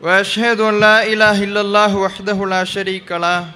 وأشهد 0.00 0.60
أن 0.60 0.80
لا 0.80 1.04
إله 1.04 1.44
إلا 1.44 1.60
الله 1.60 1.96
وحده 1.96 2.46
لا 2.46 2.64
شريك 2.64 3.12
له 3.12 3.50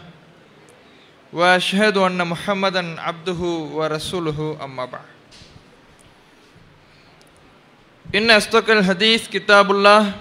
وأشهد 1.32 1.96
أن 1.96 2.26
محمدا 2.26 3.00
عبده 3.00 3.40
ورسوله 3.72 4.58
أما 4.64 4.84
بعد. 4.84 5.08
إن 8.14 8.30
أصدق 8.30 8.70
الحديث 8.70 9.28
كتاب 9.28 9.70
الله 9.70 10.12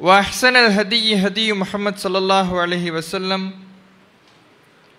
وأحسن 0.00 0.56
الهدي 0.56 1.26
هدي 1.26 1.52
محمد 1.52 1.98
صلى 1.98 2.18
الله 2.18 2.60
عليه 2.60 2.90
وسلم 2.90 3.52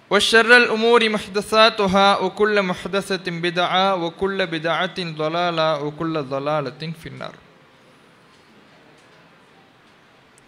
وشر 0.09 0.57
الأمور 0.57 1.09
محدثاتها 1.09 2.17
وكل 2.17 2.61
محدثة 2.61 3.25
بدعة 3.31 3.95
وكل 3.95 4.47
بدعة 4.47 4.97
ضلالة 4.99 5.83
وكل 5.83 6.23
ضلالة 6.23 6.81
في 7.01 7.09
النار. 7.09 7.33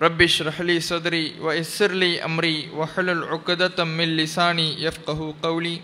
رب 0.00 0.22
اشرح 0.22 0.60
لي 0.60 0.76
صدري 0.82 1.40
ويسر 1.40 1.90
لي 1.92 2.12
امري 2.20 2.68
واحلل 2.70 3.24
عقدة 3.24 3.78
من 3.90 4.08
لساني 4.16 4.68
يفقه 4.82 5.20
قولي 5.42 5.76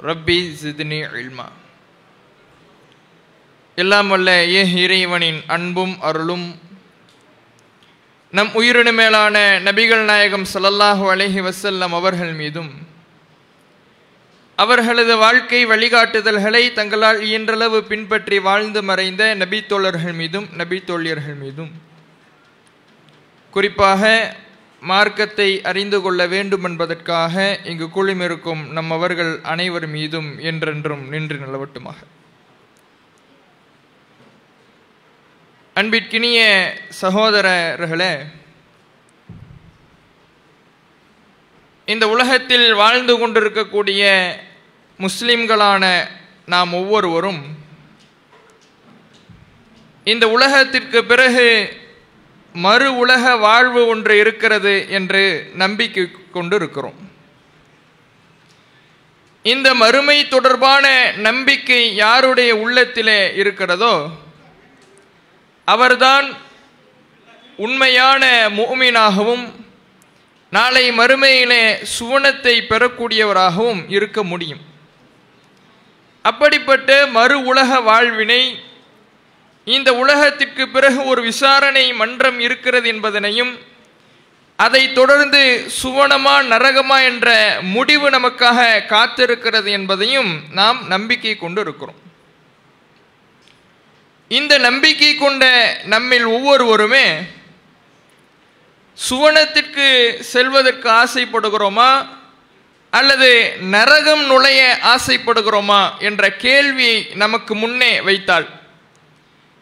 ربي 0.00 0.38
زدني 0.54 1.00
علما 1.06 1.48
எல்லாம் 3.78 4.08
வல்ல 4.14 4.30
ஏ 4.50 4.62
இறைவனின் 4.82 5.40
அன்பும் 5.54 5.94
அருளும் 6.08 6.44
நம் 8.32 8.52
உயிரினு 8.58 8.92
மேலான 8.98 9.34
நபிகள் 9.66 10.04
நாயகம் 10.10 10.46
ஸல்லல்லாஹு 10.52 11.04
அலைஹி 11.14 11.40
வஸல்லம் 11.46 11.94
அவர்கள் 11.98 12.32
மீதும் 12.40 12.70
அவர்களது 14.58 15.14
வாழ்க்கை 15.22 15.60
வழிகாட்டுதல்களை 15.72 16.62
தங்களால் 16.78 17.20
இயன்றளவு 17.28 17.78
பின்பற்றி 17.90 18.38
வாழ்ந்து 18.46 18.82
மறைந்த 18.90 19.22
நபி 19.42 19.60
தோழர்கள் 19.72 20.16
மீதும் 20.20 20.46
நபி 20.60 20.78
தோழியர்கள் 20.90 21.38
மீதும் 21.42 21.72
குறிப்பாக 23.51 24.35
மார்க்கத்தை 24.81 25.61
அறிந்து 25.61 26.01
கொள்ள 26.01 26.27
வேண்டும் 26.27 26.63
என்பதற்காக 26.63 27.59
இங்கு 27.63 27.87
குழுமிருக்கும் 27.87 28.67
நம்மவர்கள் 28.67 29.39
அனைவர் 29.43 29.87
மீதும் 29.87 30.39
என்றென்றும் 30.39 31.09
நின்று 31.09 31.37
நிலவட்டுமாக. 31.37 31.99
அன்பிற்கினிய 35.75 36.39
சகோதரர்களே 37.01 38.13
இந்த 41.85 42.09
உலகத்தில் 42.09 42.73
வாழ்ந்து 42.73 43.19
கொண்டிருக்கக்கூடிய 43.19 44.03
முஸ்லிம்களான 44.99 46.07
நாம் 46.45 46.73
ஒவ்வொருவரும் 46.73 47.41
இந்த 50.03 50.29
உலகத்திற்கு 50.29 51.05
பிறகு 51.05 51.47
மறு 52.53 52.97
உலக 52.97 53.35
வாழ்வு 53.35 53.87
ஒன்று 53.87 54.17
இருக்கிறது 54.17 54.85
என்று 54.89 55.51
நம்பிக்கை 55.53 56.11
கொண்டு 56.31 56.55
இருக்கிறோம் 56.55 57.07
இந்த 59.43 59.73
மறுமை 59.73 60.27
தொடர்பான 60.27 61.11
நம்பிக்கை 61.17 61.95
யாருடைய 61.95 62.55
உள்ளத்திலே 62.55 63.35
இருக்கிறதோ 63.35 64.09
அவர்தான் 65.65 66.37
உண்மையான 67.55 68.49
மூமினாகவும் 68.49 69.51
நாளை 70.49 70.91
மறுமையிலே 70.91 71.85
சுவனத்தை 71.99 72.61
பெறக்கூடியவராகவும் 72.69 73.85
இருக்க 73.87 74.23
முடியும். 74.23 74.59
அப்படிப்பட்ட 76.21 77.07
மறு 77.07 77.43
உலக 77.43 77.79
வாழ்வினை 77.79 78.59
இந்த 79.73 79.93
உலகத்திற்கு 79.93 80.67
பிறகு 80.67 81.05
ஒரு 81.05 81.21
விசாரணை 81.21 81.93
மன்றம் 81.93 82.39
இருக்கிறது 82.39 82.93
என்பதனையும் 82.93 83.51
அதை 84.55 84.93
தொடர்ந்து 84.93 85.41
சுவனமா 85.83 86.35
நரகமா 86.53 87.03
என்ற 87.03 87.57
முடிவு 87.61 88.09
நமக்காக 88.09 88.59
காத்திருக்கிறது 88.87 89.69
என்பதையும் 89.69 90.31
நாம் 90.51 90.87
நம்பிக்கை 90.87 91.35
கொண்டு 91.37 91.61
இருக்கிறோம். 91.61 91.99
இந்த 94.27 94.57
நம்பிக்கை 94.57 95.15
கொண்ட 95.15 95.43
நம்மில் 95.83 96.25
ஒவ்வொருவருமே 96.25 97.05
சுவனத்திற்கு 99.09 99.87
செல்வதற்கு 100.19 100.89
ஆசைப்படுகிறோமா 100.89 101.91
அல்லது 102.89 103.57
நரகம் 103.61 104.25
நுழைய 104.25 104.61
ஆசைப்படுகிறோமா 104.95 105.81
என்ற 105.99 106.31
கேள்வியை 106.45 107.07
நமக்கு 107.15 107.55
முன்னே 107.55 108.01
வைத்தாள் 108.01 108.47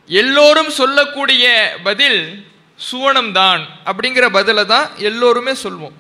எல்லோரும் 0.08 0.70
சொல்லக்கூடிய 0.70 1.78
பதில் 1.84 2.48
சுவனம்தான் 2.92 3.66
அப்படிங்கிற 3.86 4.30
பதிலை 4.30 4.66
தான் 4.66 4.90
எல்லோருமே 4.96 5.52
சொல்வோம். 5.52 5.92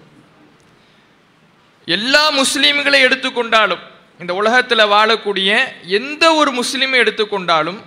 எல்லா 1.86 2.32
முஸ்லீம்களை 2.32 3.02
எடுத்துக்கொண்டாலும் 3.02 3.80
இந்த 4.20 4.34
உலகத்தில் 4.34 4.78
வாழக்கூடிய 4.78 5.64
எந்த 5.86 6.34
ஒரு 6.34 6.52
முஸ்லீமை 6.52 6.96
எடுத்துக்கொண்டாலும் 6.98 7.82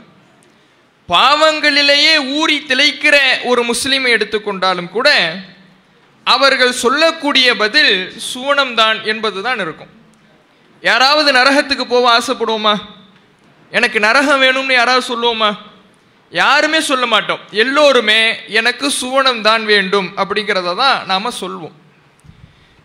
பாவங்களிலேயே 1.09 2.31
ஊறி 2.31 2.65
திளைக்கிற 2.69 3.17
ஒரு 3.45 3.65
முஸ்லீமை 3.65 4.11
எடுத்துக்கொண்டாலும் 4.11 4.89
கூட 4.89 5.35
அவர்கள் 6.25 6.73
சொல்லக்கூடிய 6.73 7.57
பதில் 7.57 8.13
சுவனம்தான் 8.35 9.03
என்பதுதான் 9.03 9.61
இருக்கும். 9.61 9.91
யாராவது 10.81 11.33
நரகத்துக்கு 11.33 11.85
போக 11.85 12.19
ஆசைப்படுவோமா? 12.19 12.77
எனக்கு 13.71 14.01
நரகம் 14.01 14.43
வேணும்னு 14.43 14.73
யாராவது 14.73 15.07
சொல்லுவோமா? 15.07 15.57
யாருமே 16.31 16.81
சொல்ல 16.81 17.07
மாட்டோம். 17.07 17.41
எல்லோருமே 17.51 18.47
எனக்கு 18.47 18.91
சுவனம் 19.01 19.41
தான் 19.41 19.65
வேண்டும் 19.65 20.17
அப்படிங்கிறத 20.17 20.77
தான் 20.77 21.07
நாம் 21.07 21.39
சொல்வோம். 21.41 21.75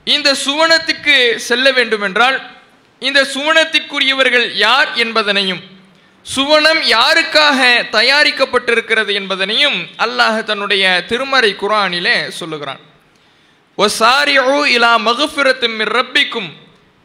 இந்த 0.03 0.35
சுவனத்துக்கு 0.45 1.35
செல்ல 1.35 1.72
வேண்டும் 1.72 2.01
என்றால் 2.01 2.38
இந்த 3.00 3.28
சுவனத்திற்குரியவர்கள் 3.33 4.56
யார் 4.56 4.89
என்பதனையும் 4.94 5.63
சுவனம் 6.25 6.81
யாருக்காக 6.95 7.59
தயாரிக்கப்பட்டிருக்கிறது 7.91 9.11
என்பதனையும் 9.13 9.77
அல்லாஹ் 9.97 10.44
தன்னுடைய 10.44 11.03
திருமறை 11.07 11.56
குரானிலே 11.56 12.27
சொல்லுகிறான். 12.27 12.79
ஒ 13.75 13.85
சாரியோ 14.00 14.57
இலா 14.75 14.91
மகுஃபிரத்தும் 15.07 15.77
ரப்பிக்கும் 15.95 16.50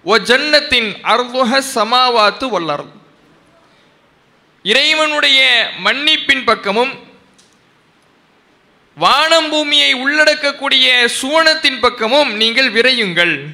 ஒ 0.04 0.16
ஜன்னத்தின் 0.18 0.90
அர்துஹ 1.14 1.60
சமாவாத்து 1.74 2.48
வல்லரும் 2.48 2.92
இறைவனுடைய 4.62 5.70
மன்னிப்பின் 5.84 6.44
பக்கமும் 6.44 7.08
வானம் 8.94 9.48
பூமியை 9.50 9.94
உள்ளடக்கக்கூடிய 9.94 11.08
சுவனத்தின் 11.22 11.80
பக்கமும் 11.80 12.36
நீங்கள் 12.36 12.72
விரையுங்கள். 12.72 13.46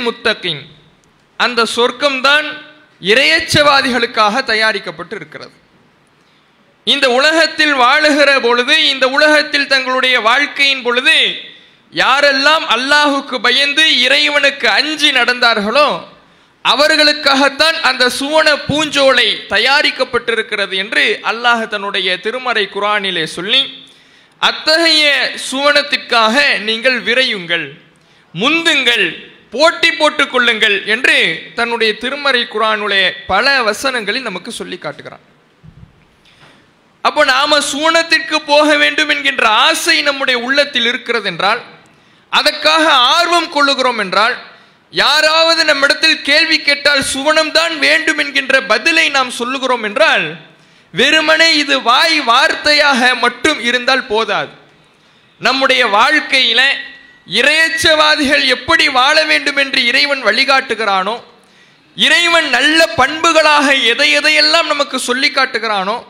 முத்தக்கின் 0.00 0.60
அந்த 1.36 1.66
சொர்க்கம்தான் 1.76 2.58
இரையச்சவாதிகளுக்காக 3.00 4.42
தயாரிக்கப்பட்டு 4.42 5.16
இருக்கிறது 5.16 5.52
இந்த 6.84 7.10
உலகத்தில் 7.10 7.74
வாழுகிற 7.74 8.40
பொழுது 8.40 8.88
இந்த 8.88 9.08
உலகத்தில் 9.08 9.66
தங்களுடைய 9.66 10.20
வாழ்க்கையின் 10.20 10.82
பொழுது 10.82 11.34
யாரெல்லாம் 11.94 12.66
அல்லாஹுக்கு 12.68 13.38
பயந்து 13.38 14.00
இறைவனுக்கு 14.00 14.68
அஞ்சி 14.68 15.10
நடந்தார்களோ 15.10 16.11
அவர்களுக்காகத்தான் 16.64 17.76
அந்த 17.82 18.08
சுவன 18.08 18.56
பூஞ்சோலை 18.56 19.28
தயாரிக்கப்பட்டிருக்கிறது 19.48 20.74
என்று 20.76 21.20
அல்லாஹ் 21.22 21.66
தன்னுடைய 21.66 22.20
திருமறை 22.20 22.68
குரானிலே 22.74 23.24
சொல்லி 23.24 23.62
அத்தகைய 24.40 25.32
சுவனத்திற்காக 25.50 26.58
நீங்கள் 26.58 27.02
விரையுங்கள் 27.02 27.66
முந்துங்கள் 28.34 29.06
போட்டி 29.50 29.90
போட்டுக் 29.92 30.30
கொள்ளுங்கள் 30.30 30.76
என்று 30.84 31.16
தன்னுடைய 31.54 31.96
திருமறை 31.96 32.42
குரானுடைய 32.44 33.10
பல 33.26 33.62
வசனங்களில் 33.62 34.22
நமக்கு 34.22 34.52
சொல்லி 34.52 34.78
காட்டுகிறான். 34.78 35.20
அப்போ 37.00 37.24
நாம 37.24 37.58
சூனத்திற்கு 37.72 38.36
போக 38.46 38.76
வேண்டும் 38.76 39.08
என்கின்ற 39.08 39.48
ஆசை 39.48 40.02
நம்முடைய 40.02 40.40
உள்ளத்தில் 40.40 40.86
இருக்கிறது 40.86 41.26
என்றால் 41.26 41.62
அதற்காக 42.28 42.92
ஆர்வம் 42.92 43.52
கொள்ளுகிறோம் 43.54 43.98
என்றால் 43.98 44.36
யாராவது 44.92 45.64
நம்மிடத்தில் 45.64 46.22
கேள்வி 46.22 46.60
கேட்டால் 46.60 47.04
சுவனம் 47.14 47.50
தான் 47.50 47.78
வேண்டும் 47.78 48.18
என்கின்ற 48.18 48.62
பதிலை 48.62 49.08
நாம் 49.08 49.30
சொல்லுகிறோம் 49.30 49.82
என்றால் 49.82 50.26
வெறுமனே 50.94 51.54
இது 51.54 51.82
வாய் 51.82 52.20
வார்த்தையாக 52.20 53.20
மட்டும் 53.20 53.60
இருந்தால் 53.60 54.06
போதாது. 54.06 54.50
நம்முடைய 55.40 55.86
வாழ்க்கையில 55.86 56.60
இரையச்சவாதிகள் 57.26 58.44
எப்படி 58.46 58.88
வாழ 58.88 59.24
வேண்டும் 59.24 59.56
என்று 59.56 59.86
இறைவன் 59.86 60.22
வழிகாட்டுகிறானோ 60.22 61.20
இறைவன் 61.96 62.48
நல்ல 62.48 62.86
பண்புகளாக 62.96 63.82
எதை 63.82 64.18
எதையெல்லாம் 64.18 64.66
நமக்கு 64.66 64.98
சொல்லி 64.98 65.30
காட்டுகிறானோ 65.30 66.04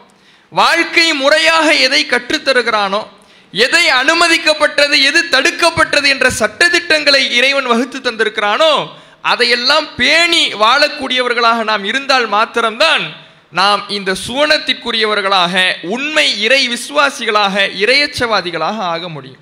வாழ்க்கை 0.50 1.12
முறையாக 1.12 1.75
எதை 1.75 2.06
கற்றுத்தருகிறானோ 2.06 3.08
எதை 3.52 3.88
அனுமதிக்கப்பட்டது 3.88 5.02
எது 5.02 5.28
தடுக்கப்பட்டது 5.28 6.08
என்ற 6.08 6.31
சட்டதிட்டங்களை 6.38 7.31
இறைவன் 7.31 7.64
வகுத்து 7.64 7.99
தந்திருக்கிறானோ 7.99 8.88
அதையெல்லாம் 9.20 9.94
பேணி 9.96 10.54
வாழக்கூடியவர்களாக 10.54 11.64
நாம் 11.64 11.84
இருந்தால் 11.84 12.26
மாத்திரம்தான் 12.26 13.14
நாம் 13.50 13.88
இந்த 13.88 14.16
சுவனத்திற்குரியவர்களாக 14.26 15.75
உண்மை 15.82 16.40
இறை 16.40 16.69
விசுவாசிகளாக 16.69 17.69
இறையச்சவாதிகளாக 17.69 18.78
ஆக 18.78 19.08
முடியும். 19.08 19.40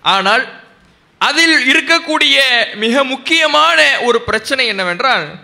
ஆனால் 0.00 0.48
அதில் 1.18 1.68
இருக்கக்கூடிய 1.68 2.40
மிக 2.74 3.04
முக்கியமான 3.04 3.98
ஒரு 4.00 4.20
பிரச்சனை 4.20 4.66
என்னவென்றால் 4.66 5.38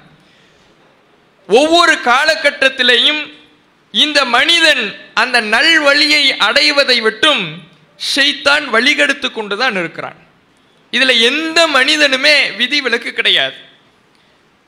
ஒவ்வொரு 1.46 1.92
காலகட்டத்திலேயும் 1.92 3.34
இந்த 3.90 4.24
மனிதன் 4.24 4.96
அந்த 5.14 5.40
நல்வழியை 5.40 6.36
அடைவதை 6.36 7.00
விட்டும் 7.00 7.65
ஷைத்தான் 8.14 8.64
வழிகெடுத்து 8.64 9.32
கொண்டுதான் 9.32 9.72
இருக்கிறான். 9.72 10.16
இதில் 10.90 11.20
எந்த 11.20 11.66
மனிதனுமே 11.66 12.50
விதி 12.50 12.80
விலக்கு 12.80 13.12
கிடையாது. 13.12 13.54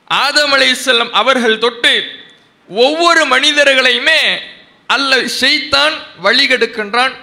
ஆதம் 0.05 0.53
செல்லம் 0.53 1.09
அவர்கள் 1.09 1.57
தொட்டு 1.57 2.11
ஒவ்வொரு 2.67 3.25
மனிதர்களையுமே 3.25 4.39
அல்ல 4.87 5.17
ஷெய்தான் 5.17 5.93
வழிகெடுக்கின்றான் 6.23 7.13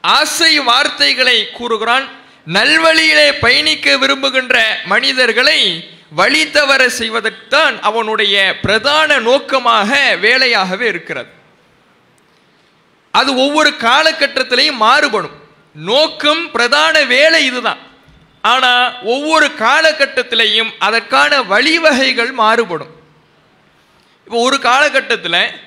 ஆசை 0.00 0.60
வார்த்தைகளை 0.60 1.50
கூறுகிறான் 1.50 2.08
நல்வழியிலே 2.46 3.32
பயணிக்க 3.40 3.96
விரும்புகின்ற 3.96 4.80
மனிதர்களை 4.84 5.90
வழி 6.10 6.50
தவற 6.50 6.86
செய்வதற்குத்தான் 6.86 7.80
அவனுடைய 7.80 8.58
பிரதான 8.62 9.18
நோக்கமாக 9.18 10.16
வேலையாகவே 10.22 10.80
இருக்கிறது. 10.80 11.28
அது 13.10 13.36
ஒவ்வொரு 13.36 13.70
காலகட்டத்திலையும் 13.70 14.76
மாறுபடும். 14.76 15.39
நோக்கம் 15.72 16.50
பிரதான 16.50 17.02
வேலை 17.02 17.44
இதுதான். 17.44 17.78
ஆனால் 18.42 19.02
ஒவ்வொரு 19.02 19.46
காலகட்டத்திலையும் 19.46 20.70
அதற்கான 20.78 21.42
வழிவகைகள் 21.42 22.32
மாறுபடும். 22.32 22.94
இப்போ 24.24 24.38
ஒரு 24.42 24.58
காலகட்டத்தில் 24.58 25.60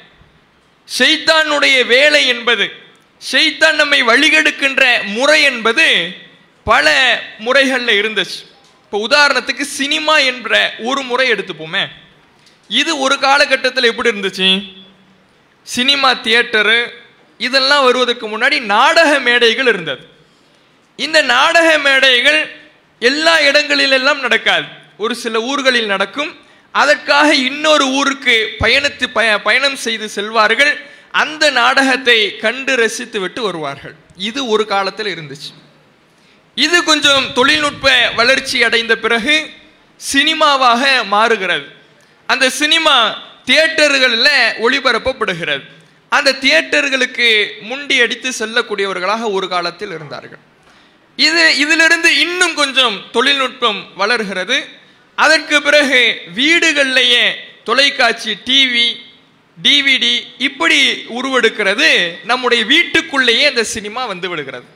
செய்தானுடைய 0.99 1.85
வேலை 1.85 2.27
என்பது 2.27 2.71
செய்தான் 3.17 3.75
நம்மை 3.75 4.03
வழிகெடுக்கின்ற 4.03 5.03
முறை 5.03 5.41
என்பது 5.41 6.15
பல 6.63 7.19
முறைகளில் 7.37 8.01
இருந்துச்சு. 8.01 8.51
இப்போ 8.83 9.07
உதாரணத்துக்கு 9.07 9.61
சினிமா 9.61 10.17
என்ற 10.17 10.73
ஒரு 10.79 11.01
முறை 11.01 11.31
எடுத்துப்போமே. 11.31 11.87
இது 12.67 12.99
ஒரு 12.99 13.19
காலகட்டத்தில் 13.19 13.83
எப்படி 13.83 14.09
இருந்துச்சு? 14.09 14.77
சினிமா 15.61 16.13
தியேட்டரு 16.13 16.89
இதெல்லாம் 17.37 17.83
வருவதற்கு 17.83 18.37
முன்னாடி 18.37 18.61
நாடக 18.61 19.19
மேடைகள் 19.19 19.67
இருந்தது. 19.67 20.07
இந்த 20.95 21.21
நாடக 21.21 21.77
மேடைகள் 21.77 22.55
எல்லா 22.99 23.39
இடங்களிலெல்லாம் 23.39 24.19
நடக்காது. 24.19 24.65
ஒரு 24.97 25.15
சில 25.15 25.41
ஊர்களில் 25.41 25.85
நடக்கும். 25.85 26.37
அதற்காக 26.71 27.35
இன்னொரு 27.35 27.85
ஊருக்கு 27.85 28.55
பயணித்து 28.59 29.07
பய 29.13 29.41
பயணம் 29.41 29.75
செய்து 29.75 30.09
செல்வார்கள். 30.15 30.77
அந்த 31.11 31.49
நாடகத்தை 31.49 32.37
கண்டு 32.37 32.75
ரசித்து 32.75 33.19
விட்டு 33.19 33.41
வருவார்கள். 33.41 33.93
இது 34.17 34.47
ஒரு 34.47 34.65
காலத்தில் 34.65 35.15
இருந்துச்சு. 35.15 35.61
இது 36.55 36.83
கொஞ்சம் 36.83 37.33
தொழில்நுட்ப 37.33 38.11
வளர்ச்சி 38.15 38.63
அடைந்த 38.63 38.95
பிறகு 38.95 39.49
சினிமாவாக 39.97 41.03
மாறுகிறது. 41.03 41.65
அந்த 42.27 42.49
சினிமா 42.49 43.17
தியேட்டர்களில் 43.45 44.53
ஒளிபரப்பப்படுகிறது. 44.61 45.63
அந்த 46.15 46.31
தியேட்டர்களுக்கு 46.43 47.27
முண்டி 47.69 47.95
அடித்து 48.03 48.29
செல்லக்கூடியவர்களாக 48.39 49.31
ஒரு 49.37 49.47
காலத்தில் 49.53 49.93
இருந்தார்கள். 49.97 50.41
இது 51.27 51.43
இதிலிருந்து 51.63 52.09
இன்னும் 52.25 52.55
கொஞ்சம் 52.61 52.95
தொழில்நுட்பம் 53.15 53.79
வளர்கிறது. 54.01 54.57
அதற்கு 55.15 55.57
பிறகு 55.67 55.99
வீடுகள்லேயே 56.35 57.25
தொலைக்காட்சி 57.69 58.31
டிவி 58.47 58.87
டிவிடி 59.65 60.13
இப்படி 60.47 60.79
உருவெடுக்கிறது. 61.17 61.89
நம்முடைய 62.31 62.61
வீட்டுக்குள்ளேயே 62.71 63.45
இந்த 63.49 63.63
சினிமா 63.75 64.03
வந்து 64.11 64.29
விடுகிறது. 64.29 64.67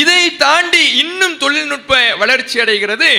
இதை 0.00 0.22
தாண்டி 0.42 0.84
இன்னும் 1.02 1.36
தொழில்நுட்ப 1.42 1.94
வளர்ச்சி 2.22 2.56
அடைகிறது. 2.62 3.10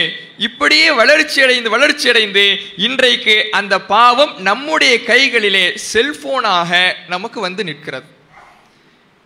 இப்படியே 0.48 0.88
வளர்ச்சி 1.02 1.40
அடைந்து 1.46 1.70
வளர்ச்சி 1.76 2.08
அடைந்து 2.12 2.44
இன்றைக்கு 2.88 3.36
அந்த 3.60 3.76
பாவம் 3.94 4.34
நம்முடைய 4.48 4.94
கைகளிலே 5.10 5.66
செல்போனாக 5.92 6.72
நமக்கு 7.14 7.40
வந்து 7.48 7.64
நிற்கிறது. 7.70 8.08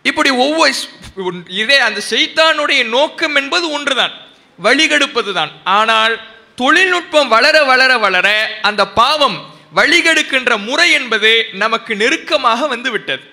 இப்படி 0.09 0.31
ஒவ்வொரு 0.45 1.37
இதே 1.61 1.77
அந்த 1.87 1.99
செய்தானுடைய 2.09 2.81
நோக்கம் 2.97 3.37
என்பது 3.41 3.65
ஒன்றுதான். 3.77 4.13
வழிகெடுப்பது 4.59 5.31
தான் 5.39 5.51
ஆனால் 5.77 6.13
தொழில்நுட்பம் 6.61 7.31
வளர 7.35 7.57
வளர 7.71 7.91
வளர 8.05 8.27
அந்த 8.69 8.81
பாவம் 8.99 9.37
வழிகெடுக்கின்ற 9.79 10.51
முறை 10.67 10.87
என்பது 10.99 11.31
நமக்கு 11.63 11.91
நெருக்கமாக 12.01 12.67
வந்து 12.73 12.89
விட்டது. 12.95 13.23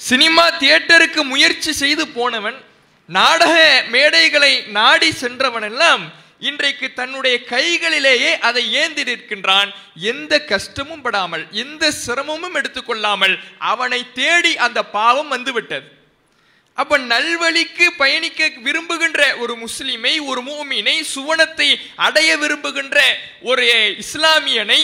சினிமா 0.00 0.44
தியேட்டருக்கு 0.60 1.20
முயற்சி 1.32 1.72
செய்து 1.82 2.06
போனவன் 2.18 2.58
நாடக 3.08 3.84
மேடைகளை 3.92 4.52
நாடி 4.66 5.10
சென்றவனெல்லாம் 5.10 6.04
இன்றைக்கு 6.38 6.92
தன்னுடைய 6.92 7.36
கைகளிலேயே 7.50 8.30
அதை 8.38 8.62
ஏந்தி 8.72 9.02
நிற்கின்றான். 9.02 9.70
எந்த 9.94 10.32
கஷ்டமும் 10.44 11.02
படாமல் 11.02 11.44
எந்த 11.52 11.90
சிரமமும் 11.90 12.56
எடுத்துக்கொள்ளாமல் 12.60 13.34
அவனை 13.58 14.00
தேடி 14.12 14.56
அந்த 14.56 14.82
பாவம் 14.96 15.28
வந்துவிட்டது. 15.28 15.86
அப்ப 16.74 16.98
நல்வழிக்கு 16.98 17.86
பயணிக்க 17.96 18.50
விரும்புகின்ற 18.66 19.36
ஒரு 19.36 19.56
முஸ்லிமை 19.56 20.20
ஒரு 20.20 20.40
மூமினை 20.42 20.96
சுவனத்தை 21.14 21.68
அடைய 22.06 22.30
விரும்புகின்ற 22.36 22.98
ஒரு 23.42 23.66
இஸ்லாமியனை 24.04 24.80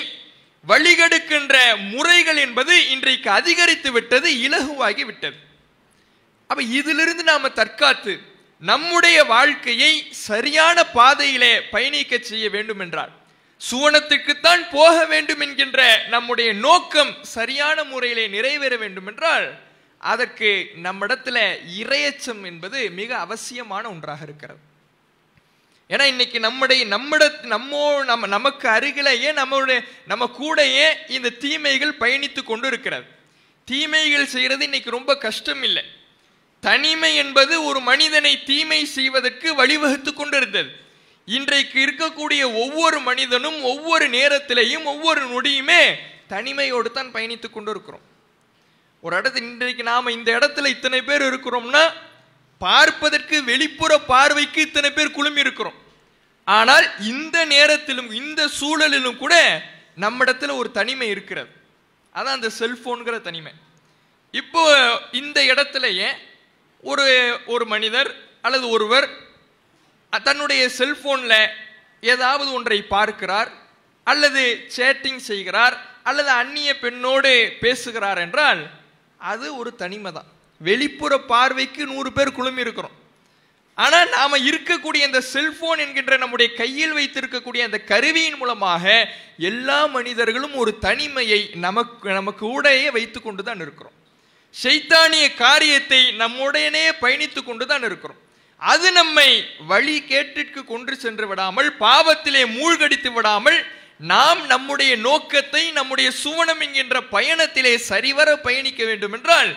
வழிகெடுக்கின்ற 0.67 1.55
முறைகள் 1.93 2.37
என்பது 2.37 2.75
இன்றைக்கு 2.89 3.31
அதிகரித்து 3.31 3.93
விட்டது 3.93 4.31
இலகுவாகி 4.47 5.05
விட்டது. 5.11 5.37
அப்ப 6.51 6.63
இதிலிருந்து 6.63 7.23
நாம 7.23 7.49
தற்காத்து 7.49 8.21
நம்முடைய 8.59 9.25
வாழ்க்கையை 9.25 10.07
சரியான 10.11 10.85
பாதையிலே 10.85 11.63
பயணிக்க 11.63 12.19
செய்ய 12.19 12.51
வேண்டும் 12.51 12.79
என்றால் 12.79 13.13
சுவனத்துக்குத்தான் 13.71 14.69
போக 14.71 15.07
வேண்டும் 15.07 15.41
என்கின்ற 15.41 16.05
நம்முடைய 16.09 16.53
நோக்கம் 16.53 17.17
சரியான 17.23 17.85
முறையிலே 17.85 18.29
நிறைவேற 18.29 18.77
வேண்டும் 18.77 19.07
என்றால் 19.07 19.59
அதற்கு 19.99 20.71
நம்மிடத்துல 20.83 21.39
இரையச்சம் 21.79 22.45
என்பது 22.45 22.91
மிக 22.91 23.17
அவசியமான 23.19 23.89
ஒன்றாக 23.89 24.23
இருக்கிறது. 24.23 24.59
ஏன்னா 25.89 26.03
இன்னைக்கு 26.03 26.41
நம்முடைய 26.41 26.87
நம்மிட 26.87 27.45
நம்மோ 27.45 28.05
நம்ம 28.05 28.27
நமக்கு 28.27 28.69
அருகிலேயே 28.69 29.33
நம்மளுடைய 29.33 29.85
நம்ம 30.07 30.31
கூடயே 30.41 30.95
இந்த 31.09 31.31
தீமைகள் 31.31 31.95
பயணித்து 32.01 32.43
கொண்டு 32.43 32.67
இருக்கிறது 32.67 33.07
தீமைகள் 33.65 34.27
செய்கிறது 34.27 34.65
இன்னைக்கு 34.65 34.91
ரொம்ப 34.91 35.17
கஷ்டம் 35.17 35.63
இல்லை 35.63 35.85
தனிமை 36.67 37.11
என்பது 37.23 37.55
ஒரு 37.69 37.81
மனிதனை 37.91 38.33
தீமை 38.51 38.81
செய்வதற்கு 38.97 39.49
வழிவகுத்து 39.61 40.11
கொண்டிருந்தது. 40.13 40.71
இன்றைக்கு 41.29 41.77
இருக்கக்கூடிய 41.87 42.43
ஒவ்வொரு 42.63 42.99
மனிதனும் 43.09 43.59
ஒவ்வொரு 43.73 44.07
நேரத்திலையும் 44.17 44.87
ஒவ்வொரு 44.93 45.23
நொடியுமே 45.33 45.83
தனிமையோடு 46.33 46.89
தான் 46.91 47.13
பயணித்து 47.15 47.49
கொண்டு 47.51 47.71
இருக்கிறோம் 47.75 48.05
ஒரு 49.03 49.15
இடத்துல 49.19 49.49
இன்றைக்கு 49.53 49.83
நாம் 49.91 50.15
இந்த 50.17 50.31
இடத்துல 50.39 50.71
இத்தனை 50.77 51.01
பேர் 51.09 51.23
இருக்கிறோம்னா 51.31 51.85
பார்ப்பதற்கு 52.61 53.37
வெளிப்புற 53.51 53.93
பார்வைக்கு 54.13 54.61
இத்தனை 54.67 54.89
பேர் 54.97 55.17
குழுமி 55.19 55.41
இருக்கிறோம். 55.45 55.79
ஆனால் 56.59 56.87
இந்த 57.13 57.37
நேரத்திலும் 57.53 58.11
இந்த 58.21 58.41
சூழலிலும் 58.59 59.21
கூட 59.23 59.35
நம்மிடத்தில் 60.05 60.59
ஒரு 60.61 60.69
தனிமை 60.79 61.09
இருக்கிறது. 61.15 61.51
அதான் 62.15 62.37
அந்த 62.39 62.51
செல்ஃபோனுங்கிற 62.59 63.17
தனிமை. 63.29 63.53
இப்போ 64.35 64.65
இந்த 65.21 65.39
இடத்துலயே 65.53 66.09
ஒரு 66.83 67.07
ஒரு 67.47 67.65
மனிதர் 67.67 68.11
அல்லது 68.41 68.67
ஒருவர் 68.69 69.07
தன்னுடைய 70.13 70.63
செல்ஃபோனில் 70.79 71.41
ஏதாவது 72.03 72.51
ஒன்றை 72.53 72.79
பார்க்கிறார் 72.95 73.51
அல்லது 74.07 74.43
சேட்டிங் 74.77 75.23
செய்கிறார் 75.31 75.77
அல்லது 76.03 76.31
அந்நிய 76.31 76.71
பெண்ணோடு 76.79 77.33
பேசுகிறார் 77.61 78.19
என்றால் 78.19 78.63
அது 79.21 79.47
ஒரு 79.57 79.71
தனிமை 79.83 80.13
தான் 80.13 80.31
வெளிப்புற 80.61 81.13
பார்வைக்கு 81.33 81.83
நூறு 81.87 82.11
பேர் 82.13 82.37
குழுமி 82.39 82.61
இருக்கிறோம். 82.65 82.97
ஆனால் 83.79 84.09
நாம் 84.17 84.45
இருக்கக்கூடிய 84.49 85.03
இந்த 85.09 85.21
செல்போன் 85.35 85.83
என்கின்ற 85.85 86.17
நம்முடைய 86.17 86.49
கையில் 86.55 86.97
வைத்திருக்கக்கூடிய 86.99 87.61
அந்த 87.69 87.79
கருவியின் 87.93 88.39
மூலமாக 88.41 88.85
எல்லா 89.51 89.79
மனிதர்களும் 89.97 90.55
ஒரு 90.63 90.73
தனிமையை 90.87 91.41
நமக்கு 91.67 92.09
நமக்கு 92.19 92.45
உடையே 92.57 92.89
வைத்து 92.97 93.19
கொண்டு 93.21 93.43
தான் 93.43 93.63
இருக்கிறோம். 93.65 93.97
செய்தானிய 94.55 95.27
காரியத்தை 95.35 96.01
நம்முடனே 96.23 96.85
பயணித்துக் 97.03 97.49
கொண்டு 97.49 97.65
தான் 97.67 97.85
இருக்கிறோம். 97.89 98.21
அது 98.63 98.89
நம்மை 98.93 99.29
வழி 99.71 99.97
கேட்டிற்கு 100.11 100.61
கொண்டு 100.65 100.95
சென்று 101.05 101.27
விடாமல் 101.29 101.69
பாவத்திலே 101.85 102.43
மூழ்கடித்து 102.57 103.11
விடாமல் 103.13 103.59
நாம் 104.13 104.41
நம்முடைய 104.53 104.93
நோக்கத்தை 105.07 105.63
நம்முடைய 105.79 106.09
சுவனம் 106.23 106.63
என்கின்ற 106.67 106.97
பயணத்திலே 107.15 107.73
சரிவர 107.91 108.29
பயணிக்க 108.47 108.81
வேண்டும் 108.91 109.15
என்றால் 109.17 109.51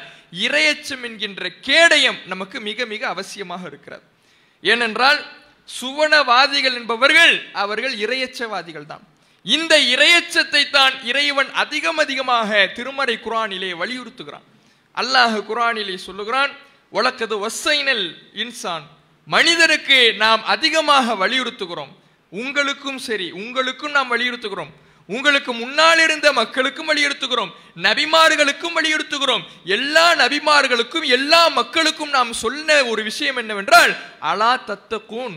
இரையச்சம் 0.45 1.03
என்கின்ற 1.07 1.49
கேடயம் 1.67 2.19
நமக்கு 2.31 2.57
மிக 2.69 2.85
மிக 2.93 3.01
அவசியமாக 3.13 3.63
இருக்கிறது. 3.71 4.05
ஏனென்றால் 4.63 5.19
சுவனவாதிகள் 5.79 6.77
என்பவர்கள் 6.79 7.35
அவர்கள் 7.63 7.95
இரையச்சவாதிகள் 8.05 8.89
தான் 8.91 9.03
இந்த 9.45 9.73
இரையச்சத்தை 9.93 10.63
தான் 10.69 10.95
இறைவன் 11.11 11.51
அதிகம் 11.63 12.01
அதிகமாக 12.03 12.49
திருமறை 12.77 13.15
குரானிலே 13.25 13.71
வலியுறுத்துகிறான். 13.81 14.47
அல்லாஹ் 14.95 15.37
குரானிலே 15.49 15.95
சொல்லுகிறான் 15.95 16.51
உலக்கது 16.93 17.35
ஒசைனல் 17.45 18.05
இன்சான். 18.33 18.85
மனிதருக்கு 19.25 20.13
நாம் 20.13 20.43
அதிகமாக 20.43 21.27
வலியுறுத்துகிறோம். 21.27 21.91
உங்களுக்கும் 22.29 22.97
சரி 22.97 23.31
உங்களுக்கும் 23.31 23.91
நாம் 23.91 24.11
வலியுறுத்துகிறோம். 24.17 24.71
உங்களுக்கு 25.07 25.53
முன்னால் 25.53 25.99
இருந்த 25.99 26.33
மக்களுக்கும் 26.33 26.89
வலியுறுத்துகிறோம். 26.89 27.51
நபிமார்களுக்கும் 27.75 28.75
வலியுறுத்துகிறோம். 28.75 29.43
எல்லா 29.63 30.13
நபிமார்களுக்கும் 30.13 31.05
எல்லா 31.05 31.47
மக்களுக்கும் 31.47 32.09
நாம் 32.09 32.33
சொன்ன 32.33 32.83
ஒரு 32.83 33.03
விஷயம் 33.03 33.35
என்னவென்றால் 33.35 33.95
அலா 34.19 34.51
தத்த 34.67 35.05
கூன் 35.05 35.35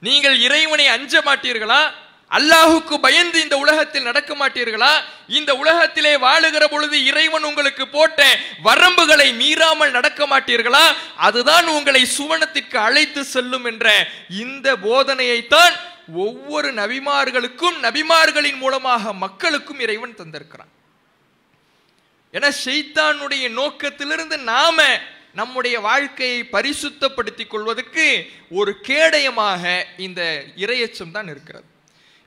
நீங்கள் 0.00 0.40
இறைவனை 0.40 0.86
அஞ்ச 0.86 1.20
மாட்டீர்களா? 1.20 1.82
அல்லாஹுக்கு 2.30 2.94
பயந்து 3.00 3.40
இந்த 3.40 3.58
உலகத்தில் 3.58 4.02
நடக்க 4.02 4.34
மாட்டீர்களா? 4.34 4.90
இந்த 5.26 5.54
உலகத்திலே 5.54 6.16
வாழுகிற 6.16 6.64
பொழுது 6.70 7.04
இறைவன் 7.04 7.42
உங்களுக்கு 7.42 7.88
போட்ட 7.88 8.26
வரம்புகளை 8.64 9.28
மீறாமல் 9.42 9.90
நடக்க 9.90 10.26
மாட்டீர்களா? 10.26 10.84
அதுதான் 11.16 11.66
உங்களை 11.66 12.02
சுவனத்திற்கு 12.18 12.76
அழைத்து 12.76 13.24
செல்லும் 13.24 13.64
என்ற 13.64 14.08
இந்த 14.28 14.76
போதனையைத்தான் 14.76 15.74
ஒவ்வொரு 16.14 16.72
நபிமார்களுக்கும் 16.72 17.78
நபிமார்களின் 17.82 18.56
மூலமாக 18.56 19.12
மக்களுக்கும் 19.12 19.80
இறைவன் 19.80 20.14
தந்திருக்கிறான். 20.14 20.72
என 22.30 22.52
ஷெய்தானுடைய 22.64 23.44
நோக்கத்திலிருந்து 23.50 24.38
நாம 24.38 24.84
நம்முடைய 25.34 25.80
வாழ்க்கையை 25.80 26.38
பரிசுத்தப்படுத்திக் 26.52 27.52
கொள்வதற்கு 27.54 28.30
ஒரு 28.50 28.80
கேடயமாக 28.86 29.82
இந்த 29.96 30.44
இரையச்சம் 30.56 31.10
தான் 31.10 31.28
இருக்கிறது. 31.28 31.68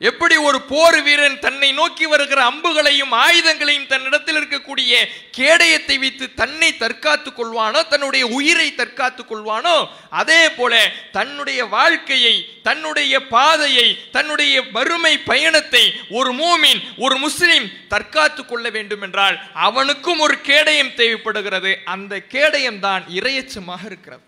எப்படி 0.02 0.36
ஒரு 0.38 0.62
போர் 0.62 1.02
வீரன் 1.02 1.40
தன்னை 1.40 1.68
நோக்கி 1.72 2.06
வருகிற 2.06 2.40
அம்புகளையும் 2.52 3.12
ஆயுதங்களையும் 3.26 3.88
தன்னிடத்தில் 3.88 4.36
இருக்கக்கூடிய 4.36 4.94
கேடயத்தை 5.38 6.00
வைத்து 6.00 6.34
தன்னை 6.34 6.78
தற்காத்துக் 6.78 7.38
கொள்வானோ 7.40 7.88
தன்னுடைய 7.88 8.28
உயிரை 8.28 8.76
தற்காத்துக் 8.76 9.30
கொள்வானோ 9.32 9.76
அதே 10.10 10.50
போல 10.50 10.74
தன்னுடைய 11.12 11.66
வாழ்க்கையை 11.66 12.34
தன்னுடைய 12.64 13.28
பாதையை 13.28 13.88
தன்னுடைய 14.12 14.64
வறுமை 14.72 15.20
பயணத்தை 15.20 15.94
ஒரு 16.10 16.34
மூமின் 16.34 16.82
ஒரு 16.98 17.18
முஸ்லிம் 17.18 17.70
தற்காத்துக் 17.88 18.48
கொள்ள 18.48 18.70
வேண்டும் 18.70 19.02
என்றால் 19.02 19.40
அவனுக்கும் 19.54 20.20
ஒரு 20.20 20.42
கேடயம் 20.42 20.94
தேவைப்படுகிறது. 20.94 21.78
அந்த 21.86 22.20
கேடயம் 22.20 22.80
தான் 22.80 23.04
இரையச்சமாக 23.08 23.86
இருக்கிறது. 23.86 24.24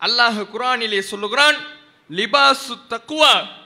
அல்லாஹ் 0.00 0.46
குரானிலே 0.54 0.98
சொல்லுகிறான் 0.98 1.56
லிபாசு 2.10 2.74
தக்குவா 2.88 3.64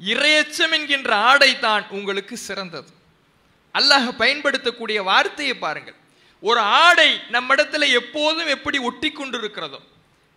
இரையச்சம் 0.00 0.74
என்கின்ற 0.76 1.10
ஆடை 1.30 1.50
தான் 1.66 1.84
உங்களுக்கு 1.98 2.36
சிறந்தது. 2.48 2.90
அல்லாஹ் 3.74 4.08
பயன்படுத்தக்கூடிய 4.22 4.98
வார்த்தையை 5.10 5.54
பாருங்கள். 5.64 5.98
ஒரு 6.42 6.60
ஆடை 6.84 7.10
நம்மிடத்துல 7.34 7.88
எப்போதும் 8.00 8.50
எப்படி 8.56 8.78
ஒட்டி 8.88 9.10
கொண்டு 9.10 9.38
இருக்கிறதோ 9.40 9.80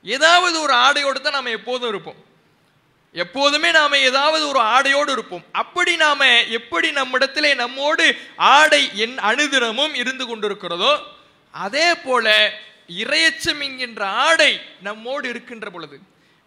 ஏதாவது 0.05 0.55
ஒரு 0.65 0.73
ஆடையோடு 0.85 1.19
தான் 1.21 1.37
நாம் 1.37 1.57
எப்போதும் 1.57 1.91
இருப்போம். 1.93 2.19
எப்போதுமே 3.15 3.69
நாம் 3.77 3.95
ஏதாவது 4.09 4.43
ஒரு 4.51 4.61
ஆடையோடு 4.75 5.11
இருப்போம். 5.15 5.43
அப்படி 5.61 5.93
நாம் 6.03 6.25
எப்படி 6.59 6.89
நம்மிடத்திலே 6.99 7.51
நம்மோடு 7.63 8.05
ஆடை 8.57 8.83
என் 9.03 9.17
அணுதினமும் 9.29 9.95
இருந்து 10.03 10.25
கொண்டிருக்கிறதோ 10.29 10.93
அதே 11.53 11.87
போல 12.05 12.27
இரையச்சம் 13.03 13.61
என்கின்ற 13.67 14.01
ஆடை 14.27 14.51
நம்மோடு 14.87 15.25
இருக்கின்ற 15.29 15.69
பொழுது 15.69 15.97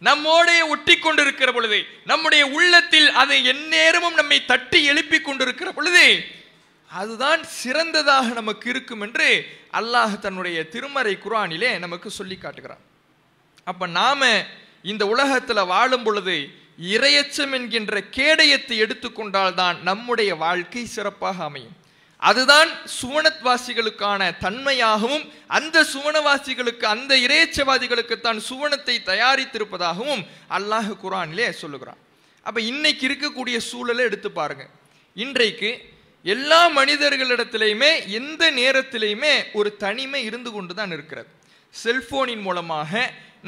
நம்மோடைய 0.03 0.69
ஒட்டி 0.69 0.99
கொண்டிருக்கிற 0.99 1.53
பொழுது 1.53 1.87
நம்முடைய 2.05 2.47
உள்ளத்தில் 2.47 3.09
அதை 3.11 3.45
எந்நேரமும் 3.45 4.15
நம்மை 4.15 4.45
தட்டி 4.45 4.85
எழுப்பி 4.85 5.21
கொண்டிருக்கிற 5.21 5.73
பொழுது 5.73 6.25
அதுதான் 6.91 7.45
சிறந்ததாக 7.45 8.27
நமக்கு 8.29 8.71
இருக்கும் 8.71 9.01
என்று 9.01 9.47
அல்லாஹ் 9.73 10.19
தன்னுடைய 10.19 10.69
திருமறை 10.69 11.19
குரானிலே 11.25 11.79
நமக்கு 11.79 12.11
சொல்லி 12.11 12.37
காட்டுகிறான். 12.37 12.85
அப்ப 13.65 13.87
நாம 13.87 14.45
இந்த 14.83 15.07
உலகத்தில் 15.07 15.65
வாழும் 15.65 16.03
பொழுது 16.03 16.51
இரையச்சம் 16.81 17.53
என்கின்ற 17.53 18.01
கேடயத்தை 18.01 18.77
எடுத்துக்கொண்டால்தான் 18.85 19.79
நம்முடைய 19.81 20.35
வாழ்க்கை 20.35 20.85
சிறப்பாக 20.85 21.45
அமையும். 21.45 21.77
அதுதான் 22.29 22.71
சுவனத்வாசிகளுக்கான 23.01 24.21
தன்மையாகவும் 24.45 25.25
அந்த 25.57 25.77
சுவனவாசிகளுக்கு 25.93 26.87
அந்த 26.95 27.13
இறைச்சவாதிகளுக்கு 27.27 28.17
தான் 28.21 28.41
சுவனத்தை 28.49 28.97
தயாரித்திருப்பதாகவும் 29.11 30.23
அல்லாஹ் 30.57 30.91
குரானிலே 31.03 31.49
சொல்லுகிறான். 31.63 32.01
அப்போ 32.47 32.61
இன்னைக்கு 32.71 33.05
இருக்கக்கூடிய 33.09 33.57
சூழலை 33.71 34.03
எடுத்து 34.09 34.31
பாருங்க. 34.39 34.65
இன்றைக்கு 35.17 35.71
எல்லா 36.35 36.61
மனிதர்களிடத்திலையுமே 36.79 37.91
எந்த 38.19 38.43
நேரத்திலையுமே 38.61 39.35
ஒரு 39.59 39.71
தனிமை 39.85 40.21
இருந்து 40.29 40.51
கொண்டு 40.57 40.73
தான் 40.81 40.93
இருக்கிறது. 40.97 41.29
செல்போனின் 41.75 42.45
மூலமாக 42.47 42.93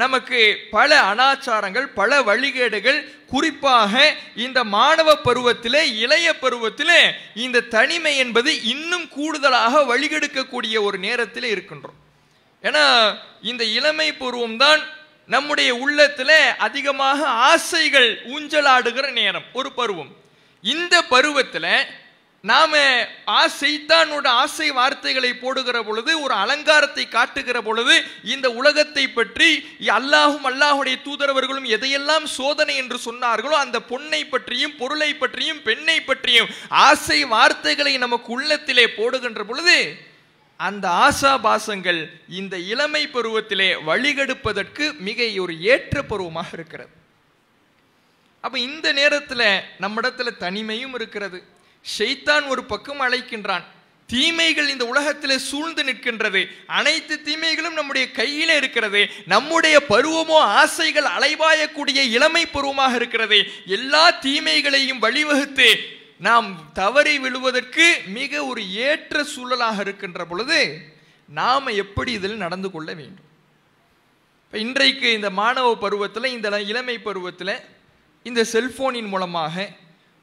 நமக்கு 0.02 0.40
பல 0.76 0.90
அனாச்சாரங்கள் 1.10 1.86
பல 2.00 2.20
வழிகேடுகள் 2.28 2.98
குறிப்பாக 3.32 3.94
இந்த 4.44 4.58
மாணவ 4.76 5.08
பருவத்திலே 5.24 5.82
இளைய 6.04 6.28
பருவத்திலே 6.42 7.00
இந்த 7.44 7.66
தனிமை 7.76 8.12
என்பது 8.24 8.52
இன்னும் 8.74 9.06
கூடுதலாக 9.16 9.82
வழிகெடுக்கக்கூடிய 9.90 10.76
ஒரு 10.88 10.98
நேரத்தில் 11.06 11.48
இருக்கின்றோம். 11.54 11.98
ஏன்னா 12.62 12.84
இந்த 13.50 13.64
இளமை 13.78 14.08
பருவம்தான் 14.20 14.82
நம்முடைய 15.34 15.70
உள்ளத்தில் 15.84 16.36
அதிகமாக 16.66 17.26
ஆசைகள் 17.50 18.08
ஊஞ்சலாடுகிற 18.34 19.06
நேரம் 19.20 19.48
ஒரு 19.58 19.70
பருவம். 19.80 20.12
இந்த 20.74 20.94
பருவத்தில் 21.14 21.72
நாம 22.44 22.80
ஆசைத்தானோட 23.40 24.26
ஆசை 24.42 24.66
வார்த்தைகளை 24.70 25.30
போடுகிற 25.34 25.78
பொழுது 25.82 26.12
ஒரு 26.24 26.34
அலங்காரத்தை 26.34 27.04
காட்டுகிற 27.08 27.58
பொழுது 27.62 27.94
இந்த 28.34 28.46
உலகத்தை 28.50 29.04
பற்றி 29.08 29.48
அல்லாஹும் 29.98 30.46
அல்லாஹுடைய 30.50 30.96
தூதரவர்களும் 31.06 31.66
எதையெல்லாம் 31.76 32.26
சோதனை 32.36 32.76
என்று 32.76 32.98
சொன்னார்களோ 33.06 33.56
அந்த 33.64 33.80
பொண்ணை 33.90 34.22
பற்றியும் 34.28 34.76
பொருளை 34.76 35.10
பற்றியும் 35.14 35.62
பெண்ணை 35.62 35.98
பற்றியும் 36.00 36.52
ஆசை 36.68 37.18
வார்த்தைகளை 37.34 37.94
நமக்கு 37.98 38.32
உள்ளத்திலே 38.32 38.86
போடுகின்ற 38.90 39.42
பொழுது 39.44 39.78
அந்த 40.60 40.86
ஆசாபாசங்கள் 41.06 42.00
இந்த 42.38 42.54
இளமை 42.72 43.02
பருவத்திலே 43.06 43.68
வழிகெடுப்பதற்கு 43.88 44.84
மிக 45.08 45.28
ஒரு 45.42 45.54
ஏற்ற 45.72 46.02
பருவமாக 46.02 46.50
இருக்கிறது. 46.52 46.92
அப்ப 48.44 48.58
இந்த 48.58 48.88
நேரத்தில் 48.92 49.46
நம்மிடத்துல 49.80 50.32
தனிமையும் 50.40 50.94
இருக்கிறது. 50.94 51.38
ஷைத்தான் 51.98 52.46
ஒரு 52.46 52.64
பக்கம் 52.64 53.00
அழைக்கின்றான். 53.00 53.64
தீமைகள் 54.06 54.68
இந்த 54.68 54.84
உலகத்தில் 54.86 55.38
சூழ்ந்து 55.38 55.82
நிற்கின்றது. 55.84 56.46
அனைத்து 56.66 57.22
தீமைகளும் 57.22 57.74
நம்முடைய 57.74 58.10
கையிலே 58.10 58.56
இருக்கிறது. 58.56 59.10
நம்முடைய 59.26 59.82
பருவமோ 59.88 60.38
ஆசைகள் 60.60 61.04
அலைவாயக்கூடிய 61.04 61.98
இளமை 62.10 62.46
பருவமாக 62.46 62.94
இருக்கிறது. 62.94 63.38
எல்லா 63.66 64.10
தீமைகளையும் 64.10 65.02
வழிவகுத்து 65.02 65.68
நாம் 66.18 66.72
தவறி 66.72 67.18
விழுவதற்கு 67.18 68.00
மிக 68.06 68.44
ஒரு 68.44 68.74
ஏற்ற 68.74 69.24
சூழலாக 69.24 69.80
இருக்கின்ற 69.80 70.24
பொழுது 70.24 70.78
நாம் 71.28 71.66
எப்படி 71.66 72.12
இதில் 72.12 72.36
நடந்து 72.36 72.70
கொள்ள 72.70 72.92
வேண்டும்? 72.92 73.26
இப்போ 74.44 74.58
இன்றைக்கு 74.58 75.12
இந்த 75.12 75.30
மாணவ 75.30 75.76
பருவத்தில் 75.76 76.24
இந்த 76.24 76.60
இளமை 76.60 76.98
பருவத்தில் 76.98 77.60
இந்த 78.22 78.44
செல்ஃபோனின் 78.52 79.08
மூலமாக 79.08 79.68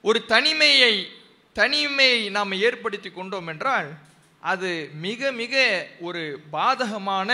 ஒரு 0.01 0.25
தனிமையை 0.25 1.09
தனிமையை 1.55 2.19
நாம் 2.37 2.59
ஏற்படுத்தி 2.67 3.09
கொண்டோம் 3.09 3.49
என்றால் 3.53 3.89
அது 4.43 4.69
மிக 5.05 5.31
மிக 5.31 5.53
ஒரு 6.07 6.23
பாதகமான 6.51 7.29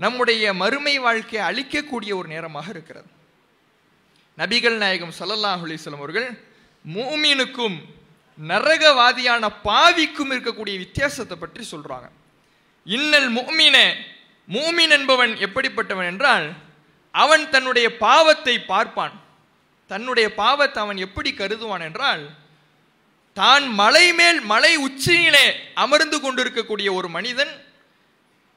நம்முடைய 0.00 0.44
மறுமை 0.62 0.94
வாழ்க்கையை 0.98 1.42
அழிக்கக்கூடிய 1.48 2.10
ஒரு 2.14 2.28
நேரமாக 2.28 2.68
இருக்கிறது. 2.74 3.08
நபிகள் 4.38 4.76
நாயகம் 4.82 5.14
ஸல்லல்லாஹு 5.18 5.64
அலிஸ்லம் 5.66 6.00
அவர்கள் 6.00 6.28
மூமினுக்கும் 6.84 7.76
நரகவாதியான 8.38 9.44
பாவிக்கும் 9.62 10.32
இருக்கக்கூடிய 10.34 10.76
வித்தியாசத்தை 10.84 11.36
பற்றி 11.38 11.62
சொல்கிறாங்க 11.72 12.08
இன்னல் 12.86 13.28
மூமின 13.38 13.76
மூமின் 14.48 14.94
என்பவன் 14.96 15.32
எப்படிப்பட்டவன் 15.46 16.10
என்றால் 16.12 16.46
அவன் 17.14 17.44
தன்னுடைய 17.50 17.88
பாவத்தை 17.96 18.54
பார்ப்பான். 18.72 19.14
தன்னுடைய 19.90 20.26
பாவத்தை 20.34 20.78
அவன் 20.82 21.04
எப்படி 21.06 21.30
கருதுவான் 21.32 21.84
என்றால் 21.88 22.24
தான் 23.34 23.66
மலை 23.66 24.12
மேல் 24.12 24.40
மலை 24.40 24.76
உச்சியிலே 24.76 25.46
அமர்ந்து 25.74 26.20
கொண்டிருக்கக்கூடிய 26.20 26.92
ஒரு 26.92 27.08
மனிதன் 27.08 27.52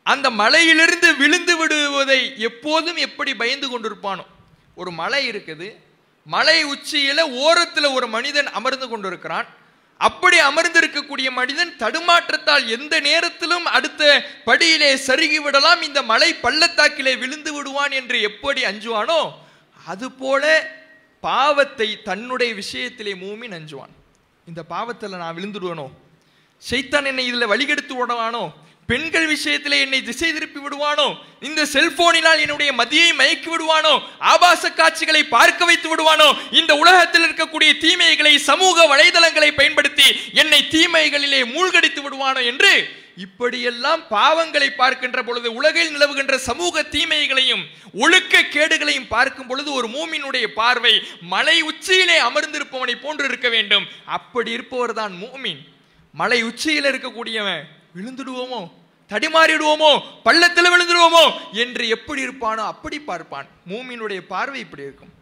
அந்த 0.03 0.29
மலையிலிருந்து 0.29 1.15
விழுந்து 1.15 1.57
விடுவதை 1.57 2.39
எப்போதும் 2.39 2.95
எப்படி 2.95 3.35
பயந்து 3.35 3.67
கொண்டிருப்பானோ? 3.67 4.25
ஒரு 4.75 4.91
மலை 4.91 5.29
இருக்குது. 5.29 5.75
மலை 6.25 6.65
உச்சியில 6.65 7.19
ஓரத்தில் 7.19 7.85
ஒரு 7.85 8.07
மனிதன் 8.07 8.47
அமர்ந்து 8.47 8.87
கொண்டிருக்கிறான். 8.89 9.47
அப்படி 9.97 10.39
அமர்ந்திருக்கக்கூடிய 10.39 11.31
மனிதன் 11.31 11.73
தடுமாற்றத்தால் 11.79 12.67
எந்த 12.67 12.99
நேரத்திலும் 12.99 13.65
அடுத்த 13.65 14.25
படியிலே 14.45 14.95
சருகி 15.07 15.35
விடலாம் 15.35 15.81
இந்த 15.81 16.01
மலை 16.01 16.33
பள்ளத்தாக்கிலே 16.33 17.17
விழுந்து 17.17 17.53
விடுவான் 17.53 17.91
என்று 17.91 18.21
எப்படி 18.21 18.63
அஞ்சுவானோ? 18.63 19.31
அதுபோல 19.85 20.71
பாவத்தை 21.21 22.01
தன்னுடைய 22.01 22.53
விஷயத்திலே 22.53 23.13
மூமி 23.23 23.47
நஞ்சுவான். 23.47 23.95
இந்த 24.47 24.63
பாவத்தில் 24.63 25.17
நான் 25.17 25.35
விழுந்துடுவேனோ? 25.37 25.87
சைத்தான் 26.63 27.05
என்னை 27.05 27.25
இதில் 27.25 27.51
வழிகெடுத்து 27.51 27.93
விடுவானோ 27.95 28.43
பெண்கள் 28.89 29.25
விஷயத்தில் 29.25 29.71
என்னை 29.71 30.03
திசை 30.03 30.33
திருப்பி 30.33 30.59
விடுவானோ? 30.59 31.19
இந்த 31.39 31.65
செல்போனினால் 31.65 32.39
என்னுடைய 32.43 32.73
மதியை 32.73 33.09
மயக்கி 33.21 33.49
விடுவானோ? 33.53 34.03
ஆபாச 34.19 34.69
காட்சிகளை 34.69 35.23
பார்க்க 35.23 35.65
வைத்து 35.65 35.89
விடுவானோ? 35.89 36.39
இந்த 36.51 36.75
உலகத்தில் 36.75 37.25
இருக்கக்கூடிய 37.27 37.77
தீமைகளை 37.77 38.37
சமூக 38.37 38.95
வலைதளங்களை 38.95 39.55
பயன்படுத்தி 39.55 40.07
என்னை 40.33 40.67
தீமைகளிலே 40.71 41.45
மூழ்கடித்து 41.53 42.01
விடுவானோ 42.01 42.43
என்று 42.43 43.05
இப்படியெல்லாம் 43.15 44.01
பாவங்களை 44.09 44.69
பார்க்கின்ற 44.75 45.23
பொழுது 45.23 45.53
உலகில் 45.53 45.93
நிலவுகின்ற 45.93 46.35
சமூக 46.37 46.83
தீமைகளையும் 46.83 47.63
ஒழுக்க 47.93 48.41
கேடுகளையும் 48.41 49.07
பார்க்கும் 49.07 49.47
பொழுது 49.47 49.73
ஒரு 49.73 49.87
மூமினுடைய 49.87 50.45
பார்வை 50.47 51.01
மலை 51.21 51.61
உச்சியிலே 51.61 52.19
அமர்ந்திருப்பவனை 52.19 52.95
போன்று 53.01 53.25
இருக்க 53.25 53.49
வேண்டும். 53.49 53.87
அப்படி 54.05 54.51
இருப்பவர் 54.51 54.93
தான் 54.93 55.13
மூமின். 55.23 55.61
மலை 56.11 56.43
உச்சியில் 56.43 56.83
இருக்கக்கூடியவன் 56.83 57.63
விழுந்துடுவோமோ? 57.95 58.61
தடிமாறிடுவோமோ? 59.09 60.01
பள்ளத்தில் 60.23 60.69
விழுந்துடுவோமோ 60.69 61.31
என்று 61.51 61.87
எப்படி 61.87 62.27
இருப்பானோ 62.27 62.57
அப்படி 62.57 62.99
பார்ப்பான். 62.99 63.47
மூமினுடைய 63.67 64.19
பார்வை 64.19 64.59
இப்படி 64.59 64.81
இருக்கும். 64.81 65.13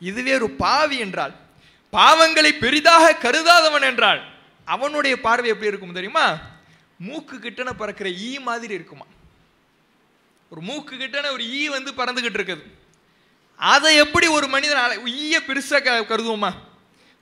இதுவே 0.00 0.34
ஒரு 0.34 0.50
பாவி 0.50 0.98
என்றால் 0.98 1.34
பாவங்களை 1.92 2.58
பெரிதாக 2.58 3.12
கருதாதவன் 3.12 3.82
என்றால் 3.82 4.32
அவனுடைய 4.64 5.20
பார்வை 5.20 5.48
எப்படி 5.48 5.68
இருக்கும் 5.68 5.92
தெரியுமா? 5.92 6.38
மூக்கு 6.98 7.38
கிட்டன 7.38 7.72
பறக்கிற 7.72 8.10
ஈ 8.10 8.38
மாதிரி 8.38 8.74
இருக்குமா? 8.74 9.04
ஒரு 10.50 10.60
மூக்கு 10.60 10.96
கிட்டன 10.96 11.30
ஒரு 11.30 11.50
ஈ 11.50 11.68
வந்து 11.68 11.92
பறந்துகிட்டு 11.92 12.34
இருக்குது. 12.34 12.62
அதை 13.56 13.96
எப்படி 13.96 14.26
ஒரு 14.26 14.48
மனிதன் 14.48 15.06
ஈய 15.06 15.40
பெருசாக 15.46 15.82
க- 15.82 16.16
கருதுவோமா? 16.16 16.52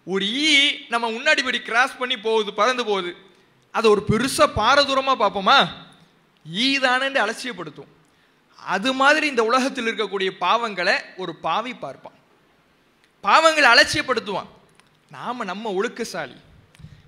ஒரு 0.04 0.26
ஈ 0.26 0.70
நம்ம 0.88 1.10
முன்னாடி 1.10 1.44
படி 1.44 1.60
கிராஸ் 1.60 1.98
பண்ணி 1.98 2.16
போகுது 2.16 2.54
பறந்து 2.54 2.84
போகுது. 2.84 3.16
அதை 3.70 3.90
ஒரு 3.90 4.04
பெருசாக 4.08 4.50
பாரதூரமாக 4.56 5.16
பார்ப்போமா? 5.18 5.68
ஈ 6.50 6.78
தானே 6.78 7.06
அலட்சியப்படுத்தும். 7.06 7.90
அது 8.56 8.92
மாதிரி 8.92 9.26
இந்த 9.26 9.44
உலகத்தில் 9.44 9.86
இருக்கக்கூடிய 9.86 10.30
பாவங்களை 10.40 10.96
ஒரு 11.16 11.34
பாவி 11.36 11.74
பார்ப்பான். 11.74 12.18
பாவங்களை 13.22 13.68
அலட்சியப்படுத்துவான். 13.72 14.50
நாம் 15.10 15.48
நம்ம 15.52 15.74
ஒழுக்கசாலி. 15.80 16.36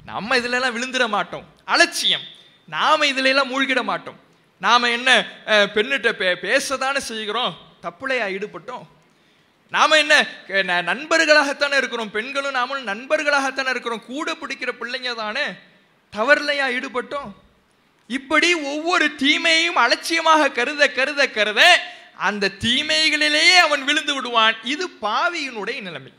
நம்ம 0.04 0.37
இதிலெல்லாம் 0.37 0.76
விழுந்துட 0.76 1.08
மாட்டோம். 1.08 1.46
அலட்சியம். 1.64 2.24
நாம் 2.66 3.02
இதிலெல்லாம் 3.02 3.50
மூழ்கிட 3.52 3.82
மாட்டோம். 3.82 4.18
நாம் 4.61 4.82
என்ன 4.82 5.26
பெண்ணிட்ட 5.46 6.12
பே 6.40 6.78
தானே 6.78 7.00
செய்கிறோம்? 7.00 7.54
தப்புலையா 7.82 8.26
ஈடுபட்டோம்? 8.37 8.87
நாம் 9.70 9.90
என்ன 9.90 10.26
நண்பர்களாகத்தானே 10.82 11.76
இருக்கிறோம்? 11.76 12.11
பெண்களும் 12.11 12.54
நாமளும் 12.54 12.90
நண்பர்களாகத்தானே 12.90 13.68
இருக்கிறோம்? 13.68 14.04
கூட 14.04 14.32
பிடிக்கிற 14.32 14.70
பிள்ளைங்க 14.80 15.14
தானே 15.14 15.46
தவறுலையா 16.16 16.66
ஈடுபட்டோம்? 16.78 17.32
இப்படி 18.10 18.48
ஒவ்வொரு 18.72 19.06
தீமையையும் 19.22 19.78
அலட்சியமாக 19.84 20.50
கருத 20.58 20.88
கருத 20.98 21.20
கருத 21.36 21.62
அந்த 22.26 22.52
தீமைகளிலேயே 22.64 23.56
அவன் 23.66 23.82
விழுந்து 23.84 24.12
விடுவான். 24.14 24.56
இது 24.72 24.84
பாவியினுடைய 25.06 25.78
நிலைமை. 25.86 26.12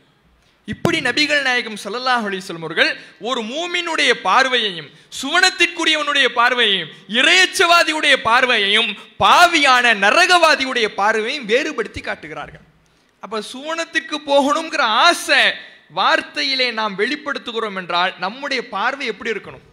இப்படி 0.68 0.98
நபிகள் 1.00 1.42
நாயகம் 1.46 1.78
சல்லல்லாஹ் 1.82 2.24
அலிஸ்லம் 2.28 2.64
அவர்கள் 2.64 2.90
ஒரு 3.28 3.40
மூமினுடைய 3.50 4.12
பார்வையையும் 4.28 4.88
சுவனத்திற்குரியவனுடைய 5.20 6.26
பார்வையையும் 6.38 6.90
இறையச்சவாதியுடைய 7.18 8.14
பார்வையையும் 8.28 8.90
பாவியான 9.24 9.94
நரகவாதியுடைய 10.04 10.88
பார்வையையும் 11.00 11.48
வேறுபடுத்தி 11.52 12.00
காட்டுகிறார்கள். 12.00 12.64
அப்ப 13.22 13.42
சுவனத்திற்கு 13.52 14.18
போகணுங்கிற 14.30 14.82
ஆசை 15.06 15.40
வார்த்தையிலே 16.00 16.68
நாம் 16.80 16.98
வெளிப்படுத்துகிறோம் 16.98 17.78
என்றால் 17.82 18.12
நம்முடைய 18.18 18.60
பார்வை 18.68 19.06
எப்படி 19.12 19.34
இருக்கணும்? 19.34 19.64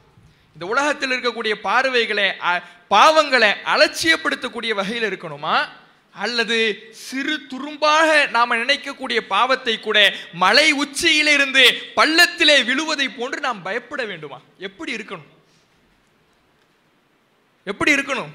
இந்த 0.53 0.65
உலகத்தில் 0.65 1.09
இருக்கக்கூடிய 1.09 1.53
பார்வைகளை 1.53 2.39
அ- 2.39 2.61
பாவங்களை 2.89 3.53
அலட்சியப்படுத்தக்கூடிய 3.65 4.73
வகையில் 4.73 5.09
இருக்கணுமா? 5.09 5.65
அல்லது 6.11 6.87
சிறு 6.91 7.41
துரும்பாக 7.49 8.29
நாம் 8.29 8.51
நினைக்கக்கூடிய 8.51 9.19
பாவத்தை 9.19 9.79
கூட 9.79 10.13
மலை 10.33 10.71
உச்சியிலிருந்து 10.71 11.81
பள்ளத்திலே 11.95 12.65
விழுவதை 12.65 13.09
போன்று 13.09 13.39
நாம் 13.39 13.61
பயப்பட 13.61 14.05
வேண்டுமா? 14.05 14.39
எப்படி 14.57 14.95
இருக்கணும்? 14.95 15.31
எப்படி 17.63 17.93
இருக்கணும்? 17.93 18.29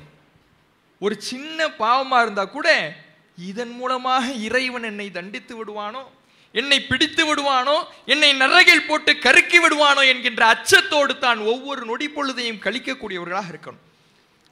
ஒரு 0.98 1.20
சின்ன 1.22 1.68
பாவமாக 1.68 2.22
இருந்தால் 2.22 2.50
கூட 2.50 2.96
இதன் 3.36 3.70
மூலமாக 3.70 4.32
இறைவன் 4.32 4.82
என்னை 4.82 5.10
தண்டித்து 5.10 5.64
விடுவானோ? 5.64 6.17
என்னை 6.60 6.78
பிடித்து 6.90 7.22
விடுவானோ? 7.28 7.76
என்னை 8.12 8.30
நரகில் 8.42 8.86
போட்டு 8.88 9.12
கருக்கி 9.26 9.58
விடுவானோ 9.64 10.02
என்கின்ற 10.12 10.42
அச்சத்தோடு 10.54 11.14
தான் 11.26 11.40
ஒவ்வொரு 11.52 11.82
நொடி 11.90 12.08
பொழுதையும் 12.16 12.62
கழிக்கக்கூடியவர்களாக 12.66 13.52
இருக்கணும். 13.52 13.84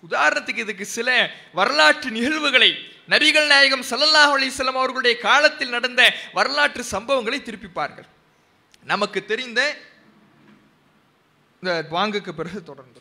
உதாரணத்துக்கு 0.03 0.65
இதுக்கு 0.67 0.87
சில 0.97 1.09
வரலாற்று 1.59 2.09
நிகழ்வுகளை 2.19 2.71
நபிகள் 3.13 3.49
நாயகம் 3.53 3.85
சல்லல்லாஹ் 3.91 4.33
அலைஹி 4.37 4.53
அவர்களுடைய 4.81 5.15
காலத்தில் 5.29 5.75
நடந்த 5.77 6.03
வரலாற்று 6.39 6.83
சம்பவங்களை 6.95 7.39
திருப்பிப்பார்கள். 7.49 8.09
நமக்கு 8.93 9.21
தெரிந்த 9.33 9.61
இந்த 11.63 11.73
வாங்குக்கு 11.97 12.33
பிறகு 12.41 12.61
தொடர்ந்து. 12.71 13.01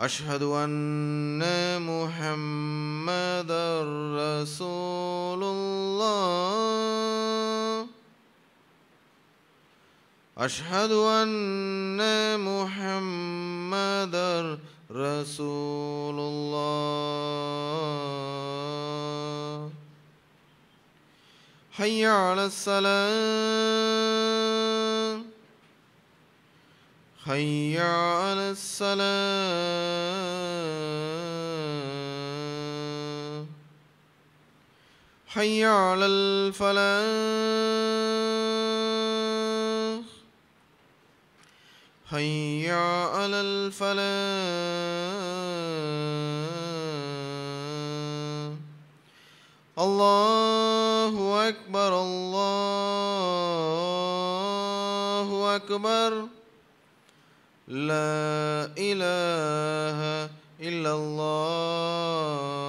أشهد 0.00 0.42
أن 0.42 1.42
محمدا 1.82 3.82
رسول 4.14 5.44
الله. 5.44 6.78
أشهد 10.38 10.92
أن 10.92 12.00
محمدا 12.40 14.58
رسول 14.90 16.18
الله. 16.18 16.58
حي 21.72 22.06
على 22.06 22.46
السلام. 22.46 24.57
حي 27.28 27.76
على 27.78 28.56
السلام 28.56 28.98
حي 35.26 35.64
على 35.64 36.06
الفلاح. 36.06 36.88
حي 42.10 42.70
على 42.70 43.40
الفلاح. 43.40 44.08
الله 49.78 51.48
أكبر 51.48 52.02
الله 52.02 52.86
أكبر. 55.56 56.37
لا 57.68 58.72
إله 58.78 60.30
إلا 60.60 60.92
الله. 60.94 62.67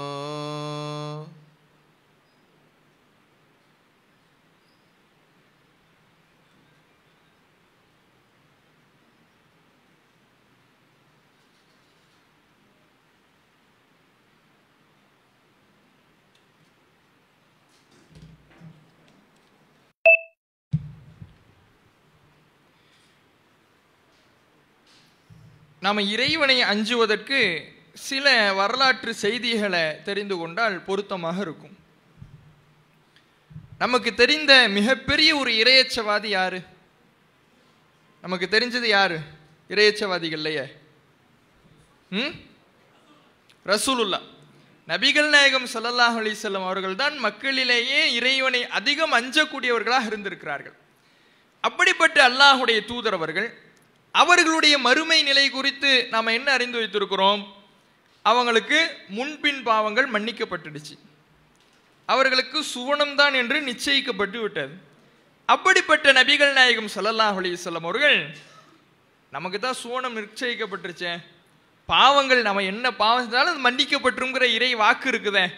நாம் 25.82 25.98
இறைவனை 25.98 26.62
அஞ்சுவதற்கு 26.62 27.40
சில 27.94 28.54
வரலாற்று 28.54 29.14
செய்திகளை 29.14 30.02
தெரிந்து 30.04 30.38
கொண்டால் 30.38 30.80
பொருத்தமாக 30.80 31.42
இருக்கும். 31.42 31.76
நமக்கு 33.78 34.14
தெரிந்த 34.14 34.68
மிகப்பெரிய 34.68 35.36
ஒரு 35.38 35.52
இரையச்சவாதி 35.52 36.28
யாரு? 36.28 36.60
நமக்கு 38.22 38.46
தெரிஞ்சது 38.46 38.88
யாரு? 38.88 39.18
இரையச்சவாதிகள்லையே 39.70 40.66
ம்? 42.12 42.34
ரசூலுல்லா 43.66 44.20
நபிகள் 44.88 45.30
நாயகம் 45.30 45.68
ஸல்லல்லாஹு 45.74 46.18
அலைஹி 46.20 46.56
அவர்கள் 46.56 46.96
தான் 46.96 47.16
மக்களிலேயே 47.26 48.12
இறைவனை 48.14 48.68
அதிகம் 48.68 49.14
அஞ்சக்கூடியவர்களாக 49.14 50.06
இருந்திருக்கிறார்கள். 50.06 50.76
அப்படிப்பட்ட 51.64 52.18
அல்லாஹுடைய 52.30 52.86
தூதரவர்கள் 52.86 53.50
அவர்களுடைய 54.12 54.78
மறுமை 54.78 55.22
நிலை 55.22 55.50
குறித்து 55.50 56.08
நாம் 56.12 56.26
என்ன 56.26 56.52
அறிந்து 56.52 56.80
வைத்திருக்கிறோம்? 56.82 57.46
அவங்களுக்கு 58.22 58.98
முன்பின் 59.08 59.64
பாவங்கள் 59.64 60.10
மன்னிக்கப்பட்டுடுச்சு. 60.10 61.00
அவர்களுக்கு 62.06 62.66
சுவனம்தான் 62.76 63.34
என்று 63.34 63.62
நிச்சயிக்கப்பட்டு 63.62 64.42
விட்டது. 64.42 64.74
அப்படிப்பட்ட 65.46 66.14
நபிகள் 66.14 66.52
நாயகம் 66.52 66.90
சல்லல்லாஹ் 66.96 67.42
அலிசல்லம் 67.44 67.84
அவர்கள் 67.84 68.38
நமக்கு 69.32 69.60
தான் 69.60 69.76
சுவனம் 69.84 70.18
நிச்சயிக்கப்பட்டுருச்சே. 70.18 71.24
பாவங்கள் 71.86 72.42
நம்ம 72.42 72.62
என்ன 72.62 72.92
பாவம் 72.92 73.32
செஞ்சாலும் 73.32 73.64
அது 73.64 73.72
மன்னிக்கப்பட்டுருங்கிற 73.72 74.44
இறை 74.44 74.76
வாக்கு 74.76 75.10
இருக்குதே. 75.10 75.50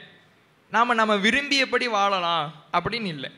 நாம் 0.69 0.95
நம்ம 0.95 1.15
விரும்பியபடி 1.15 1.89
வாழலாம் 1.89 2.65
அப்படின்னு 2.73 3.05
இல்லை. 3.05 3.31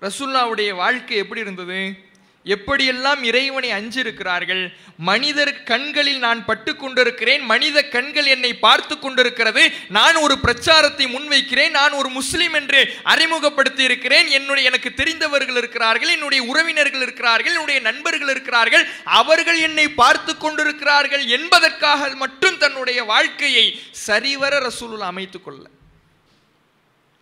ரசுல்லாவுடைய 0.00 0.74
வாழ்க்கை 0.74 1.16
எப்படி 1.16 1.40
இருந்தது? 1.40 2.08
எப்படியெல்லாம் 2.44 3.22
இறைவனை 3.24 3.70
அஞ்சிருக்கிறார்கள் 3.70 4.72
மனிதர் 4.96 5.62
கண்களில் 5.62 6.18
நான் 6.18 6.44
பட்டு 6.44 6.76
கொண்டிருக்கிறேன் 6.76 7.42
மனித 7.44 7.82
கண்கள் 7.82 8.24
என்னை 8.24 8.54
பார்த்து 8.54 8.98
கொண்டிருக்கிறது 8.98 9.70
நான் 9.88 10.16
ஒரு 10.16 10.38
பிரச்சாரத்தை 10.38 11.06
முன்வைக்கிறேன் 11.06 11.70
நான் 11.70 11.92
ஒரு 11.92 12.08
முஸ்லீம் 12.08 12.52
என்று 12.52 12.92
அறிமுகப்படுத்தி 13.02 13.82
இருக்கிறேன் 13.82 14.28
என்னுடைய 14.28 14.70
எனக்கு 14.70 14.94
தெரிந்தவர்கள் 14.94 15.56
இருக்கிறார்கள் 15.56 16.10
என்னுடைய 16.10 16.42
உறவினர்கள் 16.42 17.00
இருக்கிறார்கள் 17.00 17.52
என்னுடைய 17.52 17.80
நண்பர்கள் 17.80 18.28
இருக்கிறார்கள் 18.28 18.86
அவர்கள் 19.04 19.58
என்னை 19.58 19.88
பார்த்து 19.88 20.36
கொண்டிருக்கிறார்கள் 20.36 21.26
என்பதற்காக 21.26 22.14
மட்டும் 22.14 22.58
தன்னுடைய 22.58 23.04
வாழ்க்கையை 23.04 23.80
சரிவர 23.90 24.58
ரசூலுல்லா 24.58 24.98
அமைத்துக் 24.98 25.44
கொள்ள. 25.44 25.62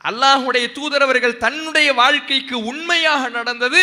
அல்லாஹுடைய 0.05 0.73
தூதரவர்கள் 0.73 1.37
தன்னுடைய 1.37 1.95
வாழ்க்கைக்கு 1.95 2.65
உண்மையாக 2.65 3.29
நடந்தது 3.29 3.83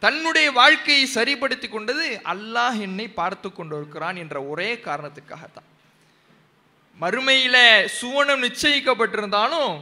தன்னுடைய 0.00 0.52
வாழ்க்கையை 0.52 1.06
சரிப்படுத்தி 1.06 1.68
கொண்டது 1.68 2.20
அல்லாஹ் 2.24 2.80
என்னை 2.80 3.08
பார்த்து 3.08 3.52
கொண்டிருக்கிறான் 3.52 4.16
என்ற 4.16 4.42
ஒரே 4.42 4.74
காரணத்துக்காகத்தான். 4.74 5.68
மறுமையில் 7.00 7.88
சுவனம் 8.00 8.42
நிச்சயிக்கப்பட்டிருந்தாலும் 8.46 9.80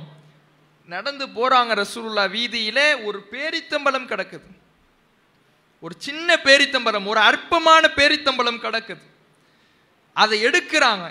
நடந்து 0.87 1.27
போகிறாங்க 1.27 1.73
ரசூலுல்லா 1.83 2.31
வீதியில் 2.31 3.03
ஒரு 3.03 3.19
பேரித்தம்பலம் 3.33 4.11
கிடக்குது. 4.13 4.49
ஒரு 5.81 5.95
சின்ன 5.99 6.37
பேரித்தம்பலம் 6.37 7.07
ஒரு 7.07 7.21
அற்பமான 7.21 7.91
பேரித்தம்பலம் 7.97 8.63
கிடக்குது. 8.65 9.05
அதை 10.13 10.45
எடுக்கிறாங்க. 10.45 11.07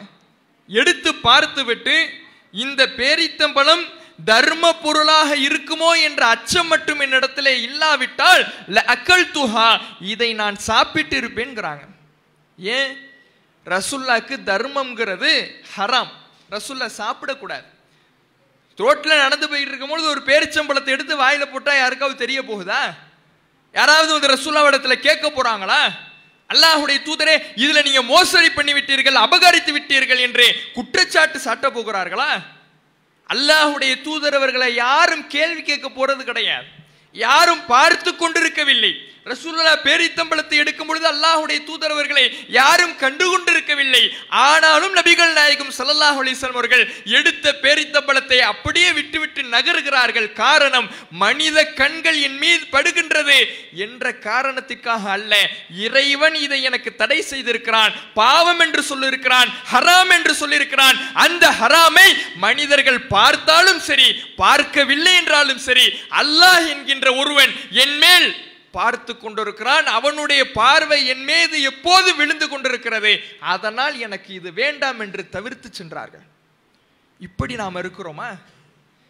எடுத்து 0.68 1.16
பார்த்துவிட்டு 1.16 2.10
இந்த 2.52 2.88
பேரித்தம்பலம் 2.88 3.84
தர்ம 4.20 4.74
பொருளாக 4.74 5.36
இருக்குமோ 5.36 6.04
என்ற 6.04 6.28
அச்சம் 6.28 6.68
மட்டும் 6.68 7.00
என்னிடத்திலே 7.02 7.54
இல்லாவிட்டால் 7.62 8.54
அக்கல் 8.86 9.32
துஹா 9.32 9.80
இதை 10.00 10.34
நான் 10.34 10.56
சாப்பிட்டு 10.56 11.18
இருப்பேன்கிறாங்க 11.18 11.84
ஏன்? 12.58 12.98
ரசுல்லாக்கு 13.66 14.36
தர்மம்ங்கிறது 14.44 15.52
ஹராம். 15.78 16.12
ரசுல்லா 16.52 16.90
சாப்பிடக்கூடாது. 16.98 17.66
ரோட்டில் 18.78 19.18
நடந்து 19.18 19.50
போயிட்டு 19.50 19.72
இருக்கும்போது 19.72 20.10
ஒரு 20.10 20.22
பேரிச்சம்பழத்தை 20.22 20.88
எடுத்து 20.88 21.18
வாயில 21.18 21.52
போட்டா 21.52 21.76
யாருக்காவது 21.76 22.18
தெரிய 22.18 22.42
போகுதா? 22.42 22.94
யாராவது 23.74 24.14
வந்து 24.14 24.28
ரசுல்லாவிடத்துல 24.28 24.94
கேட்க 25.00 25.30
போறாங்களா? 25.30 25.90
அல்லாஹுடைய 26.50 27.00
தூதரே 27.04 27.44
இதுல 27.56 27.84
நீங்க 27.84 28.02
மோசடி 28.02 28.50
பண்ணி 28.50 28.74
விட்டீர்கள் 28.74 29.14
அபகரித்து 29.14 29.72
விட்டீர்கள் 29.72 30.20
என்று 30.20 30.74
குற்றச்சாட்டு 30.74 31.40
சாட்ட 31.40 31.70
போகிறார்களா? 31.70 32.57
அல்லாஹுடைய 33.30 33.94
தூதரவர்களை 34.08 34.70
யாரும் 34.74 35.28
கேள்வி 35.28 35.62
கேட்க 35.62 35.88
போறது 35.90 36.24
கிடையாது. 36.24 36.68
யாரும் 37.16 37.64
பார்த்து 37.74 38.12
கொண்டிருக்கவில்லை. 38.16 38.94
ரசூலுல்லா 39.32 39.72
பேரித்தம்பளத்தை 39.86 40.58
எடுக்கும் 40.62 40.88
பொழுது 40.90 41.08
அல்லாஹுடைய 41.12 41.60
தூதரவர்களை 41.70 42.24
யாரும் 42.58 42.94
கண்டு 43.02 43.26
கொண்டிருக்கவில்லை 43.32 44.02
ஆனாலும் 44.44 44.94
நபிகள் 44.98 45.34
நாயகம் 45.38 45.74
சல்லாஹ் 45.78 46.20
அலைஹி 46.22 46.46
அவர்கள் 46.52 46.84
எடுத்த 47.18 47.46
பேரித்தம்பளத்தை 47.64 48.40
அப்படியே 48.52 48.90
விட்டுவிட்டு 49.00 49.42
நகருகிறார்கள். 49.56 50.28
காரணம் 50.44 50.88
மனித 51.24 51.66
கண்கள் 51.82 52.20
என் 52.28 52.38
மீது 52.44 52.64
படுகின்றது 52.76 53.38
என்ற 53.86 54.14
காரணத்துக்காக 54.28 55.04
அல்ல. 55.18 55.34
இறைவன் 55.88 56.38
இதை 56.46 56.60
எனக்கு 56.70 56.94
தடை 57.02 57.20
செய்திருக்கிறான். 57.32 57.92
பாவம் 58.22 58.64
என்று 58.68 58.84
சொல்லியிருக்கிறான். 58.92 59.52
ஹராம் 59.74 60.14
என்று 60.18 60.36
சொல்லியிருக்கிறான். 60.44 60.98
அந்த 61.26 61.46
ஹராமை 61.60 62.08
மனிதர்கள் 62.46 63.02
பார்த்தாலும் 63.16 63.84
சரி 63.90 64.10
பார்க்கவில்லை 64.42 65.14
என்றாலும் 65.22 65.62
சரி 65.68 65.86
அல்லாஹ் 66.24 66.66
என்கின்ற 66.74 67.07
ஒருவன் 67.16 67.54
என் 67.70 67.98
மேல் 67.98 68.46
பார்த்து 68.72 69.18
கொண்டிருக்கிறான். 69.18 69.86
அவனுடைய 69.86 70.52
பார்வை 70.52 71.08
என் 71.08 71.24
மீது 71.24 71.62
எப்போது 71.62 72.16
விழுந்து 72.16 72.50
கொண்டிருக்கிறது 72.50 73.24
அதனால் 73.40 74.00
எனக்கு 74.00 74.34
இது 74.34 74.54
வேண்டாம் 74.54 75.00
என்று 75.00 75.30
தவிர்த்து 75.30 75.70
சென்றார்கள். 75.74 76.26
இப்படி 77.20 77.56
நாம் 77.56 77.76
இருக்கிறோமா? 77.76 78.38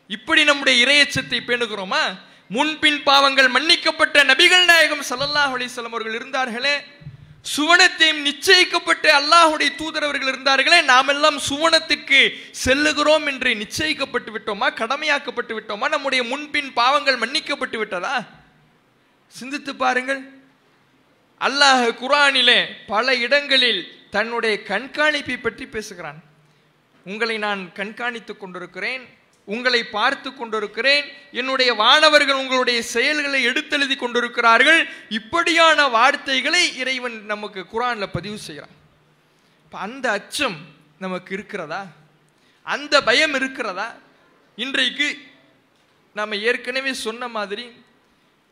இப்படி 0.07 0.43
நம்முடைய 0.43 0.85
இரையச்சத்தை 0.85 1.39
பேணுகிறோமா? 1.39 2.19
முன்பின் 2.49 3.03
பாவங்கள் 3.03 3.47
மன்னிக்கப்பட்ட 3.47 4.23
நபிகள் 4.23 4.65
நாயகம் 4.65 5.03
சல்லல்லாஹ் 5.09 5.53
அலைஹி 5.55 5.85
அவர்கள் 5.85 6.19
இருந்தார்களே 6.19 6.83
சுவனத்தையும் 7.55 8.25
நிச்சயிக்கப்பட்டு 8.25 9.07
அல்லாஹுடைய 9.19 9.69
தூதரவர்கள் 9.77 10.31
இருந்தார்களே 10.33 10.83
நாம் 10.83 11.07
எல்லாம் 11.07 11.37
சுவனத்துக்கு 11.49 12.29
செல்லுகிறோம் 12.65 13.25
என்று 13.25 13.53
நிச்சயிக்கப்பட்டு 13.53 14.31
விட்டோமா 14.35 14.67
கடமையாக்கப்பட்டு 14.81 15.59
விட்டோமா? 15.59 15.87
நம்முடைய 15.89 16.23
முன்பின் 16.23 16.73
பாவங்கள் 16.73 17.17
மன்னிக்கப்பட்டு 17.17 17.77
விட்டதா? 17.77 18.23
சிந்தித்து 19.27 19.75
பாருங்கள். 19.75 20.21
அல்லாஹ் 21.41 21.87
குரானிலே 22.01 22.65
பல 22.87 23.15
இடங்களில் 23.15 24.07
தன்னுடைய 24.09 24.59
கண்காணிப்பை 24.67 25.41
பற்றி 25.41 25.65
பேசுகிறான். 25.65 26.23
உங்களை 27.05 27.37
நான் 27.37 27.71
கண்காணித்துக் 27.75 28.37
கொண்டிருக்கிறேன். 28.37 29.16
உங்களை 29.47 29.81
பார்த்து 29.83 30.33
கொண்டிருக்கிறேன். 30.33 31.05
என்னுடைய 31.31 31.73
வானவர்கள் 31.73 32.41
உங்களுடைய 32.43 32.81
செயல்களை 32.81 33.47
எடுத்தெழுதி 33.47 33.95
கொண்டிருக்கிறார்கள். 33.95 34.89
இப்படியான 35.09 35.87
வார்த்தைகளை 35.87 36.77
இறைவன் 36.77 37.25
நமக்கு 37.25 37.65
குரானில் 37.65 38.13
பதிவு 38.13 38.37
செய்கிறான். 38.37 38.75
இப்போ 39.63 39.77
அந்த 39.77 40.11
அச்சம் 40.11 40.57
நமக்கு 40.99 41.33
இருக்கிறதா? 41.33 41.81
அந்த 42.63 43.03
பயம் 43.03 43.33
இருக்கிறதா? 43.33 43.95
இன்றைக்கு 44.55 45.17
நம்ம 46.13 46.35
ஏற்கனவே 46.35 46.93
சொன்ன 46.93 47.27
மாதிரி 47.27 47.65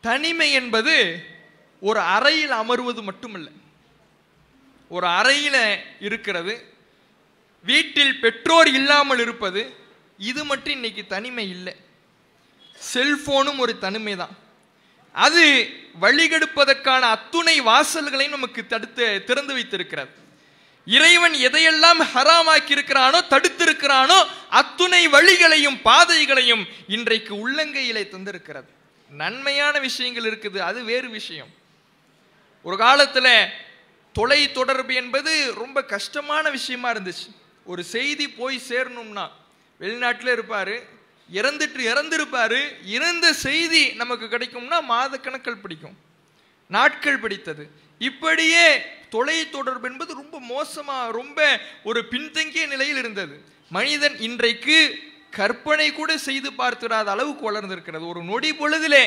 தனிமை 0.02 0.52
என்பது 0.52 1.26
ஒரு 1.80 2.00
அறையில் 2.00 2.52
அமர்வது 2.52 3.02
மட்டுமல்ல. 3.02 3.50
ஒரு 4.90 5.08
அறையில் 5.08 5.64
இருக்கிறது. 6.00 6.56
வீட்டில் 7.64 8.20
பெற்றோர் 8.20 8.68
இல்லாமல் 8.68 9.20
இருப்பது 9.20 9.62
இது 10.18 10.46
மட்டும் 10.46 10.74
இன்னைக்கு 10.74 11.06
தனிமை 11.06 11.50
இல்லை. 11.50 11.76
செல்போனும் 12.94 13.58
ஒரு 13.58 13.78
தனிமை 13.78 14.16
தான் 14.16 14.36
அது 15.12 15.70
வழிகெடுப்பதற்கான 16.02 17.00
அத்துணை 17.16 17.62
வாசல்களை 17.62 18.30
நமக்கு 18.30 18.66
தடுத்து 18.66 19.24
திறந்து 19.24 19.54
வைத்திருக்கிறது. 19.54 20.14
இறைவன் 20.86 21.34
எதையெல்லாம் 21.34 22.00
ஹராமாக்கி 22.14 22.74
இருக்கிறானோ 22.76 23.20
தடுத்திருக்கிறானோ 23.30 24.18
அத்துணை 24.50 25.08
வழிகளையும் 25.08 25.82
பாதைகளையும் 25.82 26.66
இன்றைக்கு 26.88 27.34
உள்ளங்கையிலே 27.44 28.04
தந்திருக்கிறது. 28.16 28.70
நன்மையான 29.10 29.80
விஷயங்கள் 29.80 30.28
இருக்குது 30.32 30.58
அது 30.58 30.84
வேறு 30.84 31.10
விஷயம். 31.10 31.52
ஒரு 32.64 32.78
காலத்தில் 32.78 33.50
தொலை 34.14 34.52
தொடர்பு 34.52 34.94
என்பது 34.94 35.54
ரொம்ப 35.54 35.84
கஷ்டமான 35.84 36.50
விஷயமா 36.50 36.92
இருந்துச்சு. 36.92 37.28
ஒரு 37.66 37.84
செய்தி 37.84 38.30
போய் 38.30 38.62
சேரணும்னா 38.70 39.30
வெளிநாட்டில் 39.80 40.32
இருப்பார் 40.32 40.76
இறந்துட்டு 41.34 41.82
இறந்துருப்பார் 41.92 42.60
இறந்த 42.84 43.34
செய்தி 43.34 43.84
நமக்கு 44.02 44.26
கிடைக்கும்னா 44.26 44.82
மாத 44.84 45.20
பிடிக்கும். 45.62 45.98
நாட்கள் 46.68 47.20
பிடித்தது. 47.20 47.70
இப்படியே 48.00 48.66
தொலை 49.10 49.50
தொடர்பு 49.50 49.90
என்பது 49.90 50.14
ரொம்ப 50.14 50.40
மோசமாக 50.40 51.12
ரொம்ப 51.12 51.60
ஒரு 51.84 52.06
பின்தங்கிய 52.06 52.68
நிலையில் 52.68 52.98
இருந்தது. 52.98 53.36
மனிதன் 53.70 54.20
இன்றைக்கு 54.20 54.78
கற்பனை 55.30 55.94
கூட 55.94 56.18
செய்து 56.18 56.52
பார்த்திடாத 56.52 57.06
அளவுக்கு 57.06 57.52
வளர்ந்திருக்கிறது. 57.52 58.08
ஒரு 58.08 58.24
நொடி 58.24 58.52
பொழுதிலே 58.52 59.04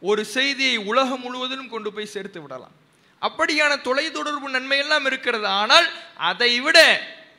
ஒரு 0.00 0.24
செய்தியை 0.24 0.76
உலகம் 0.76 1.20
முழுவதிலும் 1.20 1.68
கொண்டு 1.68 1.92
போய் 1.92 2.06
சேர்த்து 2.06 2.42
விடலாம். 2.42 2.74
அப்படியான 3.22 3.72
தொலைத்தொடர்பு 3.88 4.48
நன்மையெல்லாம் 4.52 5.04
இருக்கிறது. 5.04 5.46
ஆனால் 5.46 5.86
அதை 6.14 6.60
விட 6.60 6.78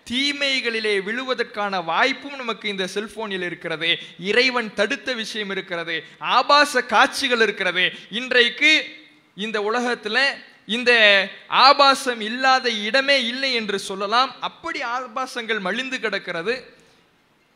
தீமைகளிலே 0.09 1.03
விழுவதற்கான 1.03 1.83
வாய்ப்பும் 1.83 2.35
நமக்கு 2.35 2.69
இந்த 2.69 2.87
செல்போனில் 2.87 3.41
இருக்கிறது. 3.41 3.99
இறைவன் 4.19 4.73
தடுத்த 4.73 5.13
விஷயம் 5.13 5.49
இருக்கிறது. 5.49 6.03
ஆபாச 6.19 6.81
காட்சிகள் 6.81 7.41
இருக்கிறது. 7.41 7.91
இன்றைக்கு 8.09 9.01
இந்த 9.35 9.61
உலகத்தில் 9.61 10.43
இந்த 10.65 11.27
ஆபாசம் 11.47 12.21
இல்லாத 12.21 12.69
இடமே 12.69 13.25
இல்லை 13.25 13.53
என்று 13.53 13.79
சொல்லலாம். 13.79 14.35
அப்படி 14.41 14.79
ஆபாசங்கள் 14.83 15.59
மலிந்து 15.59 15.99
கிடக்கிறது. 15.99 16.73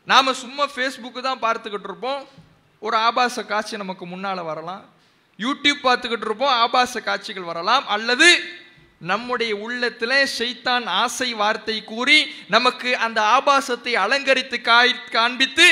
நாம் 0.04 0.34
சும்மா 0.34 0.68
ஃபேஸ்புக்கு 0.68 1.20
தான் 1.20 1.40
பார்த்துக்கிட்டு 1.42 1.84
இருப்போம். 1.84 2.28
ஒரு 2.78 2.96
ஆபாச 2.96 3.44
காட்சி 3.44 3.76
நமக்கு 3.76 4.06
முன்னால் 4.06 4.42
வரலாம். 4.42 4.88
யூடியூப் 5.38 5.80
பார்த்துக்கிட்டு 5.82 6.24
இருப்போம். 6.24 6.48
ஆபாச 6.48 7.00
காட்சிகள் 7.00 7.42
வரலாம். 7.42 7.86
அல்லது 7.86 8.42
நம்முடைய 9.00 9.56
உள்ளத்தில் 9.56 10.28
ஷைத்தான் 10.38 10.84
ஆசை 10.84 11.34
வார்த்தை 11.34 11.84
கூறி 11.84 12.34
நமக்கு 12.48 12.96
அந்த 12.96 13.20
ஆபாசத்தை 13.22 13.92
அலங்கரித்து 13.94 14.60
காய் 14.60 15.04
காண்பித்து 15.10 15.66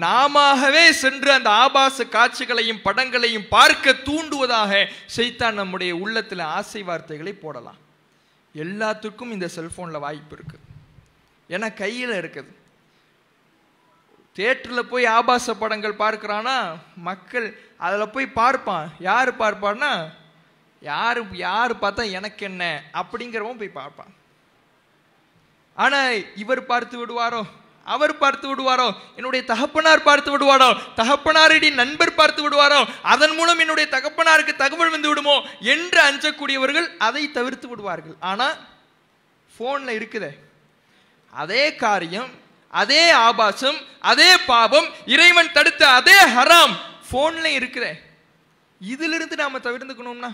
நாமவே 0.00 0.90
சென்று 0.90 1.32
அந்த 1.32 1.50
ஆபாச 1.50 2.04
காட்சிகளையும் 2.04 2.80
படங்களையும் 2.84 3.46
பார்க்க 3.48 3.94
தூண்டுவதாக 4.08 4.88
ஷைத்தான் 5.16 5.52
நம்முடைய 5.52 5.96
உள்ளத்தில் 5.96 6.42
ஆசை 6.56 6.82
வார்த்தைகளை 6.82 7.32
போடலாம். 7.32 7.78
எல்லாத்துக்கும் 8.54 9.34
இந்த 9.36 9.48
செல்ஃபோனில் 9.56 10.04
வாய்ப்பு 10.06 10.36
இருக்குது 10.36 10.66
ஏன்னா 11.48 11.74
கையில் 11.74 12.10
இருக்குது. 12.10 12.50
தேட்டரில் 14.36 14.90
போய் 14.90 15.04
ஆபாச 15.04 15.54
படங்கள் 15.54 16.00
பார்க்குறான்னா 16.02 16.56
மக்கள் 16.94 17.46
அதில் 17.76 18.12
போய் 18.14 18.26
பார்ப்பான். 18.26 18.92
யார் 18.98 19.38
பார்ப்பான்னா? 19.38 19.92
யார் 20.90 21.20
யார் 21.36 21.72
பார்த்தா 21.82 22.04
எனக்கு 22.18 22.44
என்ன? 22.50 22.62
அப்படிங்கிறவன் 23.00 23.60
போய் 23.60 23.78
பார்ப்பான். 23.80 24.12
ஆனால் 25.74 26.14
இவர் 26.42 26.66
பார்த்து 26.70 26.96
விடுவாரோ? 27.00 27.42
அவர் 27.84 28.18
பார்த்து 28.18 28.46
விடுவாரோ? 28.48 28.88
என்னுடைய 29.16 29.42
தகப்பனார் 29.44 30.02
பார்த்து 30.02 30.30
விடுவாரோ? 30.32 30.68
தகப்பனாரடி 30.96 31.68
நண்பர் 31.80 32.14
பார்த்து 32.14 32.42
விடுவாரோ? 32.42 32.80
அதன் 33.02 33.34
மூலம் 33.34 33.58
என்னுடைய 33.58 33.86
தகப்பனாருக்கு 33.96 34.54
தகவல் 34.56 34.94
வந்து 34.94 35.08
விடுமோ? 35.08 35.36
என்று 35.74 36.00
அஞ்சக்கூடியவர்கள் 36.10 36.88
அதை 36.98 37.30
தவிர்த்து 37.30 37.68
விடுவார்கள். 37.68 38.16
ஆனால் 38.20 38.56
ஃபோனில் 39.54 39.96
இருக்குதே. 39.98 40.32
அதே 41.42 41.64
காரியம் 41.74 42.30
அதே 42.68 43.10
ஆபாசம் 43.10 43.78
அதே 44.00 44.30
பாவம் 44.52 44.88
இறைவன் 45.06 45.52
தடுத்த 45.52 45.82
அதே 45.88 46.18
ஹராம் 46.36 46.74
போன்ல 47.10 47.46
இருக்குதே. 47.58 47.92
இதிலிருந்து 48.80 49.36
நாம 49.36 49.58
தவிர்த்துக்கணும்னா 49.58 50.30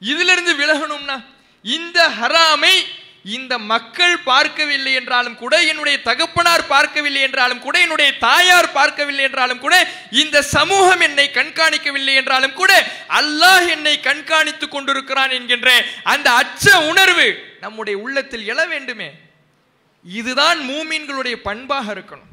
இதிலிருந்து 0.00 0.54
விலகணும்னா 0.54 1.24
இந்த 1.62 2.08
ஹராமை 2.08 2.76
இந்த 3.22 3.58
மக்கள் 3.58 4.18
பார்க்கவில்லை 4.18 4.92
என்றாலும் 4.94 5.36
கூட 5.36 5.64
என்னுடைய 5.64 6.02
தகப்பனார் 6.02 6.66
பார்க்கவில்லை 6.66 7.22
என்றாலும் 7.22 7.58
கூட 7.58 7.80
என்னுடைய 7.80 8.18
தாயார் 8.18 8.72
பார்க்கவில்லை 8.72 9.24
என்றாலும் 9.24 9.58
கூட 9.58 9.88
இந்த 10.10 10.42
சமூகம் 10.42 11.00
என்னை 11.00 11.30
கண்காணிக்கவில்லை 11.34 12.14
என்றாலும் 12.14 12.52
கூட 12.52 12.72
அல்லாஹ் 13.08 13.68
என்னை 13.68 13.98
கண்காணித்துக் 14.02 14.74
கொண்டிருக்கிறான் 14.74 15.30
என்கின்ற 15.30 15.84
அந்த 16.02 16.30
அச்ச 16.30 16.86
உணர்வு 16.86 17.56
நம்முடைய 17.60 17.98
உள்ளத்தில் 17.98 18.54
எழ 18.54 18.68
வேண்டுமே. 18.68 19.10
இதுதான் 20.04 20.58
மூமீன்களுடைய 20.58 21.34
பண்பாக 21.34 21.94
இருக்கணும். 21.94 22.32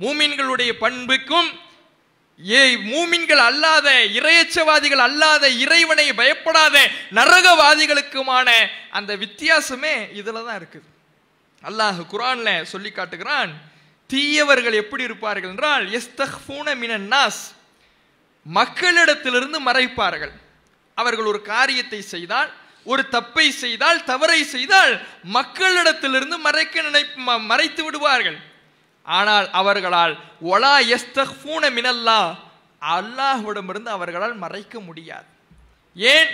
மூமீன்களுடைய 0.00 0.72
பண்புக்கும் 0.80 1.50
ஏ 2.48 2.76
மூமின்கள் 2.76 3.36
அல்லாத 3.36 4.06
இரையச்சவாதிகள் 4.14 4.96
அல்லாத 4.96 5.48
இறைவனை 5.48 6.12
பயப்படாத 6.12 6.90
நரகவாதிகளுக்குமான 7.14 8.66
அந்த 8.90 9.16
வித்தியாசமே 9.16 10.14
இதில் 10.14 10.44
தான் 10.46 10.68
இருக்குது. 10.68 10.88
அல்லாஹ் 11.62 12.06
குரான்ல 12.12 12.62
சொல்லி 12.62 12.90
காட்டுகிறான் 12.90 13.52
தீயவர்கள் 14.06 14.72
எப்படி 14.72 15.02
இருப்பார்கள் 15.02 15.50
என்றால் 15.50 15.90
எஸ்தூன 15.90 16.76
மினன் 16.76 17.08
நாஸ் 17.10 17.54
மக்களிடத்திலிருந்து 18.54 19.56
மறைப்பார்கள். 19.66 20.30
அவர்கள் 20.94 21.24
ஒரு 21.24 21.42
காரியத்தை 21.42 22.02
செய்தால் 22.02 22.52
ஒரு 22.84 23.08
தப்பை 23.10 23.48
செய்தால் 23.48 24.04
தவறை 24.04 24.44
செய்தால் 24.44 25.06
மக்களிடத்திலிருந்து 25.32 26.38
மறைக்க 26.38 26.82
நினை 26.82 27.06
ம- 27.26 27.40
மறைத்து 27.40 27.84
விடுவார்கள். 27.84 28.40
ஆனால் 29.18 29.46
அவர்களால் 29.60 30.14
ஒலா 30.52 30.74
எஸ்தூன 30.94 31.62
மினல்லா. 31.76 32.20
அல்லாஹ்விடமிருந்து 32.96 33.90
அவர்களால் 33.96 34.36
மறைக்க 34.44 34.74
முடியாது. 34.88 35.28
ஏன்? 35.96 36.30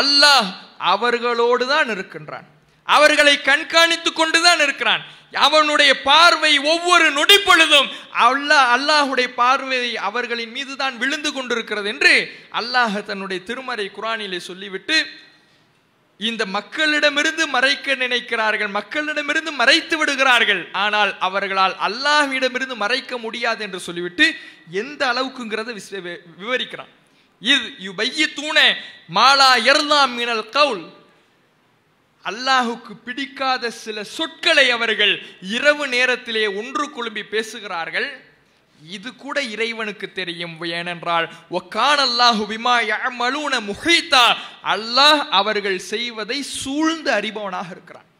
அல்லாஹ் 0.00 0.48
அவர்களோடு 0.92 1.64
தான் 1.72 1.88
இருக்கின்றான். 1.94 2.46
அவர்களை 2.88 3.34
கண்காணித்துக் 3.50 4.18
கொண்டுதான் 4.20 4.62
இருக்கிறான். 4.66 5.02
அவனுடைய 5.46 5.92
பார்வை 6.08 6.52
ஒவ்வொரு 6.72 7.06
நொடி 7.18 7.36
பொழுதும் 7.38 7.88
அல்லாஹ் 8.26 8.66
அல்லாஹுடைய 8.76 9.28
பார்வை 9.42 9.78
அவர்களின் 10.08 10.52
மீது 10.56 10.72
தான் 10.82 10.96
விழுந்து 11.02 11.30
கொண்டிருக்கிறது 11.32 11.88
என்று 11.94 12.14
அல்லாஹ் 12.60 12.96
தன்னுடைய 13.10 13.38
திருமறை 13.48 13.86
குரானிலே 13.96 14.40
சொல்லிவிட்டு 14.48 14.96
இந்த 16.22 16.46
மக்களிடமிருந்து 16.46 17.46
மறைக்க 17.46 17.94
நினைக்கிறார்கள் 17.94 18.70
மக்களிடமிருந்து 18.70 19.52
மறைத்து 19.52 19.98
விடுகிறார்கள். 19.98 20.68
ஆனால் 20.72 21.18
அவர்களால் 21.18 21.76
அல்லாஹ்விடமிருந்து 21.86 22.74
மறைக்க 22.74 23.18
முடியாது 23.18 23.62
என்று 23.64 23.80
சொல்லிவிட்டு 23.80 24.34
எந்த 24.70 25.06
அளவுக்குங்கிறத 25.06 25.78
வி- 25.90 26.20
விவரிக்கிறான். 26.40 26.88
இது 27.40 27.58
யுபையி 27.58 28.32
தூணே 28.34 28.74
மாலா 29.14 29.56
எர்லாம் 29.56 30.14
மினல் 30.14 30.48
கவுல். 30.48 30.86
அல்லாஹுக்கு 32.24 32.94
பிடிக்காத 33.04 33.70
சில 33.70 34.04
சொற்களை 34.04 34.70
அவர்கள் 34.70 35.26
இரவு 35.40 35.88
நேரத்திலே 35.88 36.46
ஒன்று 36.46 36.90
குழும்பி 36.90 37.22
பேசுகிறார்கள். 37.22 38.31
இது 38.90 39.16
கூட 39.16 39.42
இறைவனுக்கு 39.42 40.12
தெரியும். 40.12 40.62
ஏனென்றால் 40.62 41.32
ஒக்கான் 41.50 41.98
அல்லாஹு 41.98 42.46
விமா 42.46 42.80
மலூன 43.18 43.60
முஹீத்தா. 43.60 44.24
அல்லாஹ் 44.64 45.20
அவர்கள் 45.30 45.78
செய்வதை 45.78 46.42
சூழ்ந்து 46.42 47.12
அறிபவனாக 47.12 47.70
இருக்கிறான். 47.70 48.10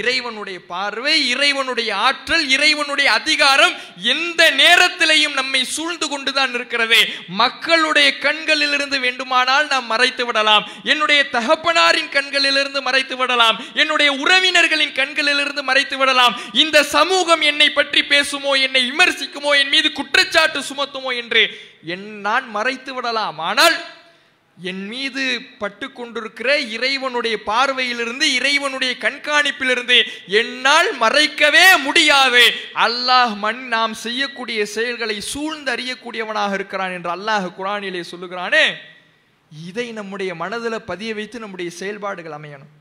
இறைவனுடைய 0.00 0.58
பார்வை 0.72 1.14
இறைவனுடைய 1.32 1.90
ஆற்றல் 2.06 2.44
இறைவனுடைய 2.56 3.08
அதிகாரம் 3.18 3.74
எந்த 4.14 4.40
நேரத்திலையும் 4.60 5.36
நம்மை 5.40 5.60
சூழ்ந்து 5.74 6.06
கொண்டுதான் 6.08 6.52
இருக்கிறது. 6.54 7.00
மக்களுடைய 7.42 8.08
கண்களிலிருந்து 8.18 8.98
வேண்டுமானால் 9.06 9.66
நாம் 9.66 9.90
மறைத்து 9.92 10.26
விடலாம். 10.26 10.66
என்னுடைய 10.84 11.20
தகப்பனாரின் 11.36 12.10
கண்களிலிருந்து 12.16 12.82
மறைத்து 12.88 13.16
விடலாம். 13.16 13.58
என்னுடைய 13.74 14.12
உறவினர்களின் 14.24 14.96
கண்களிலிருந்து 15.00 15.64
மறைத்து 15.70 15.98
விடலாம். 15.98 16.36
இந்த 16.64 16.82
சமூகம் 16.96 17.40
என்னை 17.50 17.70
பற்றி 17.70 18.02
பேசுமோ 18.14 18.54
என்னை 18.66 18.82
விமர்சிக்குமோ 18.90 19.52
என் 19.62 19.72
மீது 19.76 19.90
குற்றச்சாட்டு 19.92 20.60
சுமத்துமோ 20.70 21.12
என்று 21.22 21.44
என் 21.94 22.08
நான் 22.26 22.46
மறைத்து 22.56 22.94
விடலாம். 22.94 23.38
ஆனால் 23.50 23.76
என் 24.62 24.86
மீது 24.86 25.40
பட்டு 25.58 25.92
கொண்டிருக்கிற 25.92 26.58
இறைவனுடைய 26.58 27.36
பார்வையிலிருந்து 27.46 28.26
இறைவனுடைய 28.38 28.94
கண்காணிப்பிலிருந்து 29.00 29.98
என்னால் 30.26 30.88
மறைக்கவே 31.00 31.66
முடியாது. 31.84 32.42
அல்லாஹ் 32.86 33.36
மண் 33.36 33.68
நாம் 33.68 33.94
செய்யக்கூடிய 33.94 34.66
செயல்களை 34.66 35.20
சூழ்ந்து 35.20 35.72
அறியக்கூடியவனாக 35.72 36.52
இருக்கிறான் 36.52 36.92
என்று 36.92 37.10
அல்லாஹ் 37.16 37.46
குரானிலே 37.58 38.02
சொல்லுகிறானே. 38.12 38.64
இதை 39.66 39.92
நம்முடைய 39.92 40.34
மனதில் 40.34 40.86
பதிய 40.90 41.14
வைத்து 41.14 41.38
நம்முடைய 41.38 41.70
செயல்பாடுகள் 41.70 42.38
அமையணும். 42.40 42.72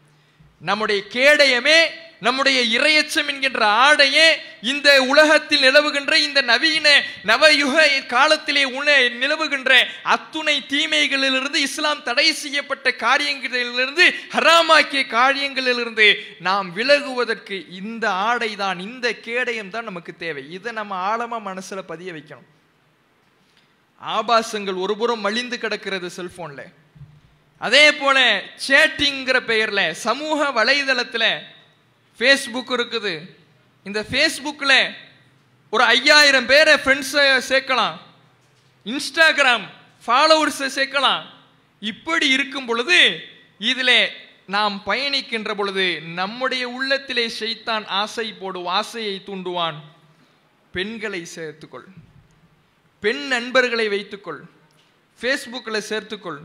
நம்முடைய 0.61 1.03
கேடயமே 1.09 1.79
நம்முடைய 2.19 2.79
இரையச்சம் 2.79 3.27
என்கின்ற 3.27 3.65
ஆடையே 3.65 4.27
இந்த 4.61 5.03
உலகத்தில் 5.03 5.61
நிலவுகின்ற 5.61 6.13
இந்த 6.13 6.41
நவீன 6.41 7.03
நவயுக 7.25 8.05
காலத்திலே 8.05 8.63
உண 8.63 8.97
நிலவுகின்ற 9.09 9.71
அத்துணை 10.03 10.63
தீமைகளிலிருந்து 10.69 11.55
இஸ்லாம் 11.55 12.03
தடை 12.03 12.33
செய்யப்பட்ட 12.33 12.89
காரியங்களிலிருந்து 12.89 14.05
ஹராமாக்கிய 14.33 15.03
காரியங்களிலிருந்து 15.17 16.07
நாம் 16.39 16.75
விலகுவதற்கு 16.75 17.59
இந்த 17.69 18.09
ஆடை 18.09 18.55
தான் 18.55 18.79
இந்த 18.79 19.13
கேடயம் 19.13 19.69
தான் 19.69 19.83
நமக்கு 19.83 20.15
தேவை. 20.15 20.51
இதை 20.51 20.73
நம்ம 20.73 21.17
ஆழமா 21.17 21.39
மனசுல 21.49 21.81
பதிய 21.81 22.11
வைக்கணும். 22.13 22.49
ஆபாசங்கள் 24.01 24.75
ஒருபுறம் 24.75 25.19
மலிந்து 25.19 25.57
கிடக்கிறது 25.57 26.09
செல்போன்ல 26.17 26.63
அதே 27.59 27.91
போல 27.91 28.43
சேட்டிங்கிற 28.67 29.39
பெயரில் 29.39 29.93
சமூக 29.93 30.63
வலைதளத்தில் 30.63 31.41
ஃபேஸ்புக் 32.19 32.69
இருக்குது. 32.69 33.35
இந்த 33.83 34.05
ஃபேஸ்புக்கில் 34.11 34.93
ஒரு 35.69 35.83
ஐயாயிரம் 35.83 36.45
பேரை 36.45 36.73
ஃப்ரெண்ட்ஸை 36.73 37.41
சேர்க்கலாம். 37.49 37.97
இன்ஸ்டாகிராம் 38.85 39.65
ஃபாலோவர்ஸை 40.07 40.69
சேர்க்கலாம். 40.75 41.23
இப்படி 41.79 42.27
இருக்கும் 42.27 42.65
பொழுது 42.65 43.21
இதில் 43.57 44.09
நாம் 44.47 44.83
பயணிக்கின்ற 44.85 45.55
பொழுது 45.55 46.01
நம்முடைய 46.01 46.69
உள்ளத்திலே 46.69 47.27
செய்தான் 47.27 47.85
ஆசை 47.87 48.33
போடும் 48.33 48.65
ஆசையை 48.65 49.21
தூண்டுவான். 49.25 49.75
பெண்களை 50.71 51.27
சேர்த்துக்கொள். 51.35 51.87
பெண் 52.99 53.27
நண்பர்களை 53.27 53.87
வைத்துக்கொள். 53.87 54.41
ஃபேஸ்புக்கில் 55.21 55.83
சேர்த்துக்கொள். 55.89 56.39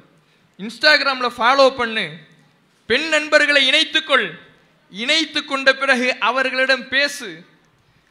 இன்ஸ்டாகிராமில் 0.62 1.34
ஃபாலோ 1.38 1.76
பண்ணு. 1.76 2.04
பெண் 2.86 3.08
நண்பர்களை 3.08 3.62
இணைத்துக்கொள். 3.70 4.26
இணைத்து 4.90 5.44
கொண்ட 5.44 5.74
பிறகு 5.74 6.16
அவர்களிடம் 6.18 6.88
பேசு. 6.88 7.44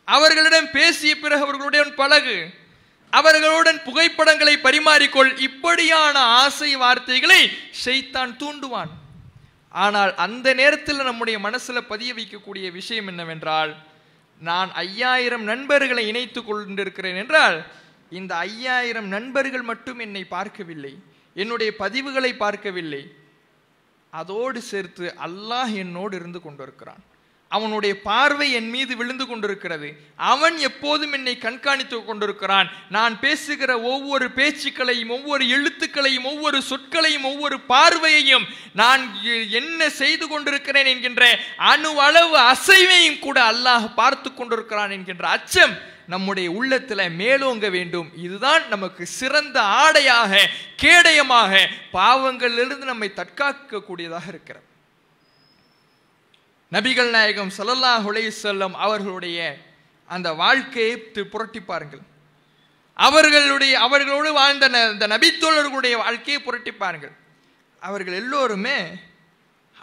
அவர்களிடம் 0.06 0.72
பேசிய 0.72 1.20
பிறகு 1.20 1.42
அவர்களுடன் 1.42 1.96
பழகு. 1.96 2.38
அவர்களுடன் 3.10 3.84
புகைப்படங்களை 3.84 4.56
பரிமாறிக்கொள். 4.58 5.40
இப்படியான 5.40 6.20
ஆசை 6.20 6.76
வார்த்தைகளை 6.76 7.42
ஷைத்தான் 7.86 8.34
தூண்டுவான். 8.42 8.92
ஆனால் 9.70 10.16
அந்த 10.16 10.54
நேரத்தில் 10.54 11.08
நம்முடைய 11.10 11.40
மனசில் 11.40 11.84
பதிய 11.84 12.14
வைக்கக்கூடிய 12.14 12.72
விஷயம் 12.72 13.08
என்னவென்றால் 13.08 13.72
நான் 14.40 14.72
ஐயாயிரம் 14.74 15.44
நண்பர்களை 15.44 16.08
இணைத்து 16.08 16.44
கொண்டிருக்கிறேன் 16.44 17.16
என்றால் 17.16 17.58
இந்த 18.10 18.36
ஐயாயிரம் 18.36 19.08
நண்பர்கள் 19.08 19.62
மட்டும் 19.62 20.00
என்னை 20.00 20.24
பார்க்கவில்லை. 20.24 20.94
என்னுடைய 21.36 21.72
பதிவுகளை 21.80 22.32
பார்க்கவில்லை. 22.44 23.04
அதோடு 24.14 24.62
சேர்த்து 24.62 25.16
அல்லாஹ் 25.28 25.74
என்னோடு 25.84 26.16
இருந்து 26.16 26.42
கொண்டிருக்கிறான். 26.42 27.02
அவனுடைய 27.52 27.94
பார்வை 28.02 28.46
என் 28.58 28.70
மீது 28.70 28.96
விழுந்து 28.96 29.26
கொண்டிருக்கிறது. 29.28 29.88
அவன் 30.16 30.58
எப்போதும் 30.58 31.14
என்னை 31.18 31.34
கண்காணித்து 31.38 31.98
கொண்டிருக்கிறான். 32.06 32.68
நான் 32.90 33.20
பேசுகிற 33.20 33.72
ஒவ்வொரு 33.80 34.28
பேச்சுக்களையும் 34.38 35.12
ஒவ்வொரு 35.18 35.44
எழுத்துக்களையும் 35.56 36.28
ஒவ்வொரு 36.32 36.60
சொற்களையும் 36.70 37.28
ஒவ்வொரு 37.32 37.58
பார்வையையும் 37.74 38.46
நான் 38.82 39.02
என்ன 39.60 39.90
செய்து 40.02 40.28
கொண்டிருக்கிறேன் 40.28 40.86
என்கின்ற 40.86 41.24
அணு 41.72 41.92
அளவு 42.08 42.38
அசைவையும் 42.54 43.20
கூட 43.20 43.40
அல்லாஹ் 43.52 43.88
பார்த்து 43.94 44.34
கொண்டிருக்கிறான் 44.34 44.96
என்கின்ற 44.98 45.28
அச்சம் 45.30 45.76
நம்முடைய 46.12 46.52
உள்ளத்தில் 46.52 46.98
மேலோங்க 46.98 47.70
வேண்டும். 47.70 48.12
இதுதான் 48.16 48.68
நமக்கு 48.68 49.06
சிறந்த 49.06 49.62
ஆடையாக 49.62 50.50
கேடயமாக 50.82 51.68
பாவங்களிலிருந்து 51.94 52.84
நம்மை 52.84 53.12
தற்காக்கக்கூடியதாக 53.16 54.28
இருக்கிறது. 54.28 54.66
நபிகள் 56.72 57.10
நாயகம் 57.10 57.52
ஸல்லல்லாஹு 57.58 58.12
அலைஹி 58.14 58.32
வஸல்லம் 58.32 58.72
அவர்களுடைய 58.72 59.58
அந்த 60.06 60.34
வாழ்க்கையை 60.34 60.98
புரட்டி 60.98 61.60
பாருங்கள். 61.60 62.00
அவர்களுடைய 62.94 63.80
அவர்களோடு 63.80 64.34
வாழ்ந்த 64.34 64.70
ந- 64.70 64.92
இந்த 64.92 65.08
நபித்தோழர்களுடைய 65.08 65.96
வாழ்க்கையை 65.96 66.44
புரட்டி 66.44 66.72
பாருங்கள். 66.72 67.12
அவர்கள் 67.80 68.14
எல்லோருமே 68.14 68.78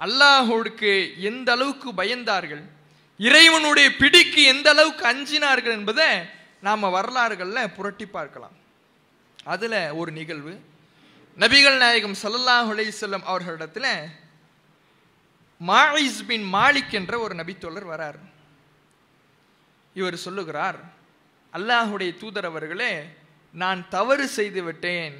அல்லாஹோடுக்கு 0.01 1.17
எந்த 1.17 1.53
அளவுக்கு 1.53 1.93
பயந்தார்கள்? 1.93 2.63
இறைவனுடைய 3.19 3.97
பிடிக்கு 3.97 4.43
எந்த 4.43 4.71
அளவுக்கு 4.71 5.05
அஞ்சினார்கள் 5.13 5.77
என்பதை 5.79 6.11
நாம் 6.61 6.81
வரலாறுகளில் 6.81 7.75
புரட்டி 7.77 8.07
பார்க்கலாம். 8.07 8.57
அதில் 9.45 9.91
ஒரு 9.91 10.11
நிகழ்வு. 10.13 10.53
நபிகள் 11.39 11.77
நாயகம் 11.77 12.17
ஸல்லல்லாஹு 12.23 12.93
செல்லம் 13.01 13.27
அவர்களிடத்தில் 13.31 13.93
மாயிஸ் 15.67 16.21
பின் 16.27 16.47
மாலிக் 16.55 16.95
என்ற 17.01 17.19
ஒரு 17.19 17.35
நபித்தோழர் 17.35 17.89
வரார். 17.93 18.21
இவர் 19.95 20.17
சொல்லுகிறார் 20.17 20.79
அல்லாஹுடைய 21.53 22.11
தூதர் 22.17 22.45
அவர்களே 22.45 22.93
நான் 23.53 23.89
தவறு 23.89 24.27
செய்து 24.29 24.63
விட்டேன் 24.63 25.17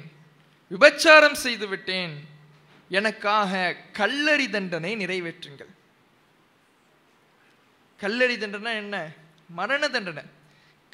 விபச்சாரம் 0.71 1.39
செய்து 1.45 1.67
விட்டேன். 1.67 2.13
எனக்காக 2.89 3.75
கல்லறி 3.93 4.49
தண்டனை 4.49 4.91
நிறைவேற்றுங்கள். 4.95 5.73
கல்லறி 8.01 8.37
தண்டனை 8.37 8.75
என்ன? 8.75 9.09
மரண 9.49 9.87
தண்டனை. 9.87 10.23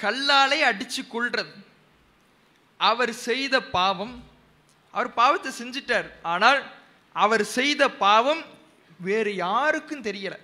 கல்லாலே 0.02 0.60
அடித்து 0.62 1.02
கொள்றது 1.02 1.54
அவர் 2.78 3.14
செய்த 3.14 3.62
பாவம் 3.62 4.24
அவர் 4.92 5.14
பாவத்தை 5.14 5.52
செஞ்சிட்டார். 5.52 6.10
ஆனால் 6.22 6.72
அவர் 7.14 7.44
செய்த 7.44 7.90
பாவம் 7.90 8.44
வேறு 9.00 9.36
யாருக்கும் 9.36 10.04
தெரியல. 10.04 10.38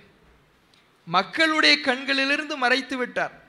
மக்களுடைய 1.06 1.80
கண்களிலிருந்து 1.80 2.58
மறைத்து 2.58 2.98
விட்டார். 2.98 3.40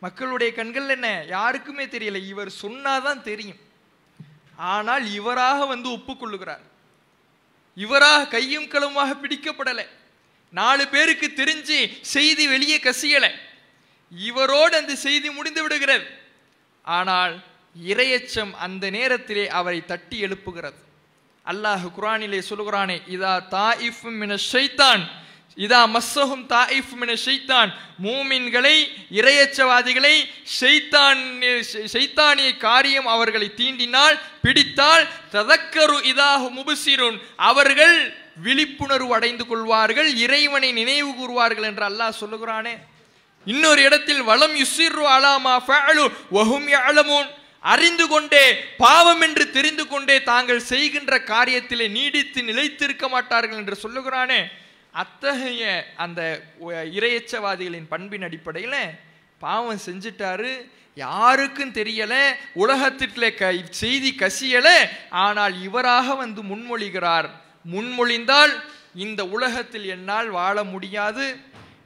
மக்களுடைய 0.00 0.54
கண்கள் 0.54 0.88
என்ன? 0.88 1.24
யாருக்குமே 1.26 1.86
தெரியல. 1.86 2.26
இவர் 2.26 2.52
சொன்னாதான் 2.62 3.20
தெரியும். 3.20 3.58
ஆனால் 4.56 5.12
இவராக 5.12 5.66
வந்து 5.66 5.88
ஒப்புக்கொள்ளுகிறார். 5.88 6.64
இவராக 7.74 8.26
கையும் 8.26 8.68
களமாக 8.68 9.14
பிடிக்கப்படலை. 9.14 9.86
நாலு 10.52 10.88
பேருக்கு 10.88 11.28
தெரிஞ்சு 11.36 11.78
செய்தி 12.00 12.46
வெளியே 12.46 12.78
கசியலை. 12.78 13.30
இவரோடு 14.10 14.76
அந்த 14.76 14.94
செய்தி 14.94 15.30
முடிந்து 15.30 15.62
விடுகிறது. 15.62 16.06
ஆனால் 16.82 17.34
இரையச்சம் 17.88 18.52
அந்த 18.52 18.90
நேரத்திலே 18.90 19.48
அவரை 19.48 19.84
தட்டி 19.84 20.22
எழுப்புகிறது. 20.22 20.80
அல்லாஹ் 21.46 21.86
குரானிலே 21.96 22.40
சொல்கிறானே 22.48 22.96
இதா 23.08 23.34
தாயிஃப் 23.50 24.02
மின 24.02 24.34
ஷைத்தான் 24.52 25.02
இதா 25.56 25.80
மஸ்ஸஹும் 25.94 26.44
தாயிஃப் 26.48 26.92
மின 27.00 27.12
ஷைத்தான். 27.24 27.70
மூமின்களை 28.02 28.76
இரையச்சவாதிகளை 29.12 30.14
ஷைத்தான் 30.60 31.20
ஷைத்தானிய 31.92 32.56
காரியம் 32.56 33.06
அவர்களை 33.06 33.52
தீண்டினால் 33.56 34.18
பிடித்தால் 34.42 35.08
ததக்கரு 35.32 35.98
இதாக 36.12 36.42
முபுசிருன். 36.58 37.18
அவர்கள் 37.36 37.96
விழிப்புணர்வு 38.36 39.14
அடைந்து 39.14 39.46
கொள்வார்கள் 39.46 40.10
இறைவனை 40.24 40.72
நினைவு 40.72 41.10
கூறுவார்கள் 41.18 41.68
என்று 41.70 41.84
அல்லாஹ் 41.90 42.20
சொல்லுகிறானே. 42.22 42.74
இன்னொரு 43.46 43.82
இடத்தில் 43.82 44.22
வளம் 44.22 44.56
யுசிர்ரு 44.62 45.04
அலாமா 45.16 45.54
ஃபஅலு 45.66 46.04
வஹும் 46.36 46.66
யஅலமூன். 46.76 47.28
அறிந்து 47.60 48.08
கொண்டே 48.08 48.44
பாவம் 48.78 49.20
என்று 49.20 49.50
தெரிந்து 49.50 49.84
கொண்டே 49.88 50.22
தாங்கள் 50.22 50.60
செய்கின்ற 50.60 51.18
காரியத்திலே 51.18 51.86
நீடித்து 51.88 52.42
நிலைத்திருக்க 52.42 53.08
மாட்டார்கள் 53.08 53.60
என்று 53.62 53.76
சொல்லுகிறானே. 53.82 54.40
அத்தகைய 54.92 55.92
அந்த 55.96 56.20
இறையச்சவாதிகளின் 56.98 56.98
இரையச்சவாதிகளின் 56.98 57.88
பண்பின் 57.88 58.22
அடிப்படையில் 58.22 58.80
பாவம் 59.38 59.84
செஞ்சிட்டாரு. 59.86 60.52
யாருக்கும் 60.94 61.72
தெரியலை 61.72 62.24
உலகத்திற்குள்ள 62.62 63.28
க 63.34 63.52
செய்தி 63.70 64.10
கசியலை 64.18 64.78
ஆனால் 65.10 65.54
இவராக 65.62 66.14
வந்து 66.14 66.42
முன்மொழிகிறார். 66.42 67.28
முன்மொழிந்தால் 67.70 68.62
இந்த 68.94 69.24
உலகத்தில் 69.24 69.84
என்னால் 69.84 70.28
வாழ 70.28 70.64
முடியாது. 70.64 71.36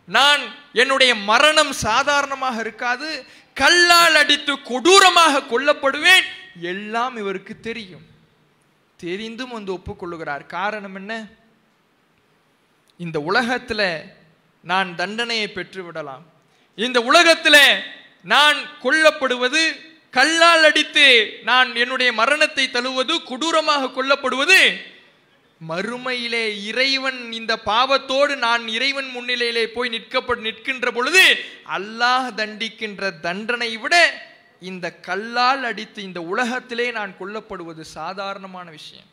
நான் 0.07 0.41
என்னுடைய 0.73 1.15
மரணம் 1.15 1.73
சாதாரணமாக 1.73 2.61
இருக்காது. 2.61 3.27
கல்லால் 3.55 4.15
அடித்து 4.15 4.63
கொடூரமாக 4.63 5.39
கொல்லப்படுவேன். 5.39 6.25
எல்லாம் 6.61 7.17
இவருக்கு 7.17 7.61
தெரியும். 7.61 8.03
தெரிந்தும் 8.97 9.49
வந்து 9.49 9.73
ஒப்புக்கொள்ளுகிறார். 9.75 10.47
காரணம் 10.47 10.95
என்ன? 10.95 11.25
இந்த 12.99 13.21
உலகத்தில் 13.21 14.03
நான் 14.63 14.97
தண்டனையை 14.97 15.49
பெற்று 15.49 15.85
விடலாம் 15.85 16.25
இந்த 16.75 17.01
உலகத்தில் 17.01 17.83
நான் 18.23 18.57
கொல்லப்படுவது 18.83 19.81
கல்லால் 20.11 20.65
அடித்து 20.65 21.39
நான் 21.43 21.75
என்னுடைய 21.75 22.13
மரணத்தை 22.13 22.71
தழுவது 22.71 23.23
கொடூரமாக 23.23 23.87
கொல்லப்படுவது 23.87 24.81
மறுமையிலே 25.61 26.63
இறைவன் 26.65 27.33
இந்த 27.33 27.57
பாவத்தோடு 27.57 28.37
நான் 28.37 28.69
இறைவன் 28.69 29.11
முன்னிலையிலே 29.17 29.67
போய் 29.67 29.89
நிற்கப்பட் 29.89 30.37
நிற்கின்ற 30.37 30.93
பொழுது 30.93 31.23
அல்லாஹ் 31.67 32.35
தண்டிக்கின்ற 32.35 33.21
தண்டனை 33.21 33.77
விட 33.77 34.25
இந்த 34.63 34.93
கல்லால் 34.93 35.65
அடித்து 35.65 36.03
இந்த 36.03 36.21
உலகத்திலே 36.21 36.91
நான் 36.91 37.17
கொல்லப்படுவது 37.21 37.81
சாதாரணமான 37.81 38.71
விஷயம். 38.71 39.09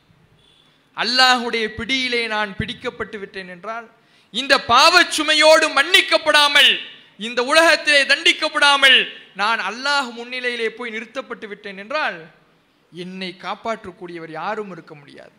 அல்லாஹுடைய 0.97 1.75
பிடியிலே 1.75 2.27
நான் 2.27 2.57
பிடிக்கப்பட்டு 2.57 3.19
விட்டேன் 3.19 3.47
என்றால் 3.47 3.87
இந்த 4.31 4.57
பாவச் 4.57 5.11
சுமையோடு 5.11 5.67
மன்னிக்கப்படாமல் 5.69 6.71
இந்த 7.19 7.43
உலகத்திலே 7.43 8.05
தண்டிக்கப்படாமல் 8.05 8.97
நான் 9.33 9.59
அல்லாஹ் 9.59 10.09
முன்னிலையிலே 10.11 10.69
போய் 10.69 10.89
நிறுத்தப்பட்டு 10.89 11.47
விட்டேன் 11.47 11.77
என்றால் 11.77 12.25
என்னை 12.91 13.37
காப்பாற்றக்கூடியவர் 13.41 14.29
யாரும் 14.29 14.71
இருக்க 14.71 14.95
முடியாது. 14.95 15.31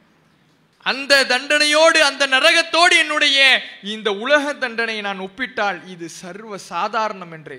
அந்த 0.91 1.12
தண்டனையோடு 1.32 1.99
அந்த 2.09 2.24
நரகத்தோடு 2.35 2.95
என்னுடைய 3.03 3.39
இந்த 3.95 4.09
உலக 4.24 4.53
தண்டனையை 4.64 5.03
நான் 5.09 5.24
ஒப்பிட்டால் 5.26 5.78
இது 5.93 6.07
சர்வ 6.22 6.59
சாதாரணம் 6.72 7.32
என்று. 7.37 7.59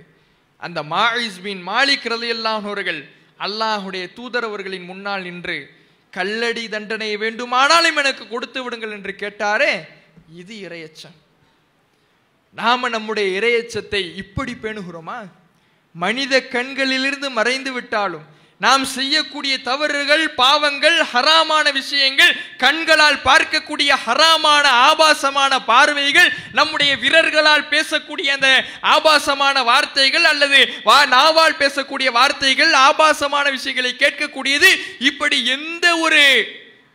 அந்த 0.66 0.80
மாயிஸ் 0.94 1.40
பின் 1.46 1.64
மாலிக் 1.70 2.08
ரலியல்லாஹு 2.14 2.68
அவர்கள் 2.72 3.02
அல்லாஹுடைய 3.46 4.04
தூதரவர்களின் 4.18 4.86
முன்னால் 4.92 5.26
நின்று 5.28 5.58
கல்லடி 6.18 6.66
தண்டனை 6.76 7.10
வேண்டுமானாலும் 7.24 7.98
எனக்கு 8.02 8.24
கொடுத்து 8.28 8.60
விடுங்கள் 8.64 8.94
என்று 8.98 9.14
கேட்டாரே. 9.24 9.74
இது 10.42 10.56
இரையச்சம். 10.68 11.18
நாம 12.60 12.90
நம்முடைய 12.96 13.28
இரையச்சத்தை 13.40 14.02
இப்படி 14.24 14.54
பேணுகிறோமா? 14.64 15.18
மனித 15.96 16.34
கண்களிலிருந்து 16.56 17.30
மறைந்து 17.40 17.72
விட்டாலும் 17.74 18.26
நாம் 18.64 18.84
செய்யக்கூடிய 18.86 19.54
தவறுகள் 19.62 20.24
பாவங்கள் 20.34 20.98
ஹராமான 21.12 21.66
விஷயங்கள் 21.72 22.32
கண்களால் 22.58 23.18
பார்க்கக்கூடிய 23.26 23.92
ஹராமான 24.06 24.66
ஆபாசமான 24.90 25.60
பார்வைகள் 25.72 26.30
நம்முடைய 26.54 26.92
வீரர்களால் 26.98 27.70
பேசக்கூடிய 27.74 28.30
அந்த 28.38 28.52
ஆபாசமான 28.96 29.64
வார்த்தைகள் 29.64 30.28
அல்லது 30.32 30.62
வா 30.84 31.00
நாவால் 31.16 31.60
பேசக்கூடிய 31.64 32.12
வார்த்தைகள் 32.12 32.72
ஆபாசமான 32.88 33.46
விஷயங்களை 33.50 33.92
கேட்கக்கூடியது. 34.04 34.72
இப்படி 35.00 35.40
எந்த 35.58 35.86
ஒரு 35.98 36.24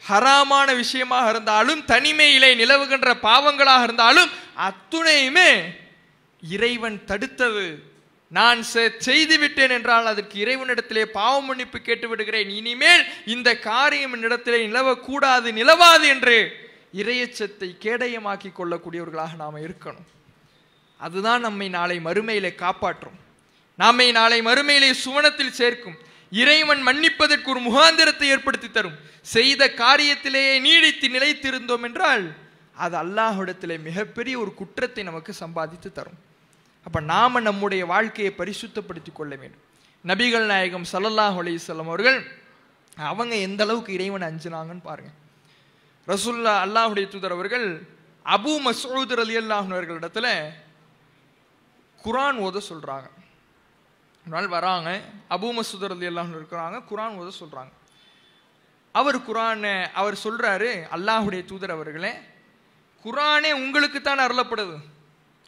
ஹராமான 0.08 0.68
விஷயமாக 0.74 1.30
இருந்தாலும் 1.30 1.84
தனிமையிலே 1.86 2.50
நிலவுகின்ற 2.62 3.11
பாவங்களாக 3.28 3.82
இருந்தாலும் 3.82 4.30
அத்துணையுமே 4.68 5.50
இறைவன் 6.42 6.98
தடுத்தது. 7.06 7.68
நான் 8.31 8.64
செ- 8.74 8.97
செய்து 8.99 9.39
விட்டேன் 9.39 9.70
என்றால் 9.70 10.07
அதற்கு 10.07 10.45
இறைவனிடத்திலே 10.45 11.03
பாவ 11.03 11.43
மன்னிப்பு 11.43 11.81
கேட்டு 11.81 12.09
விடுகிறேன் 12.09 12.51
இனிமேல் 12.51 13.05
இந்த 13.26 13.59
காரியம் 13.59 14.14
என்னிடத்திலே 14.14 14.66
நிலவக்கூடாது 14.66 15.53
நிலவாது 15.53 16.03
என்று 16.03 16.57
இறையச்சத்தை 16.95 17.76
கேடயமாக்கி 17.78 18.53
கொள்ளக்கூடியவர்களாக 18.59 19.37
நாம் 19.37 19.57
இருக்கணும். 19.57 20.07
அதுதான் 20.99 21.41
நம்மை 21.41 21.68
நாளை 21.68 21.99
மறுமையிலே 21.99 22.55
காப்பாற்றும். 22.55 23.18
நம்மை 23.76 24.11
நாளை 24.11 24.41
மறுமையிலே 24.43 24.95
சுவனத்தில் 25.05 25.51
சேர்க்கும். 25.51 25.99
இறைவன் 26.31 26.83
மன்னிப்பதற்கு 26.83 27.51
ஒரு 27.51 27.61
முகாந்திரத்தை 27.61 28.22
ஏற்படுத்தி 28.22 28.70
தரும். 28.70 28.97
செய்த 29.22 29.68
காரியத்திலேயே 29.68 30.61
நீடித்து 30.61 31.09
நிலைத்திருந்தோம் 31.09 31.83
என்றால் 31.83 32.35
அது 32.74 32.97
அல்லாஹ்விடத்திலே 32.97 33.83
மிகப்பெரிய 33.83 34.39
ஒரு 34.39 34.55
குற்றத்தை 34.55 35.05
நமக்கு 35.05 35.33
சம்பாதித்து 35.33 35.93
தரும். 35.93 36.28
அப்போ 36.87 37.01
நாம 37.12 37.41
நம்முடைய 37.41 37.83
வாழ்க்கையை 37.87 38.33
பரிசுத்தப்படுத்திக் 38.39 39.18
கொள்ள 39.18 39.33
வேண்டும். 39.37 39.64
நபிகள் 40.05 40.47
நாயகம் 40.53 40.87
சல்லல்லாஹ் 40.93 41.39
அலைஹி 41.43 41.59
அவர்கள் 41.87 42.18
அவங்க 43.11 43.35
எந்த 43.47 43.61
அளவுக்கு 43.64 43.91
இறைவன் 43.93 44.28
அஞ்சினாங்கன்னு 44.28 44.89
பாருங்க. 44.91 45.11
ரசுல்லா 46.09 46.53
அல்லாஹுடைய 46.66 47.07
தூதர் 47.09 47.37
அவர்கள் 47.37 47.66
அபூ 48.26 48.53
மஸ்ஊத் 48.66 49.12
ரலியல்லாஹு 49.20 49.68
இடத்துல 49.99 50.28
குரான் 52.05 52.39
ஓத 52.47 52.61
சொல்கிறாங்க 52.70 53.09
ஒரு 54.22 54.33
நாள் 54.35 54.49
வராங்க 54.57 54.89
அபூ 55.37 55.49
மசூத் 55.59 55.85
அல்லாஹ் 55.91 56.35
இருக்கிறாங்க 56.39 56.78
குரான் 56.91 57.18
ஓத 57.20 57.31
சொல்கிறாங்க 57.43 57.72
அவர் 58.95 59.18
குரானை 59.28 59.74
அவர் 60.01 60.16
சொல்கிறாரு 60.24 60.70
அல்லாஹுடைய 60.97 61.43
தூதர் 61.51 61.74
அவர்களே 61.76 62.12
குரானே 63.05 63.51
உங்களுக்கு 63.64 63.99
தான் 64.01 64.22
அருளப்படுது. 64.24 64.76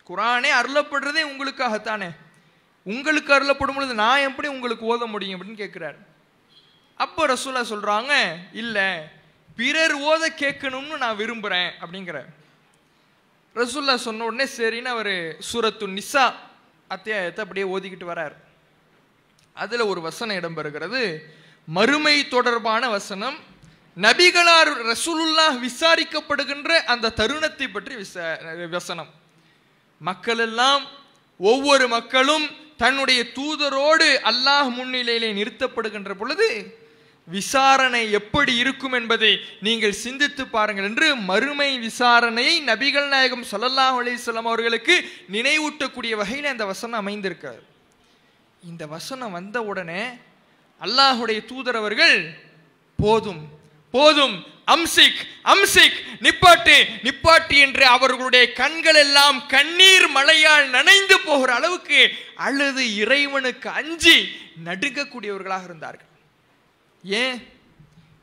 குரானே 0.09 0.50
அருளப்படுறதே 0.61 1.22
உங்களுக்காகத்தானே. 1.32 2.11
உங்களுக்கு 2.86 3.30
அருளப்படும் 3.34 3.76
பொழுது 3.78 3.94
நான் 3.94 4.26
எப்படி 4.28 4.48
உங்களுக்கு 4.48 4.84
ஓத 4.92 5.07
முடியும் 5.07 5.36
அப்படின்னு 5.36 5.62
கேட்குறாரு 5.62 5.98
அப்போ 7.03 7.22
ரசூலா 7.26 7.62
சொல்கிறாங்க 7.72 8.12
இல்லை 8.53 8.86
பிறர் 9.57 9.94
ஓத 10.11 10.22
கேட்கணும்னு 10.42 10.96
நான் 11.05 11.18
விரும்புகிறேன் 11.20 11.70
அப்படிங்கிறார். 11.82 12.28
ரசூல்லா 13.61 13.94
சொன்ன 14.07 14.24
உடனே 14.24 14.46
சரின்னு 14.57 14.90
அவர் 14.96 15.14
சூரத்து 15.50 15.86
நிசா 15.98 16.24
அத்தியாயத்தை 16.94 17.40
அப்படியே 17.44 17.66
ஓதிக்கிட்டு 17.74 18.11
வரார். 18.12 18.34
அதில் 19.53 19.88
ஒரு 19.92 20.00
வசனம் 20.00 20.38
இடம்பெறுகிறது. 20.40 21.03
மறுமை 21.64 22.28
தொடர்பான 22.28 22.88
வசனம். 22.88 23.36
நபிகளார் 23.96 24.70
ரசூலுல்லாஹ் 24.92 25.57
விசாரிக்கப்படுகின்ற 25.66 26.70
அந்த 26.92 27.12
தருணத்தை 27.20 27.66
பற்றி 27.72 27.94
விச 27.94 28.14
வசனம். 28.78 29.11
மக்கள் 30.03 30.40
எல்லாம் 30.40 30.82
ஒவ்வொரு 31.40 31.84
மக்களும் 31.88 32.46
தன்னுடைய 32.76 33.20
தூதரோடு 33.34 34.09
அல்லாஹ் 34.30 34.68
முன்னிலையிலே 34.70 35.30
நிறுத்தப்படுகின்ற 35.32 36.12
பொழுது 36.14 36.48
விசாரணை 37.28 38.03
எப்படி 38.11 38.53
இருக்கும் 38.62 38.94
என்பதை 38.94 39.32
நீங்கள் 39.61 40.00
சிந்தித்து 40.00 40.44
பாருங்கள் 40.46 40.86
என்று 40.88 41.09
மறுமை 41.28 41.68
விசாரணையை 41.84 42.55
நபிகள் 42.62 43.09
நாயகம் 43.09 43.44
ஸல்லல்லாஹு 43.50 43.98
அலிஸ்லாம் 44.03 44.50
அவர்களுக்கு 44.50 44.94
நினைவூட்டக்கூடிய 45.36 46.14
வகையில் 46.16 46.53
அந்த 46.53 46.66
வசனம் 46.66 47.00
அமைந்திருக்கார் 47.03 47.62
இந்த 48.62 48.84
வசனம் 48.86 49.36
வந்த 49.38 49.59
உடனே 49.64 50.03
அல்லாஹுடைய 50.80 51.40
தூதர் 51.46 51.78
அவர்கள் 51.80 52.16
போதும் 52.98 53.42
போதும் 53.94 54.36
அம்சிக் 54.75 55.20
அம்சிக் 55.53 55.99
நிப்பாட்டு 56.25 56.77
நிப்பாட்டு 57.07 57.57
என்று 57.64 57.85
அவர்களுடைய 57.95 58.45
கண்கள் 58.61 58.99
எல்லாம் 59.05 59.39
கண்ணீர் 59.55 60.07
மழையால் 60.16 60.66
நனைந்து 60.77 61.16
போகிற 61.20 61.55
அளவுக்கு 61.55 62.01
அழுது 62.47 62.85
இறைவனுக்கு 63.03 63.68
அஞ்சி 63.81 64.16
நடுங்கக்கூடியவர்களாக 64.64 65.64
இருந்தார்கள். 65.64 66.11
ஏன்? 67.05 67.37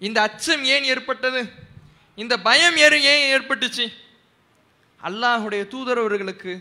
இந்த 0.07 0.21
அச்சம் 0.21 0.63
ஏன் 0.73 0.87
ஏற்பட்டது? 0.93 1.41
இந்த 2.15 2.33
பயம் 2.47 2.77
ஏறு 2.85 2.97
ஏன் 3.11 3.25
ஏற்பட்டுச்சு? 3.33 3.85
அல்லாஹுடைய 5.07 5.61
தூதரவர்களுக்கு 5.73 6.53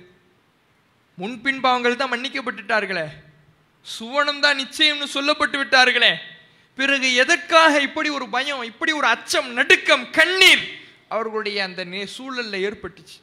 முன்பின்பாவங்கள் 1.18 2.00
தான் 2.00 2.12
மன்னிக்கப்பட்டுட்டார்களே. 2.12 3.06
சுவனம் 3.86 4.42
தான் 4.44 4.58
நிச்சயம்னு 4.62 5.06
சொல்லப்பட்டு 5.14 5.56
விட்டார்களே. 5.62 6.12
பிறகு 6.78 7.14
எதற்காக 7.14 7.80
இப்படி 7.80 8.08
ஒரு 8.08 8.28
பயம் 8.28 8.62
இப்படி 8.62 8.92
ஒரு 8.92 9.06
அச்சம் 9.06 9.52
நடுக்கம் 9.52 10.10
கண்ணீர் 10.10 10.80
அவர்களுடைய 11.08 11.64
அந்த 11.64 11.84
நே- 11.84 12.08
சூழல்ல 12.18 12.70
ஏற்பட்டுச்சு. 12.70 13.22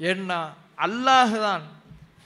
ஏன்னா 0.00 0.52
அல்லாஹ் 0.78 1.40
தான் 1.40 1.62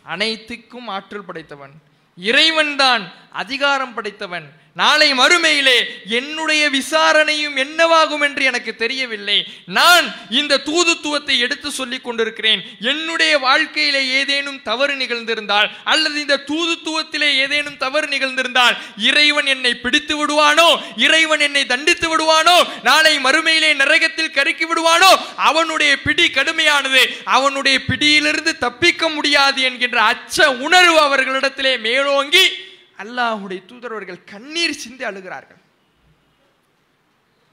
அனைத்துக்கும் 0.02 0.88
ஆற்றல் 0.88 1.24
படைத்தவன். 1.24 1.70
இறைவன் 2.16 2.76
தான் 2.76 3.12
அதிகாரம் 3.30 3.94
படைத்தவன். 3.94 4.59
நாளை 4.74 5.12
மறுமையிலே 5.12 5.84
என்னுடைய 6.06 6.70
விசாரணையும் 6.70 7.56
என்னவாகும் 7.56 8.20
என்று 8.20 8.44
எனக்கு 8.44 8.76
தெரியவில்லை. 8.76 9.46
நான் 9.66 10.14
இந்த 10.30 10.60
தூதுத்துவத்தை 10.64 11.38
எடுத்து 11.38 11.70
சொல்லிக் 11.70 12.04
கொண்டிருக்கிறேன். 12.04 12.62
என்னுடைய 12.80 13.38
வாழ்க்கையிலே 13.38 14.06
ஏதேனும் 14.06 14.62
தவறு 14.62 14.94
நிகழ்ந்திருந்தால் 14.94 15.70
அல்லது 15.84 16.20
இந்த 16.20 16.44
தூதுத்துவத்திலே 16.46 17.36
ஏதேனும் 17.36 17.76
தவறு 17.76 18.06
நிகழ்ந்திருந்தால் 18.06 18.76
இறைவன் 18.96 19.46
என்னை 19.46 19.74
பிடித்து 19.74 20.16
விடுவானோ? 20.16 20.82
இறைவன் 20.96 21.40
என்னை 21.40 21.66
தண்டித்து 21.66 22.08
விடுவானோ? 22.08 22.68
நாளை 22.82 23.18
மறுமையிலே 23.18 23.74
நரகத்தில் 23.74 24.30
கருக்கி 24.30 24.64
விடுவானோ? 24.64 25.16
அவனுடைய 25.36 26.02
பிடி 26.02 26.30
கடுமையானது. 26.34 27.06
அவனுடைய 27.24 27.84
பிடியிலிருந்து 27.84 28.58
தப்பிக்க 28.58 29.08
முடியாது 29.08 29.62
என்கின்ற 29.62 30.02
அச்ச 30.02 30.56
உணர்வு 30.58 31.00
அவர்களிடத்திலே 31.00 31.78
மேலோங்கி 31.78 32.68
அல்லாஹுடைய 33.02 33.60
தூதரவர்கள் 33.70 34.20
கண்ணீர் 34.32 34.80
சிந்தி 34.82 35.04
அழுகிறார்கள். 35.10 35.60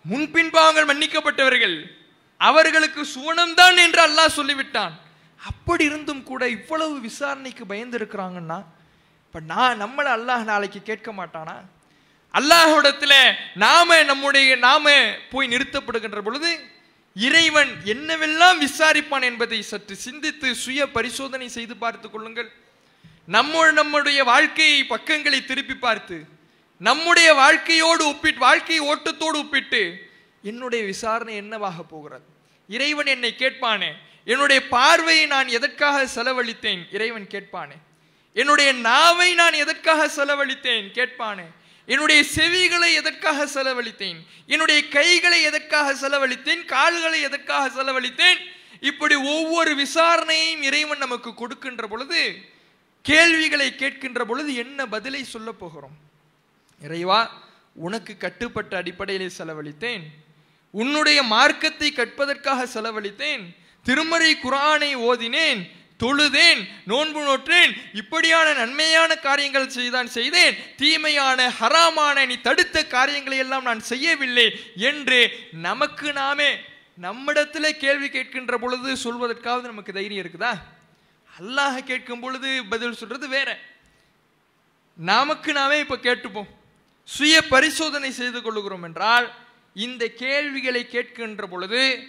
முன்பின்பாவங்கள் 0.05 0.89
மன்னிக்கப்பட்டவர்கள் 0.91 1.77
அவர்களுக்கு 2.41 3.01
சுவனம்தான் 3.15 3.77
என்று 3.85 4.01
அல்லாஹ் 4.07 4.37
சொல்லிவிட்டான். 4.39 4.93
அப்படி 5.49 5.83
இருந்தும் 5.89 6.23
கூட 6.29 6.43
இவ்வளவு 6.57 6.95
விசாரணைக்கு 7.07 7.63
பயந்துருக்கிறாங்கன்னா 7.71 8.59
இப்போ 9.25 9.39
நான் 9.53 9.81
நம்மளை 9.83 10.09
அல்லாஹ் 10.17 10.43
நாளைக்கு 10.51 10.79
கேட்க 10.89 11.09
மாட்டானா? 11.19 11.57
அல்லாஹுடத்தில் 12.33 13.19
நாம 13.63 13.89
நம்முடைய 14.11 14.55
நாம 14.67 14.85
போய் 15.31 15.51
நிறுத்தப்படுகின்ற 15.53 16.19
பொழுது 16.27 16.49
இறைவன் 17.15 17.71
என்னவெல்லாம் 17.93 18.57
விசாரிப்பான் 18.65 19.27
என்பதை 19.29 19.59
சற்று 19.71 19.95
சிந்தித்து 20.05 20.47
சுய 20.63 20.81
பரிசோதனை 20.95 21.47
செய்து 21.57 21.75
பார்த்து 21.83 22.07
கொள்ளுங்கள். 22.09 22.49
நம்ம 23.27 23.71
நம்முடைய 23.71 24.23
வாழ்க்கையை 24.23 24.85
பக்கங்களை 24.85 25.45
திருப்பி 25.45 25.73
பார்த்து 25.73 26.25
நம்முடைய 26.79 27.33
வாழ்க்கையோடு 27.33 28.07
ஒப்பிட்டு 28.07 28.39
வாழ்க்கை 28.39 28.81
ஓட்டத்தோடு 28.81 29.37
ஒப்பிட்டு 29.37 30.09
என்னுடைய 30.41 30.85
விசாரணை 30.85 31.35
என்னவாக 31.35 31.83
போகிறது? 31.83 32.23
இறைவன் 32.67 33.05
என்னை 33.05 33.35
கேட்பானே? 33.37 33.91
என்னுடைய 34.25 34.67
பார்வையை 34.67 35.25
நான் 35.25 35.47
எதற்காக 35.47 36.05
செலவழித்தேன்? 36.15 36.79
இறைவன் 36.91 37.27
கேட்பானே. 37.27 37.77
என்னுடைய 38.33 38.73
நாவை 38.73 39.33
நான் 39.33 39.53
எதற்காக 39.53 40.07
செலவழித்தேன்? 40.07 40.87
கேட்பானே. 40.93 41.45
என்னுடைய 41.85 42.23
செவிகளை 42.35 42.93
எதற்காக 42.93 43.45
செலவழித்தேன்? 43.45 44.17
என்னுடைய 44.47 44.87
கைகளை 44.87 45.41
எதற்காக 45.41 45.93
செலவழித்தேன்? 45.93 46.65
கால்களை 46.65 47.21
எதற்காக 47.21 47.83
செலவழித்தேன்? 47.83 48.37
இப்படி 48.81 49.15
ஒவ்வொரு 49.15 49.75
விசாரணையும் 49.75 50.61
இறைவன் 50.61 50.97
நமக்கு 50.97 51.33
கொடுக்கின்ற 51.33 51.87
பொழுது 51.87 52.55
கேள்விகளை 53.01 53.73
கேட்கின்ற 53.77 54.23
பொழுது 54.23 54.55
என்ன 54.55 54.85
பதிலை 54.85 55.23
சொல்ல 55.23 55.51
போகிறோம்? 55.51 55.97
இறைவா 56.81 57.45
உனக்கு 57.73 58.17
கட்டுப்பட்ட 58.17 58.77
அடிப்படையிலே 58.77 59.31
செலவழித்தேன். 59.37 60.01
உன்னுடைய 60.71 61.23
மார்க்கத்தை 61.23 61.91
கற்பதற்காக 61.91 62.65
செலவழித்தேன். 62.65 63.55
திருமறை 63.83 64.37
குரானை 64.43 64.95
ஓதினேன் 64.95 65.61
தொழுதேன் 65.99 66.67
நோன்பு 66.85 67.21
நோற்றேன் 67.23 67.71
இப்படியான 67.93 68.53
நன்மையான 68.53 69.15
காரியங்கள் 69.15 69.69
செய்தான் 69.69 70.07
செய்தேன். 70.07 70.55
தீமையான 70.75 71.49
ஹராமான 71.59 72.25
நீ 72.25 72.41
தடுத்த 72.41 72.87
காரியங்களை 72.87 73.37
எல்லாம் 73.37 73.63
நான் 73.63 73.79
செய்யவில்லை 73.79 74.59
என்று 74.75 75.29
நமக்கு 75.51 76.13
நாமே 76.13 76.57
நம்மிடத்திலே 76.95 77.77
கேள்வி 77.77 78.07
கேட்கின்ற 78.07 78.55
பொழுது 78.55 78.93
சொல்வதற்காவது 78.93 79.61
நமக்கு 79.61 79.93
தைரியம் 79.93 80.25
இருக்குதா? 80.25 80.53
அல்லாஹ் 81.39 81.83
கேட்கும் 81.83 82.19
பொழுது 82.19 82.65
பதில் 82.69 82.93
சொல்றது 82.93 83.27
வேற. 83.27 83.59
நமக்கு 84.95 85.53
நாமே 85.53 85.79
இப்ப 85.79 85.97
கேட்டுப்போம். 85.97 86.49
சுய 87.03 87.47
பரிசோதனை 87.47 88.11
செய்து 88.11 88.39
கொள்ளுகிறோம் 88.39 88.83
என்றால் 88.83 89.33
இந்த 89.73 90.07
கேள்விகளை 90.07 90.87
கேட்கின்ற 90.91 91.43
பொழுது 91.49 92.07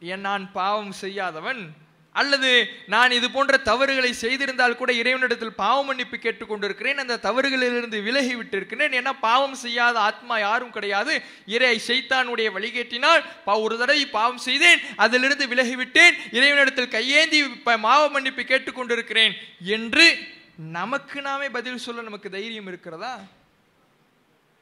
என் 0.00 0.20
நான் 0.20 0.52
பாவம் 0.52 0.92
செய்யாதவன் 0.92 1.74
அல்லது 2.16 2.68
நான் 2.86 3.10
இது 3.10 3.30
போன்ற 3.30 3.56
தவறுகளை 3.56 4.14
செய்திருந்தால் 4.20 4.76
கூட 4.76 4.92
இறைவனிடத்தில் 4.92 5.52
பாவ 5.52 5.84
மன்னிப்பு 5.84 6.16
கேட்டுக்கொண்டிருக்கிறேன். 6.16 6.94
அந்த 6.94 7.18
தவறுகளிலிருந்து 7.22 8.02
விலகி 8.02 8.34
விட்டிருக்கிறேன். 8.34 8.92
ஏன்னா 8.92 9.12
பாவம் 9.20 9.54
செய்யாத 9.54 9.98
ஆத்மா 9.98 10.38
யாரும் 10.38 10.70
கிடையாது. 10.70 11.22
இறை 11.46 11.82
சைத்தானுடைய 11.86 12.50
வழிகேட்டினால் 12.50 13.24
பா- 13.46 13.60
ஒரு 13.60 13.78
தடவை 13.78 14.06
பாவம் 14.06 14.38
செய்தேன். 14.38 14.78
அதிலிருந்து 14.96 15.46
விலகிவிட்டேன் 15.46 16.10
இறைவனிடத்தில் 16.30 16.88
கையேந்தி 16.88 17.48
ப- 17.48 17.76
பாவ 17.76 18.08
மன்னிப்பு 18.08 18.42
கேட்டுக்கொண்டிருக்கிறேன் 18.42 19.32
என்று 19.64 20.18
நமக்கு 20.56 21.20
நாமே 21.20 21.48
பதில் 21.48 21.78
சொல்ல 21.78 22.02
நமக்கு 22.02 22.30
தைரியம் 22.30 22.66
இருக்கிறதா? 22.66 23.20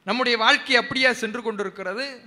நம்முடைய 0.05 0.38
வாழ்க்கை 0.38 0.76
அப்படியா 0.76 1.12
சென்று 1.12 1.42
கொண்டிருக்கிறது? 1.42 2.20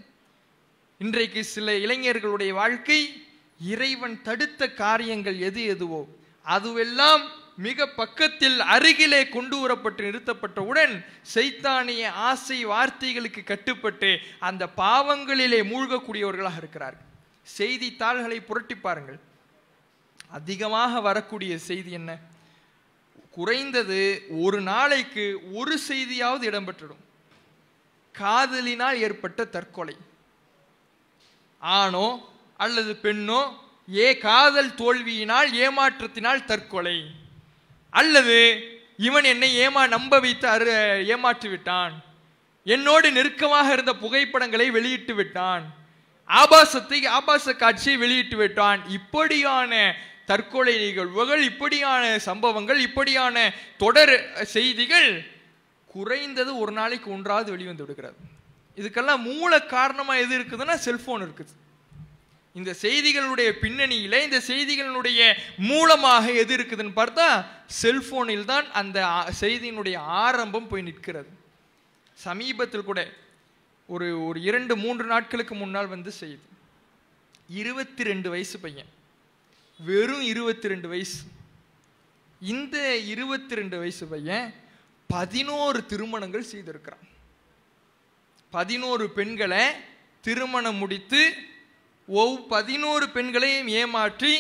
இன்றைக்கு 1.00 1.44
சில 1.44 1.72
இளைஞர்களுடைய 1.72 2.50
வாழ்க்கை 2.50 3.22
இறைவன் 3.60 4.22
தடுத்த 4.22 4.74
காரியங்கள் 4.74 5.38
எது 5.40 5.64
எதுவோ 5.64 6.08
அதுவெல்லாம் 6.46 7.24
மிக 7.56 7.88
பக்கத்தில் 7.88 8.60
அருகிலே 8.60 9.30
கொண்டு 9.30 9.56
வரப்பட்டு 9.58 10.02
நிறுத்தப்பட்டவுடன் 10.08 11.06
சைத்தானிய 11.34 12.08
ஆசை 12.08 12.66
வார்த்தைகளுக்கு 12.66 13.44
கட்டுப்பட்டு 13.44 14.20
அந்த 14.40 14.70
பாவங்களிலே 14.78 15.62
மூழ்கக்கூடியவர்களாக 15.64 16.58
இருக்கிறார்கள். 16.58 17.06
செய்தித்தாள்களை 17.42 18.40
புரட்டி 18.40 18.76
பாருங்கள். 18.76 19.20
அதிகமாக 20.28 21.02
வரக்கூடிய 21.02 21.58
செய்தி 21.58 21.92
என்ன? 21.92 22.20
குறைந்தது 23.32 24.26
ஒரு 24.30 24.62
நாளைக்கு 24.62 25.40
ஒரு 25.54 25.80
செய்தியாவது 25.80 26.52
இடம்பெற்றிடும். 26.52 27.04
காதலினால் 28.12 29.00
ஏற்பட்ட 29.00 29.46
தற்கொலை. 29.46 29.98
ஆணோ 31.60 32.30
அல்லது 32.64 32.92
பெண்ணோ 33.06 33.42
ஏ 34.06 34.08
காதல் 34.26 34.72
தோல்வியினால் 34.82 35.50
ஏமாற்றத்தினால் 35.66 36.48
தற்கொலை. 36.52 36.98
அல்லது 37.94 38.38
இவன் 39.08 39.28
என்னை 39.32 39.50
ஏமா 39.66 39.84
நம்ப 39.96 40.20
வைத்து 40.26 40.48
அரு 40.56 40.74
ஏமாற்றி 41.14 41.48
விட்டான். 41.54 41.94
என்னோடு 42.76 43.08
நெருக்கமாக 43.18 43.68
இருந்த 43.76 43.94
புகைப்படங்களை 44.04 44.68
வெளியிட்டு 44.78 45.14
விட்டான். 45.20 45.66
ஆபாசத்தை 46.30 47.00
ஆபாச 47.18 47.54
காட்சியை 47.64 47.98
வெளியிட்டு 48.04 48.38
விட்டான். 48.38 48.80
இப்படியான 48.98 49.72
தற்கொலை 50.32 50.74
நிகழ்வுகள் 50.86 51.44
இப்படியான 51.52 52.04
சம்பவங்கள் 52.28 52.80
இப்படியான 52.88 53.36
தொடர் 53.84 54.16
செய்திகள் 54.56 55.10
குறைந்தது 55.94 56.52
ஒரு 56.62 56.72
நாளைக்கு 56.80 57.08
ஒன்றாவது 57.18 57.50
வெளிவந்து 57.56 57.84
விடுகிறது. 57.86 58.18
இதுக்கெல்லாம் 58.80 59.24
மூல 59.30 59.52
காரணமாக 59.76 60.24
எது 60.26 60.34
இருக்குதுன்னா 60.40 60.76
செல்ஃபோன் 60.88 61.24
இருக்குது. 61.28 61.54
இந்த 62.58 62.72
செய்திகளுடைய 62.82 63.50
பின்னணியில் 63.64 64.24
இந்த 64.26 64.38
செய்திகளினுடைய 64.52 65.22
மூலமாக 65.70 66.26
எது 66.42 66.54
இருக்குதுன்னு 66.58 66.94
பார்த்தா 67.00 67.28
செல்ஃபோனில் 67.82 68.46
தான் 68.52 68.68
அந்த 68.80 69.00
செய்தியினுடைய 69.42 69.98
ஆரம்பம் 70.26 70.70
போய் 70.72 70.86
நிற்கிறது. 70.88 71.32
சமீபத்தில் 72.26 72.88
கூட 72.90 73.00
ஒரு 73.94 74.08
ஒரு 74.28 74.40
இரண்டு 74.50 74.74
மூன்று 74.84 75.06
நாட்களுக்கு 75.14 75.56
முன்னால் 75.56 75.94
வந்து 75.96 76.12
செய்தி. 76.22 76.46
இருபத்தி 77.62 78.04
ரெண்டு 78.12 78.30
வயசு 78.34 78.58
பையன். 78.64 78.90
வெறும் 79.90 80.24
இருபத்தி 80.32 80.68
ரெண்டு 80.74 80.88
வயசு. 80.94 81.20
இந்த 82.54 82.78
இருபத்தி 83.14 83.56
ரெண்டு 83.60 83.78
வயசு 83.82 84.06
பையன் 84.14 84.48
பதினோரு 85.14 85.80
திருமணங்கள் 85.92 86.50
செய்திருக்கிறான். 86.54 87.06
பதினோரு 88.56 89.06
பெண்களை 89.20 89.64
திருமணம் 90.26 90.82
முடித்து 90.84 91.22
ஒவ் 92.08 92.48
பதினோரு 92.48 93.10
பெண்களையும் 93.10 93.68
ஏமாற்றி 93.68 94.34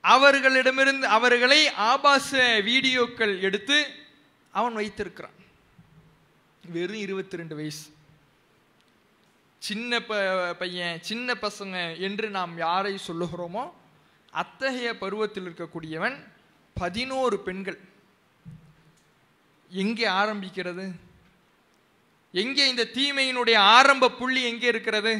அவர்களிடமிருந்து 0.00 1.06
அவர்களை 1.06 1.70
ஆபாச 1.72 2.30
வீடியோக்கள் 2.68 3.40
எடுத்து 3.40 3.78
அவன் 4.52 4.74
வைத்திருக்கிறான். 4.74 5.36
வெறும் 6.74 7.02
இருபத்தி 7.06 7.36
ரெண்டு 7.36 7.54
வயசு. 7.54 7.84
சின்ன 9.58 10.00
ப 10.00 10.18
பையன் 10.58 10.98
சின்ன 11.02 11.34
பசங்க 11.34 11.76
என்று 12.06 12.30
நாம் 12.30 12.56
யாரை 12.56 12.94
சொல்லுகிறோமோ 13.08 13.64
அத்தகைய 14.30 14.98
பருவத்தில் 14.98 15.46
இருக்கக்கூடியவன் 15.48 16.16
பதினோரு 16.74 17.38
பெண்கள். 17.38 17.78
எங்கே 19.70 20.06
ஆரம்பிக்கிறது? 20.06 20.86
எங்கே 22.32 22.68
இந்த 22.68 22.90
தீமையினுடைய 22.94 23.56
ஆரம்ப 23.56 24.10
புள்ளி 24.10 24.42
எங்கே 24.42 24.66
இருக்கிறது? 24.66 25.14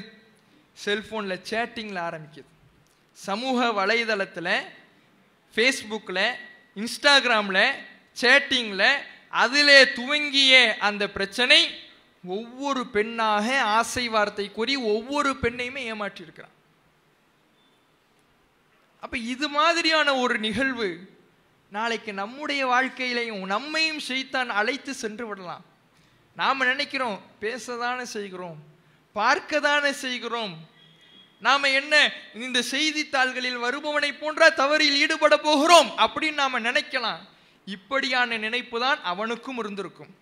செல்ஃபோனில் 0.84 1.44
சேட்டிங்கில் 1.50 2.02
ஆரம்பிக்குது. 2.08 2.50
சமூக 3.12 3.86
வலைதளத்தில் 3.86 4.54
ஃபேஸ்புக்கில் 5.54 6.34
இன்ஸ்டாகிராமில் 6.74 7.74
சேட்டிங்கில் 8.20 8.98
அதிலே 9.28 9.92
துவங்கிய 9.92 10.76
அந்த 10.76 11.10
பிரச்சனை 11.10 11.84
ஒவ்வொரு 12.24 12.86
பெண்ணாக 12.86 13.60
ஆசை 13.62 14.08
வார்த்தை 14.08 14.52
கூறி 14.52 14.76
ஒவ்வொரு 14.76 15.36
பெண்ணையுமே 15.42 15.82
ஏமாற்றியிருக்கிறான். 15.92 16.54
அப்போ 19.00 19.18
இது 19.18 19.48
மாதிரியான 19.48 20.14
ஒரு 20.14 20.38
நிகழ்வு 20.38 21.14
நாளைக்கு 21.70 22.12
நம்முடைய 22.12 22.66
வாழ்க்கையிலையும் 22.66 23.46
நம்மையும் 23.46 24.00
செய்தான் 24.00 24.50
அழைத்து 24.50 24.94
சென்று 24.94 25.26
விடலாம். 25.26 25.64
நாம் 26.34 26.58
நினைக்கிறோம் 26.58 27.20
பேசதானே 27.40 28.02
செய்கிறோம். 28.02 28.74
பார்க்க 29.18 29.60
தானே 29.66 29.92
செய்கிறோம்? 30.04 30.54
நாம 31.46 31.68
என்ன 31.80 31.94
இந்த 32.46 32.58
செய்தித்தாள்களில் 32.72 33.62
வருபவனை 33.64 34.10
போன்ற 34.20 34.50
தவறில் 34.60 34.98
ஈடுபட 35.02 35.34
போகிறோம் 35.46 35.90
அப்படின்னு 36.04 36.40
நாம 36.42 36.60
நினைக்கலாம். 36.66 37.20
இப்படியான 37.76 38.38
நினைப்பு 38.44 38.76
தான் 38.84 39.00
அவனுக்கும் 39.12 39.58
இருந்திருக்கும். 39.62 40.12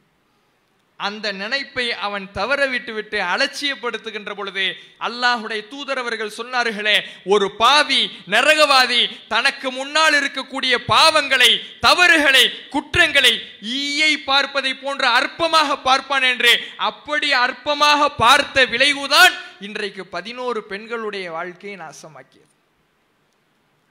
அந்த 1.01 1.33
நினைப்பை 1.33 1.85
அவன் 1.93 2.27
தவற 2.33 2.67
விட்டுவிட்டு 2.67 3.19
அலட்சியப்படுத்துகின்ற 3.23 4.33
பொழுது 4.35 4.65
அல்லாஹுடைய 4.99 5.61
தூதரவர்கள் 5.69 6.37
சொன்னார்களே 6.37 6.95
ஒரு 7.25 7.47
பாவி 7.53 7.99
நரகவாதி 8.31 9.01
தனக்கு 9.29 9.71
முன்னால் 9.71 10.15
இருக்கக்கூடிய 10.15 10.75
பாவங்களை 10.89 11.51
தவறுகளை 11.81 12.45
குற்றங்களை 12.71 13.35
ஈயை 13.75 14.13
பார்ப்பதை 14.25 14.75
போன்ற 14.75 15.05
அற்பமாக 15.21 15.77
பார்ப்பான் 15.83 16.23
என்று 16.23 16.53
அப்படி 16.77 17.33
அற்பமாக 17.35 18.09
பார்த்த 18.17 18.67
விளைவுதான் 18.67 19.35
இன்றைக்கு 19.61 20.07
பதினோரு 20.07 20.63
பெண்களுடைய 20.65 21.31
வாழ்க்கையை 21.31 21.77
நாசமாக்கியது. 21.79 22.51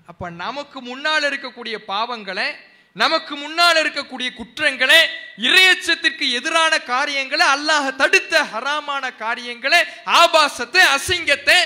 அப்ப 0.06 0.30
நமக்கு 0.30 0.82
முன்னால் 0.82 1.24
இருக்கக்கூடிய 1.24 1.76
பாவங்களை 1.88 2.48
நமக்கு 2.96 3.36
முன்னால் 3.36 3.80
இருக்கக்கூடிய 3.84 4.34
குற்றங்களை 4.34 4.98
இறையச்சத்திற்கு 5.38 6.26
எதிரான 6.32 6.74
காரியங்களை 6.86 7.46
அல்லாஹ் 7.48 7.96
தடுத்த 7.96 8.44
ஹராமான 8.44 9.16
காரியங்களை 9.16 9.80
ஆபாசத்தை 10.16 10.82
அசிங்கத்தை 10.88 11.58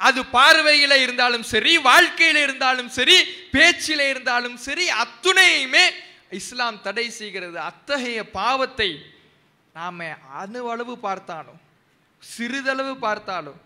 அது 0.00 0.20
பார்வையில 0.32 0.94
இருந்தாலும் 0.94 1.42
சரி 1.42 1.78
வாழ்க்கையில 1.82 2.42
இருந்தாலும் 2.42 2.88
சரி 2.88 3.16
பேச்சில 3.52 4.08
இருந்தாலும் 4.08 4.56
சரி 4.56 4.86
அத்துணையுமே 5.02 5.84
இஸ்லாம் 6.30 6.82
தடை 6.82 7.10
செய்கிறது. 7.10 7.58
அத்தகைய 7.60 8.30
பாவத்தை 8.30 8.90
நாம 9.74 10.08
அணுவளவு 10.34 10.94
பார்த்தாலும் 10.98 11.60
சிறிதளவு 12.22 12.94
பார்த்தாலும் 12.96 13.60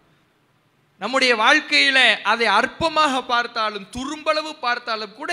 நம்முடைய 1.01 1.33
வாழ்க்கையில 1.37 1.99
அதை 2.23 2.47
அற்பமாக 2.51 3.15
பார்த்தாலும் 3.27 3.89
துரும்பளவு 3.97 4.53
பார்த்தாலும் 4.59 5.15
கூட 5.15 5.33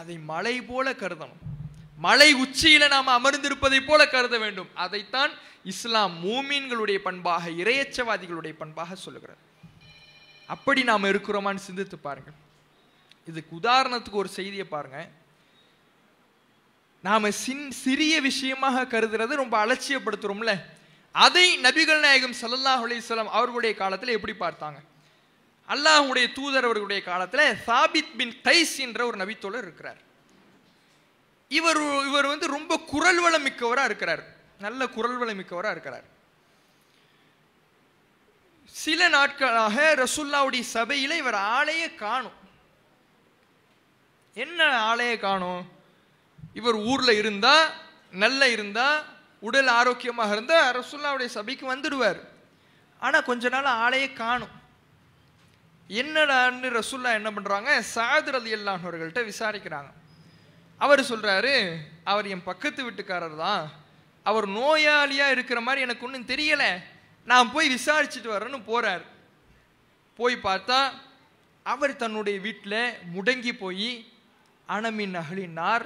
அதை 0.00 0.16
மலை 0.32 0.62
போல 0.62 0.92
கருதணும். 0.92 1.40
மலை 1.96 2.28
உச்சியில 2.34 2.88
நாம் 2.88 3.10
அமர்ந்திருப்பதை 3.18 3.80
போல 3.86 4.08
கருத 4.08 4.38
வேண்டும். 4.38 4.70
அதைத்தான் 4.84 5.32
இஸ்லாம் 5.64 6.14
மூமீன்களுடைய 6.24 6.98
பண்பாக 6.98 7.50
இரையச்சவாதிகளுடைய 7.62 8.52
பண்பாக 8.52 8.94
சொல்லுகிறது 8.94 9.42
அப்படி 10.46 10.80
நாம் 10.82 11.10
இருக்கிறோமான்னு 11.10 11.66
சிந்தித்து 11.68 11.98
பாருங்கள். 11.98 12.38
இதுக்கு 13.26 13.52
உதாரணத்துக்கு 13.56 14.20
ஒரு 14.22 14.28
செய்தியை 14.28 14.66
பாருங்க. 14.66 15.08
நாம் 17.06 17.30
சின் 17.30 17.70
சிறிய 17.70 18.14
விஷயமாக 18.20 18.84
கருதுறது 18.92 19.34
ரொம்ப 19.42 19.54
அலட்சியப்படுத்துறோம்ல. 19.66 20.52
அதை 21.12 21.46
நபிகள் 21.66 22.04
நாயகம் 22.06 22.38
சல்லல்லாஹ் 22.42 22.82
அலைஹி 22.86 23.00
அவர்களுடைய 23.38 23.72
காலத்தில் 23.76 24.16
எப்படி 24.16 24.34
பார்த்தாங்க? 24.44 24.78
அல்லாஹுடைய 25.68 26.32
தூதர் 26.32 26.64
அவர்களுடைய 26.64 27.02
சாபித் 27.66 28.16
பின் 28.16 28.40
கைஸ் 28.44 28.78
என்ற 28.78 29.06
ஒரு 29.06 29.16
நபித்தோழர் 29.16 29.62
இருக்கிறார். 29.62 30.00
இவர் 31.48 32.06
இவர் 32.06 32.26
வந்து 32.26 32.46
ரொம்ப 32.46 32.78
குரல் 32.78 33.20
வளம் 33.20 33.42
மிக்கவராக 33.42 33.84
இருக்கிறார். 33.84 34.24
நல்ல 34.58 34.88
குரல் 34.88 35.16
வளம் 35.16 35.36
மிக்கவராக 35.36 35.70
இருக்கிறார். 35.70 36.04
சில 38.64 39.08
நாட்களாக 39.08 39.94
ரசுல்லாவுடைய 39.94 40.60
சபையில் 40.60 41.10
இவர் 41.10 41.34
ஆளையே 41.34 41.94
காணும். 41.94 42.40
என்ன 44.34 44.94
ஆளையே 44.94 45.18
காணும்? 45.18 45.72
இவர் 46.54 46.74
ஊரில் 46.74 47.18
இருந்தால் 47.18 47.72
நல்ல 48.10 48.48
இருந்தால் 48.48 49.04
உடல் 49.40 49.66
ஆரோக்கியமாக 49.66 50.32
இருந்தால் 50.32 50.76
ரசுல்லாவுடைய 50.76 51.26
சபைக்கு 51.26 51.74
வந்துடுவார். 51.74 52.20
ஆனால் 52.98 53.22
கொஞ்ச 53.22 53.48
நாள் 53.48 53.92
ஆளையே 53.92 54.12
காணும். 54.12 54.60
என்னடான்னு 56.00 56.68
ரசுல்லா 56.78 57.10
என்ன 57.20 57.30
பண்ணுறாங்க 57.36 57.70
சாத் 57.94 58.30
ரதி 58.34 58.52
அல்லாஹர்கள்ட்ட 58.58 59.22
விசாரிக்கிறாங்க. 59.30 59.90
அவர் 60.80 61.00
சொல்கிறாரு 61.10 61.54
அவர் 62.10 62.26
என் 62.34 62.48
பக்கத்து 62.50 62.80
வீட்டுக்காரர் 62.86 63.36
தான். 63.46 63.64
அவர் 64.26 64.46
நோயாளியாக 64.58 65.34
இருக்கிற 65.36 65.58
மாதிரி 65.60 65.84
எனக்கு 65.86 66.06
ஒன்றும் 66.06 66.30
தெரியலை. 66.32 66.70
நான் 67.30 67.52
போய் 67.54 67.74
விசாரிச்சுட்டு 67.78 68.30
வரேன்னு 68.34 68.60
போகிறார் 68.70 69.04
போய் 70.18 70.36
பார்த்தா 70.46 70.78
அவர் 71.66 72.00
தன்னுடைய 72.02 72.36
வீட்டில் 72.46 72.80
முடங்கி 73.14 73.52
போய் 73.64 73.90
அணமின் 74.68 75.16
அகலினார் 75.22 75.84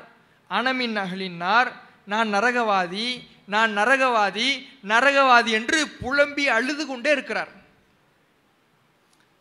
அணமின் 0.50 0.96
அகலினார் 1.04 1.70
நான் 2.12 2.28
நரகவாதி 2.34 3.06
நான் 3.54 3.72
நரகவாதி 3.78 4.48
நரகவாதி 4.92 5.50
என்று 5.58 5.78
புலம்பி 6.02 6.44
அழுது 6.56 6.84
கொண்டே 6.86 7.10
இருக்கிறார். 7.16 7.52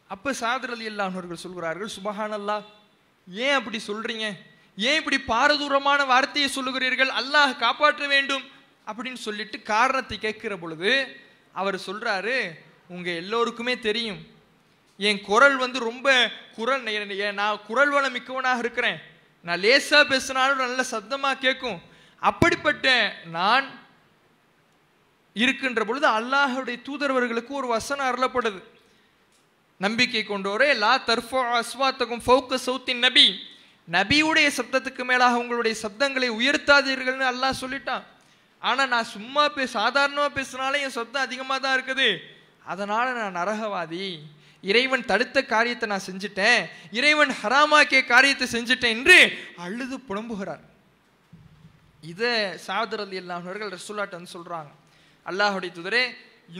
அப்போ 0.08 0.34
சாதர் 0.34 0.74
அலி 0.74 0.88
அல்லாஹர்கள் 0.88 1.43
சொல்கிறார்கள் 1.45 1.89
சுபஹானல்லா 1.97 2.58
ஏன் 3.45 3.56
அப்படி 3.60 3.80
சொல்கிறீங்க 3.88 4.26
ஏன் 4.76 4.97
இப்படி 5.01 5.18
பாரதூரமான 5.28 6.06
வார்த்தையை 6.06 6.51
சொல்லுகிறீர்கள்? 6.56 7.12
அல்லாஹ் 7.20 7.58
காப்பாற்ற 7.58 8.08
வேண்டும். 8.08 8.43
அப்படின்னு 8.89 9.20
சொல்லிட்டு 9.28 9.62
காரணத்தை 9.62 10.18
கேட்கிற 10.20 10.58
பொழுது 10.58 10.91
அவர் 11.53 11.76
சொல்கிறாரு 11.76 12.38
உங்கள் 12.88 13.20
எல்லோருக்குமே 13.22 13.80
தெரியும். 13.80 14.20
என் 14.97 15.22
குரல் 15.22 15.58
வந்து 15.58 15.80
ரொம்ப 15.80 16.32
குரல் 16.56 16.84
நான் 17.34 17.62
குரல் 17.68 17.89
வளம் 17.89 18.16
மிக்கவனாக 18.18 18.64
இருக்கிறேன். 18.64 18.99
நான் 19.41 19.60
லேசாக 19.60 20.06
பேசினாலும் 20.06 20.64
நல்ல 20.66 20.84
சத்தமாக 20.84 21.41
கேட்கும். 21.45 21.82
அப்படிப்பட்ட 22.20 22.88
நான் 23.38 23.66
இருக்கின்ற 25.34 25.82
பொழுது 25.86 26.08
அல்லாஹுடைய 26.08 26.78
தூதரவர்களுக்கு 26.88 27.51
ஒரு 27.62 27.68
வசனம் 27.68 28.10
அருளப்படுது. 28.10 28.62
நம்பிக்கை 29.84 30.24
கொண்டோரே 30.24 30.70
லா 30.84 30.94
தர்ஃபோ 31.10 31.40
அஸ்வாத்தகும் 31.62 32.24
ஃபௌக்க 32.26 32.60
சவுத்தின் 32.68 33.02
நபி. 33.06 33.28
நபியுடைய 33.88 34.48
சப்தத்துக்கு 34.58 35.04
மேலாக 35.10 35.42
உங்களுடைய 35.42 35.76
சப்தங்களை 35.82 36.30
உயர்த்தாதீர்கள்னு 36.40 37.26
அல்லாஹ் 37.32 37.62
சொல்லிட்டான். 37.64 38.06
ஆனால் 38.62 38.92
நான் 38.94 39.12
சும்மா 39.16 39.44
பே 39.56 39.64
சாதாரணமாக 39.80 40.32
பேசினாலே 40.38 40.78
என் 40.86 40.96
சப்தம் 41.00 41.26
அதிகமாக 41.28 41.60
தான் 41.66 41.76
இருக்குது. 41.78 42.10
அதனால் 42.72 43.10
நான் 43.20 43.38
நரகவாதி. 43.40 44.06
இறைவன் 44.70 45.08
தடுத்த 45.10 45.38
காரியத்தை 45.54 45.88
நான் 45.92 46.08
செஞ்சுட்டேன். 46.10 46.62
இறைவன் 47.00 47.34
ஹராமாக்கிய 47.42 48.02
காரியத்தை 48.14 48.48
செஞ்சுட்டேன் 48.56 48.96
என்று 48.98 49.18
அழுது 49.66 49.98
புலம்புகிறார். 50.08 50.64
இதை 52.12 52.32
சாதர் 52.68 53.04
அலி 53.04 53.20
அல்லாஹர்கள் 53.24 53.86
சொல்கிறாங்க 53.90 54.72
அல்லாஹுடைய 55.26 55.72
துதரே 55.78 56.04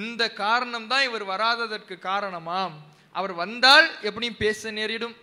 இந்த 0.02 0.24
காரணம் 0.44 0.88
தான் 0.92 1.08
இவர் 1.08 1.26
வராததற்கு 1.32 1.96
காரணமாம். 2.10 2.76
அவர் 3.20 3.34
வந்தால் 3.44 3.88
எப்படியும் 4.10 4.42
பேச 4.44 4.72
நேரிடும். 4.78 5.16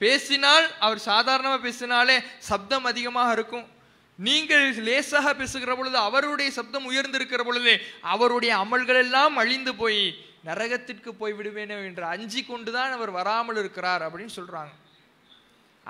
பேசினால் 0.00 0.66
அவர் 0.86 1.00
சாதாரணமாக 1.10 1.60
பேசினாலே 1.66 2.16
சப்தம் 2.48 2.88
அதிகமாக 2.90 3.30
இருக்கும். 3.36 3.66
நீங்கள் 4.18 4.66
லேசாக 4.86 5.28
பேசுகிற 5.40 5.72
பொழுது 5.78 5.96
அவருடைய 6.08 6.48
சப்தம் 6.58 6.88
உயர்ந்திருக்கிற 6.90 7.42
பொழுது 7.48 7.72
அவருடைய 8.14 8.52
அமல்கள் 8.64 9.00
எல்லாம் 9.04 9.36
அழிந்து 9.42 9.72
போய் 9.80 10.02
நரகத்திற்கு 10.48 11.10
போய் 11.20 11.36
விடுவேனோ 11.38 11.76
என்று 11.88 12.04
அஞ்சி 12.14 12.40
கொண்டுதான் 12.44 12.92
அவர் 12.96 13.12
வராமல் 13.18 13.60
இருக்கிறார் 13.62 14.02
அப்படின்னு 14.06 14.34
சொல்றாங்க. 14.38 14.72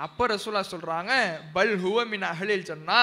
அப்ப 0.05 0.27
ரசூலா 0.33 0.61
சொல்றாங்க 0.73 1.13
பல் 1.55 1.75
ஹுவமின் 1.83 2.25
அகலில் 2.31 2.69
சொன்னா 2.71 3.01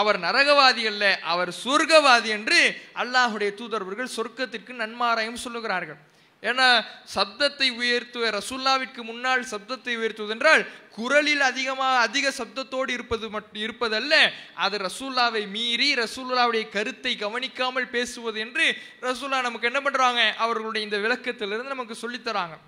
அவர் 0.00 0.18
நரகவாதி 0.26 0.84
அல்ல 0.90 1.04
அவர் 1.32 1.50
சொர்க்கவாதி 1.64 2.30
என்று 2.38 2.60
அல்லாஹுடைய 3.02 3.50
தூதர்வர்கள் 3.60 4.14
சொர்க்கத்திற்கு 4.16 4.72
நன்மாராயம் 4.82 5.42
சொல்லுகிறார்கள். 5.44 6.00
ஏன்னா 6.44 6.84
சப்தத்தை 7.14 7.70
உயர்த்துவ 7.70 8.30
ரசுல்லாவிற்கு 8.30 9.02
முன்னால் 9.02 9.44
சப்தத்தை 9.50 9.96
உயர்த்துவது 9.96 10.34
என்றால் 10.34 10.66
குரலில் 10.90 11.40
அதிகமாக 11.40 11.98
அதிக 11.98 12.32
சப்தத்தோடு 12.38 12.90
இருப்பது 12.90 13.30
மட்டும் 13.30 13.62
இருப்பதல்ல 13.62 14.14
அது 14.54 14.78
ரசூல்லாவை 14.78 15.48
மீறி 15.48 15.94
ரசூல்லாவுடைய 15.94 16.68
கருத்தை 16.68 17.16
கவனிக்காமல் 17.16 17.88
பேசுவது 17.88 18.40
என்று 18.40 18.66
ரசூல்லா 19.00 19.40
நமக்கு 19.40 19.70
என்ன 19.72 19.80
பண்ணுறாங்க 19.80 20.32
அவர்களுடைய 20.36 20.86
இந்த 20.86 21.08
விளக்கத்திலிருந்து 21.08 21.74
நமக்கு 21.74 21.94
சொல்லித் 21.94 22.28
தராங்க 22.28 22.58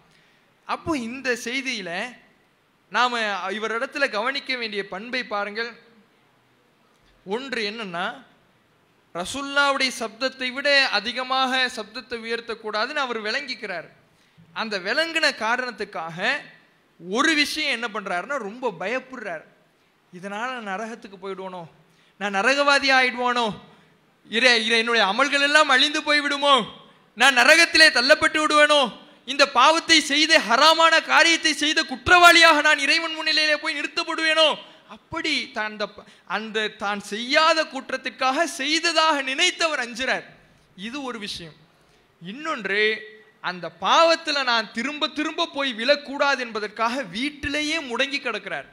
அப்போ 0.64 0.97
இந்த 0.99 1.37
செய்தியில் 1.45 2.14
நாம் 2.93 3.14
இவரிடத்துல 3.59 4.11
கவனிக்க 4.11 4.57
வேண்டிய 4.57 4.89
பண்பை 4.89 5.24
பாருங்கள். 5.24 5.70
ஒன்று 7.27 7.62
என்னென்னா 7.70 8.24
ரசுல்லாவுடைய 9.18 9.90
சப்தத்தை 10.02 10.48
விட 10.52 10.68
அதிகமாக 10.98 11.70
சப்தத்தை 11.76 12.16
உயர்த்தக்கூடாதுன்னு 12.26 13.04
அவர் 13.06 13.20
விளங்கிக்கிறார். 13.22 13.88
அந்த 14.52 14.74
விளங்கின 14.78 15.26
காரணத்துக்காக 15.44 16.18
ஒரு 17.00 17.34
விஷயம் 17.34 17.74
என்ன 17.76 17.86
பண்ணுறாருன்னா 17.94 18.36
ரொம்ப 18.48 18.72
பயப்படுறார். 18.80 19.44
இதனால் 20.12 20.52
நான் 20.54 20.70
நரகத்துக்கு 20.72 21.18
போயிடுவானோ? 21.22 21.62
நான் 22.20 22.36
நரகவாதி 22.38 22.88
ஆயிடுவானோ? 22.98 23.46
இறை 24.30 24.52
இறை 24.66 24.78
என்னுடைய 24.78 25.06
அமல்கள் 25.12 25.46
எல்லாம் 25.48 25.68
அழிந்து 25.68 26.00
போய்விடுமோ? 26.00 26.54
நான் 27.14 27.38
நரகத்திலே 27.40 27.88
தள்ளப்பட்டு 27.98 28.38
விடுவேனோ? 28.42 28.80
இந்த 29.32 29.44
பாவத்தை 29.48 30.00
செய்த 30.00 30.32
ஹராமான 30.48 30.94
காரியத்தை 31.04 31.52
செய்த 31.52 31.80
குற்றவாளியாக 31.82 32.60
நான் 32.60 32.78
இறைவன் 32.78 33.16
முன்னிலையிலே 33.18 33.56
போய் 33.56 33.78
நிறுத்தப்படுவேனோ? 33.78 34.48
அப்படி 34.89 35.51
தான் 35.51 35.70
அந்த 35.70 35.89
அந்த 36.26 36.68
தான் 36.68 37.01
செய்யாத 37.01 37.64
குற்றத்திற்காக 37.64 38.45
செய்ததாக 38.45 39.22
நினைத்தவர் 39.22 39.89
அஞ்சுறார். 39.89 40.24
இது 40.76 41.03
ஒரு 41.03 41.18
விஷயம். 41.18 41.53
இன்னொன்று 42.22 43.14
அந்த 43.41 43.70
பாவத்தில் 43.70 44.45
நான் 44.45 44.72
திரும்ப 44.72 45.09
திரும்ப 45.09 45.47
போய் 45.47 45.74
விழக்கூடாது 45.74 46.39
என்பதற்காக 46.39 47.03
வீட்டிலேயே 47.03 47.80
முடங்கி 47.80 48.20
கிடக்கிறார். 48.20 48.66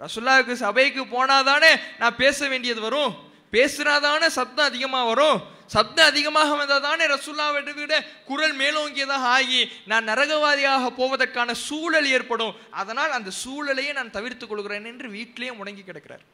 ரசுல்லாவுக்கு 0.00 0.52
சபைக்கு 0.52 1.04
போனாதானே 1.04 1.80
நான் 1.98 2.16
பேச 2.16 2.48
வேண்டியது 2.48 2.80
வரும்? 2.80 3.34
பேசுனாதானே 3.52 4.28
சத்தம் 4.38 4.68
அதிகமாக 4.70 5.08
வரும்? 5.10 5.38
சப்தம் 5.74 6.10
அதிகமாக 6.10 6.54
வந்தால் 6.54 6.84
தானே 6.86 7.04
ரசுல்லாவை 7.12 7.74
விட 7.74 7.94
குரல் 8.26 8.56
மேலோங்கியதாக 8.56 9.26
ஆகி 9.36 9.60
நான் 9.90 10.08
நரகவாதியாக 10.08 10.90
போவதற்கான 11.00 11.54
சூழல் 11.66 12.08
ஏற்படும். 12.16 12.56
அதனால் 12.70 13.16
அந்த 13.18 13.30
சூழலையே 13.44 13.92
நான் 13.98 14.14
தவிர்த்து 14.16 14.46
கொள்கிறேன் 14.46 14.84
என்று 14.84 15.08
வீட்டிலேயே 15.16 15.52
முடங்கி 15.52 15.84
கிடக்கிறார். 15.84 16.24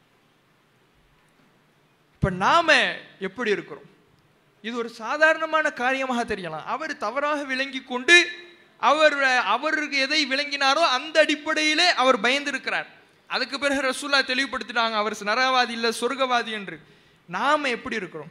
இப்போ 2.16 2.30
நாம 2.30 2.76
எப்படி 3.28 3.50
இருக்கிறோம்? 3.50 3.88
இது 4.62 4.74
ஒரு 4.76 4.90
சாதாரணமான 5.02 5.66
காரியமாக 5.82 6.22
தெரியலாம். 6.34 6.66
அவர் 6.74 6.96
தவறாக 6.96 7.40
விளங்கி 7.52 7.80
கொண்டு 7.92 8.16
அவர் 8.78 9.16
அவருக்கு 9.54 9.96
எதை 10.06 10.20
விளங்கினாரோ 10.32 10.82
அந்த 10.98 11.16
அடிப்படையிலே 11.20 11.88
அவர் 12.02 12.18
பயந்திருக்கிறார் 12.20 12.88
அதுக்கு 13.26 13.58
பிறகு 13.58 13.80
ரசூல்லா 13.90 14.20
தெளிவுபடுத்திட்டாங்க. 14.30 14.96
அவர் 15.02 15.14
நரகவாதி 15.30 15.70
இல்லை 15.70 15.90
சொர்க்கவாதி 16.00 16.52
என்று. 16.60 16.76
நாம் 17.34 17.72
எப்படி 17.76 17.96
இருக்கிறோம்? 18.00 18.30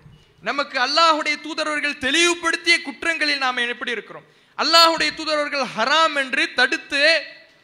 நமக்கு 0.49 0.77
அல்லாஹுடைய 0.87 1.35
தூதரவர்கள் 1.45 2.01
தெளிவுபடுத்திய 2.05 2.75
குற்றங்களில் 2.87 3.43
நாம் 3.45 3.69
எப்படி 3.73 3.91
இருக்கிறோம்? 3.95 4.25
அல்லாஹுடைய 4.57 5.09
தூதரவர்கள் 5.19 5.65
ஹராம் 5.75 6.15
என்று 6.23 6.43
தடுத்து 6.59 7.03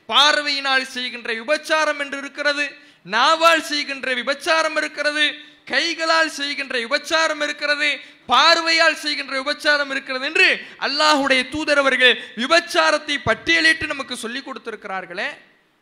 பார்வையினால் 0.10 0.86
செய்கின்ற 0.96 1.30
விபச்சாரம் 1.42 2.00
என்று 2.04 2.18
இருக்கிறது 2.24 2.66
நாவால் 3.06 3.68
செய்கின்ற 3.72 4.08
விபச்சாரம் 4.20 4.78
இருக்கிறது 4.82 5.26
கைகளால் 5.72 6.32
செய்கின்ற 6.38 6.76
விபச்சாரம் 6.86 7.42
இருக்கிறது 7.46 7.90
பார்வையால் 8.32 9.02
செய்கின்ற 9.04 9.34
விபச்சாரம் 9.42 9.92
இருக்கிறது 9.94 10.26
என்று 10.30 10.48
அல்லாஹுடைய 10.88 11.42
தூதரவர்கள் 11.56 12.16
விபச்சாரத்தை 12.42 13.16
பட்டியலிட்டு 13.30 13.86
நமக்கு 13.94 14.16
சொல்லிக் 14.24 14.48
கொடுத்திருக்கிறார்களே. 14.48 15.30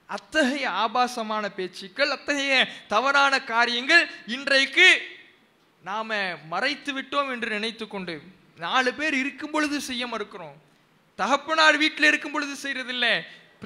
அத்தகைய 0.09 0.65
ஆபாசமான 0.83 1.45
பேச்சுக்கள் 1.57 2.11
அத்தகைய 2.15 2.55
தவறான 2.93 3.33
காரியங்கள் 3.53 4.03
இன்றைக்கு 4.35 4.87
நாம் 5.87 6.11
மறைத்து 6.53 6.91
விட்டோம் 6.97 7.29
என்று 7.33 7.49
நினைத்து 7.55 7.85
கொண்டு 7.87 8.13
நாலு 8.57 8.91
பேர் 8.99 9.15
இருக்கும் 9.21 9.51
பொழுது 9.51 9.77
செய்ய 9.87 10.03
மறுக்கிறோம். 10.07 10.55
தகப்பனார் 11.15 11.77
வீட்டில் 11.77 12.07
இருக்கும் 12.11 12.31
பொழுது 12.31 12.53
செய்யறதில்ல 12.63 13.07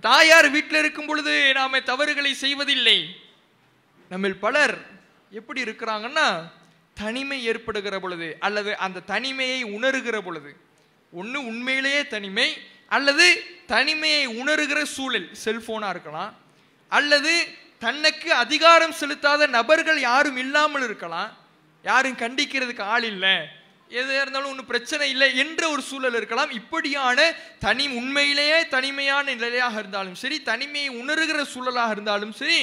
தாயார் 0.08 0.50
வீட்டில் 0.56 0.80
இருக்கும் 0.84 1.06
பொழுது 1.06 1.54
நாம் 1.54 1.84
தவறுகளை 1.92 2.34
செய்வதில்லை. 2.44 2.98
நம்மில் 4.10 4.38
பலர் 4.46 4.76
எப்படி 5.32 5.64
இருக்கிறாங்கன்னா 5.64 6.28
தனிமை 6.94 7.40
ஏற்படுகிற 7.46 7.96
பொழுது 8.00 8.30
அல்லது 8.40 8.72
அந்த 8.86 9.06
தனிமையை 9.14 9.60
உணருகிற 9.78 10.18
பொழுது. 10.28 10.52
ஒன்று 11.12 11.40
உண்மையிலேயே 11.52 12.08
தனிமை 12.08 12.50
அல்லது 12.98 13.28
தனிமையை 13.74 14.24
உணருகிற 14.42 14.80
சூழல் 14.96 15.30
செல்ஃபோனாக 15.46 15.90
இருக்கலாம். 15.90 16.34
அல்லது 16.88 17.34
தன்னுக்கு 17.80 18.30
அதிகாரம் 18.46 18.98
செலுத்தாத 19.02 19.48
நபர்கள் 19.58 20.00
யாரும் 20.00 20.38
இல்லாமல் 20.38 20.84
இருக்கலாம். 20.84 21.39
யாரும் 21.84 22.20
கண்டிக்கிறதுக்கு 22.24 22.84
ஆள் 22.96 23.08
இல்லை. 23.14 23.36
எது 24.00 24.10
இருந்தாலும் 24.16 24.50
ஒன்றும் 24.50 24.70
பிரச்சனை 24.72 25.06
இல்லை 25.14 25.28
என்ற 25.44 25.62
ஒரு 25.74 25.82
சூழல் 25.82 26.18
இருக்கலாம். 26.18 26.52
இப்படியான 26.58 27.20
தனி 27.60 27.86
உண்மையிலேயே 28.00 28.58
தனிமையான 28.74 29.26
நிலையாக 29.44 29.80
இருந்தாலும் 29.80 30.18
சரி 30.24 30.38
தனிமையை 30.50 30.90
உணர்கிற 31.02 31.40
சூழலாக 31.54 31.96
இருந்தாலும் 31.96 32.34
சரி 32.42 32.60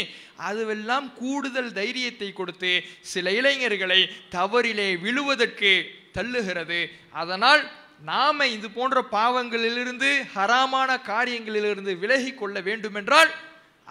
அதுவெல்லாம் 0.49 1.07
கூடுதல் 1.21 1.73
தைரியத்தை 1.79 2.29
கொடுத்து 2.33 2.73
சில 3.13 3.33
இளைஞர்களை 3.39 4.01
தவறிலே 4.37 4.89
விழுவதற்கு 5.07 5.73
தள்ளுகிறது. 6.19 6.81
அதனால் 7.23 7.65
நாம 8.13 8.47
இது 8.57 8.71
போன்ற 8.71 8.99
பாவங்களிலிருந்து 9.17 10.11
ஹராமான 10.35 10.99
காரியங்களிலிருந்து 11.11 11.95
விலகி 12.05 12.33
கொள்ள 12.35 12.61
வேண்டுமென்றால் 12.61 13.33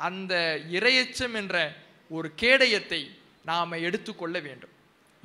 அந்த 0.08 0.34
இரையச்சம் 0.78 1.36
என்ற 1.42 1.56
ஒரு 2.10 2.30
கேடயத்தை 2.42 3.02
நாம 3.52 3.78
எடுத்துக்கொள்ள 3.88 4.36
வேண்டும். 4.48 4.74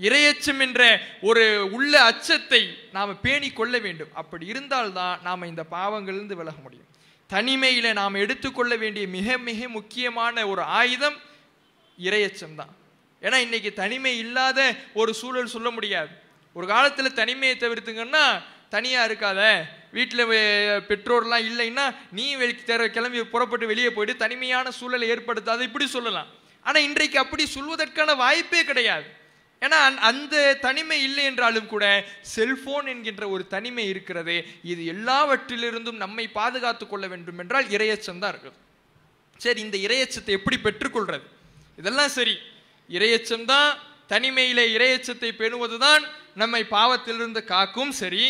இரையச்சம் 0.00 0.60
என்ற 0.60 1.00
ஒரு 1.20 1.68
உள்ள 1.72 2.02
அச்சத்தை 2.02 2.78
நாம் 2.92 3.20
பேணி 3.20 3.50
கொள்ள 3.50 3.78
வேண்டும். 3.78 4.08
அப்படி 4.14 4.46
இருந்தால்தான் 4.46 5.20
நாம் 5.22 5.42
இந்த 5.42 5.64
பாவங்களிலிருந்து 5.70 6.34
விலக 6.34 6.56
முடியும். 6.62 6.86
தனிமையில் 7.26 7.92
நாம் 7.92 8.14
எடுத்துக்கொள்ள 8.14 8.76
வேண்டிய 8.76 9.06
மிக 9.06 9.38
மிக 9.38 9.68
முக்கியமான 9.68 10.48
ஒரு 10.48 10.62
ஆயுதம் 10.62 11.16
இரையச்சம் 12.02 12.54
தான் 12.54 12.76
ஏன்னா 13.22 13.34
இன்றைக்கி 13.34 13.72
தனிமை 13.72 14.18
இல்லாத 14.18 14.74
ஒரு 14.94 15.14
சூழல் 15.14 15.46
சொல்ல 15.46 15.70
முடியாது. 15.70 16.08
ஒரு 16.52 16.66
காலத்தில் 16.66 17.12
தனிமையை 17.12 17.56
தவிர்த்துங்கன்னா 17.56 18.42
தனியாக 18.68 19.12
இருக்காத. 19.12 19.62
வீட்டில் 19.92 20.26
பெற்றோர்லாம் 20.88 21.44
இல்லைன்னா 21.44 21.96
நீ 22.10 22.36
வெளி 22.36 22.54
தெர- 22.66 22.88
கிளம்பி 22.88 23.24
புறப்பட்டு 23.24 23.66
வெளியே 23.66 23.90
போயிட்டு 23.90 24.16
தனிமையான 24.16 24.70
சூழலை 24.70 25.08
ஏற்படுத்தாத 25.08 25.62
இப்படி 25.62 25.86
சொல்லலாம். 25.86 26.26
ஆனால் 26.62 26.82
இன்றைக்கு 26.82 27.18
அப்படி 27.18 27.46
சொல்வதற்கான 27.54 28.16
வாய்ப்பே 28.16 28.64
கிடையாது. 28.64 29.18
ஏன்னா 29.62 29.78
அந்த- 29.86 30.02
அந்த 30.02 30.34
தனிமை 30.60 31.02
இல்லை 31.02 31.24
என்றாலும் 31.24 31.66
கூட 31.66 31.84
செல்போன் 32.28 32.86
என்கின்ற 32.86 33.28
ஒரு 33.28 33.46
தனிமை 33.46 33.88
இருக்கிறது 33.88 34.36
இது 34.64 34.82
எல்லாவற்றிலிருந்தும் 34.94 35.98
நம்மை 35.98 36.26
பாதுகாத்து 36.30 36.86
கொள்ள 36.86 37.06
வேண்டும் 37.06 37.38
என்றால் 37.38 37.68
இரையச்சம் 37.68 38.18
தான் 38.18 38.32
இருக்குது 38.32 38.58
சரி 39.40 39.60
இந்த 39.60 39.76
இரையச்சத்தை 39.78 40.30
எப்படி 40.30 40.56
பெற்றுக்கொள்றது? 40.58 41.26
இதெல்லாம் 41.78 42.08
சரி. 42.10 42.34
இரையச்சம் 42.90 43.44
தான் 43.44 43.68
தனிமையிலே 44.10 44.64
இரையச்சத்தை 44.76 45.30
பெறுவதுதான் 45.34 46.02
நம்மை 46.34 46.62
பாவத்திலிருந்து 46.68 47.44
காக்கும் 47.44 47.92
சரி. 47.92 48.24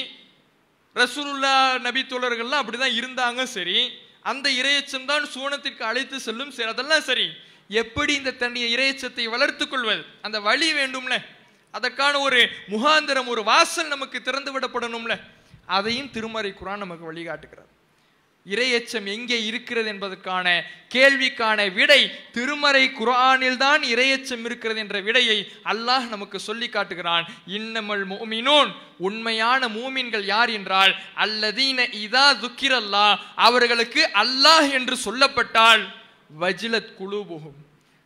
ரசூலுல்லா 0.96 1.54
நபி 1.78 2.02
தோழர்கள்லாம் 2.04 2.62
அப்படிதான் 2.62 2.96
இருந்தாங்க 2.96 3.42
சரி. 3.50 3.78
அந்த 4.24 4.46
இரையச்சம் 4.60 5.04
தான் 5.04 5.24
சூனத்திற்கு 5.34 5.82
அழைத்து 5.82 6.20
செல்லும் 6.20 6.50
சரி. 6.50 6.68
அதெல்லாம் 6.68 7.02
சரி. 7.02 7.26
எப்படி 7.70 8.14
இந்த 8.14 8.30
தன்னுடைய 8.30 8.66
இறைச்சத்தை 8.76 9.28
வளர்த்துக் 9.28 9.70
கொள்வது? 9.70 10.04
அந்த 10.22 10.40
வழி 10.40 10.72
வேண்டும்ல. 10.72 11.24
அதற்கான 11.70 12.18
ஒரு 12.18 12.50
முகாந்திரம் 12.68 13.26
ஒரு 13.26 13.42
வாசல் 13.42 13.88
நமக்கு 13.88 14.22
திறந்து 14.22 14.58
விடப்படணும்ல. 14.58 15.20
அதையும் 15.66 16.10
திருமறை 16.10 16.54
குரான் 16.60 16.82
நமக்கு 16.84 17.12
வழிகாட்டுகிறது. 17.12 17.70
இரையச்சம் 18.46 19.06
எங்கே 19.06 19.44
இருக்கிறது 19.44 19.88
என்பதற்கான 19.88 20.64
கேள்விக்கான 20.94 21.72
விடை 21.72 22.10
திருமறை 22.32 22.90
குரானில் 22.90 23.56
தான் 23.56 23.82
இரையச்சம் 23.82 24.44
இருக்கிறது 24.44 24.80
என்ற 24.80 25.00
விடையை 25.00 25.52
அல்லாஹ் 25.64 26.06
நமக்கு 26.08 26.40
சொல்லி 26.40 26.68
காட்டுகிறான். 26.68 27.28
இன்னமல் 27.46 28.04
மோமினோன். 28.12 28.70
உண்மையான 28.98 29.68
மூமின்கள் 29.68 30.24
யார் 30.24 30.50
என்றால் 30.50 30.96
அல்லதீன 31.16 31.88
இதா 32.04 32.26
துக்கிரல்லா 32.44 33.18
அவர்களுக்கு 33.34 34.10
அல்லாஹ் 34.14 34.70
என்று 34.72 34.98
சொல்லப்பட்டால். 35.04 35.98
வஜிலத் 36.38 36.94
குழுபுகும் 37.00 37.58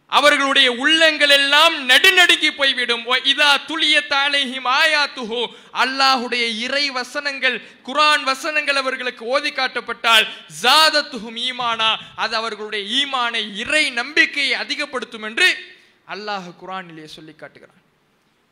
அவர்களுடைய 0.07 0.72
உள்ளங்கள் 0.72 1.31
எல்லாம் 1.31 1.89
நடுநடுங்கி 1.89 2.51
போய்விடும். 2.57 3.05
இதா 3.33 3.51
துளிய 3.68 3.97
தாலேஹிம் 4.12 4.68
ஆயாத்துஹு. 4.81 5.41
அல்லாஹுடைய 5.83 6.45
இறை 6.64 6.91
வசனங்கள் 6.91 7.57
குரான் 7.89 8.22
வசனங்கள் 8.22 8.77
அவர்களுக்கு 8.77 9.25
ஓதி 9.25 9.51
காட்டப்பட்டால் 9.53 10.27
ஜாதத்துஹும் 10.62 11.39
ஈமானா. 11.49 11.91
அது 12.16 12.37
அவர்களுடைய 12.37 12.83
ஈமானை 12.99 13.43
இறை 13.62 13.91
நம்பிக்கையை 13.91 14.55
அதிகப்படுத்தும் 14.55 15.22
என்று 15.22 15.49
அல்லாஹ் 16.14 16.49
குரானிலேயே 16.62 17.09
சொல்லி 17.16 17.35
காட்டுகிறான். 17.35 17.83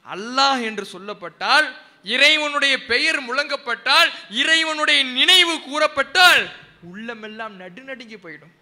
அல்லாஹ் 0.06 0.62
என்று 0.68 0.86
சொல்லப்பட்டால் 0.94 1.68
இறைவனுடைய 2.04 2.74
பெயர் 2.84 3.20
முழங்கப்பட்டால் 3.28 4.08
இறைவனுடைய 4.30 5.02
நினைவு 5.02 5.54
கூறப்பட்டால் 5.60 6.42
உள்ளமெல்லாம் 6.90 7.60
நடுநடுங்கி 7.60 8.18
போயிடும். 8.24 8.54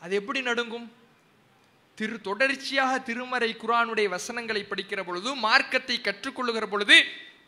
அது 0.00 0.14
எப்படி 0.14 0.40
நடுங்கும்? 0.42 0.92
திரு 1.94 2.20
தொடர்ச்சியாக 2.20 2.98
திருமறை 2.98 3.56
குரானுடைய 3.60 4.08
வசனங்களை 4.08 4.66
படிக்கிற 4.70 5.02
பொழுது 5.04 5.34
மார்க்கத்தை 5.34 6.00
கற்றுக்கொள்ளுகிற 6.02 6.66
பொழுது 6.66 7.04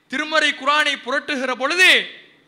திருமறை 0.07 0.51
குரானை 0.53 0.95
புரட்டுகிற 1.07 1.55
பொழுது 1.55 1.89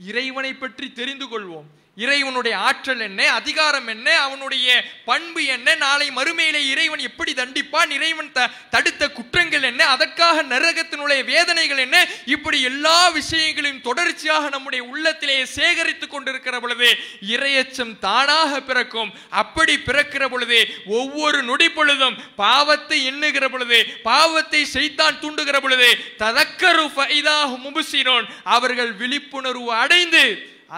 இறைவனை 0.00 0.52
பற்றி 0.54 0.92
தெரிந்து 0.92 1.26
கொள்வோம். 1.26 1.68
இறைவனுடைய 1.96 2.54
ஆற்றல் 2.64 3.00
என்ன 3.00 3.22
அதிகாரம் 3.32 3.86
என்ன 3.86 4.08
அவனுடைய 4.18 4.66
பண்பு 5.04 5.44
என்ன 5.46 5.74
நாளை 5.74 6.10
மறுமையிலே 6.10 6.60
இறைவன் 6.66 6.98
எப்படி 7.00 7.32
தண்டிப்பான் 7.34 7.90
இறைவன் 7.90 8.30
த- 8.32 8.46
தடுத்த 8.70 9.08
குற்றங்கள் 9.10 9.62
என்ன 9.62 9.82
அதற்காக 9.86 10.42
நரகத்தினுடைய 10.44 11.24
வேதனைகள் 11.24 11.78
என்ன 11.78 11.96
இப்படி 12.26 12.62
எல்லா 12.62 13.08
விஷயங்களையும் 13.10 13.80
தொடர்ச்சியாக 13.80 14.48
நம்முடைய 14.48 14.82
உள்ளத்திலே 14.84 15.44
சேகரித்துக் 15.54 16.10
கொண்டிருக்கிற 16.10 16.60
பொழுது 16.60 16.88
இரையச்சம் 17.30 17.98
தானாக 17.98 18.60
பிறக்கும். 18.60 19.10
அப்படி 19.34 19.74
பிறக்கிற 19.80 20.24
பொழுது 20.28 20.60
ஒவ்வொரு 20.92 21.42
நொடி 21.42 21.68
பொழுதும் 21.70 22.16
பாவத்தை 22.36 23.04
எண்ணுகிற 23.04 23.48
பொழுது 23.48 23.80
பாவத்தை 24.02 24.64
செய்தான் 24.68 25.20
தூண்டுகிற 25.20 25.60
பொழுது 25.60 25.90
ததக்கரு 26.18 26.86
ஃபைதாக 26.94 27.50
முபுசினோன் 27.64 28.26
அவர்கள் 28.50 28.92
விழிப்புணர்வு 28.94 29.72
அடைந்து 29.76 30.24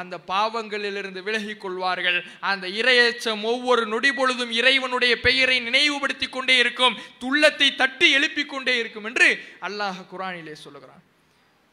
அந்த 0.01 0.15
பாவங்களிலிருந்து 0.29 1.21
விலகிக் 1.23 1.61
கொள்வார்கள் 1.61 2.19
அந்த 2.41 2.67
இரையச்சம் 2.81 3.43
ஒவ்வொரு 3.43 3.87
நொடி 3.87 4.11
பொழுதும் 4.13 4.53
இறைவனுடைய 4.61 5.21
பெயரை 5.21 5.61
நினைவுபடுத்திக் 5.61 6.33
கொண்டே 6.33 6.57
இருக்கும். 6.57 6.95
துள்ளத்தை 7.21 7.69
தட்டி 7.75 8.09
எழுப்பிக் 8.11 8.49
கொண்டே 8.49 8.75
இருக்கும் 8.79 9.05
என்று 9.05 9.29
அல்லாஹ் 9.69 10.01
குரானிலே 10.13 10.55
சொல்லுகிறான். 10.65 11.03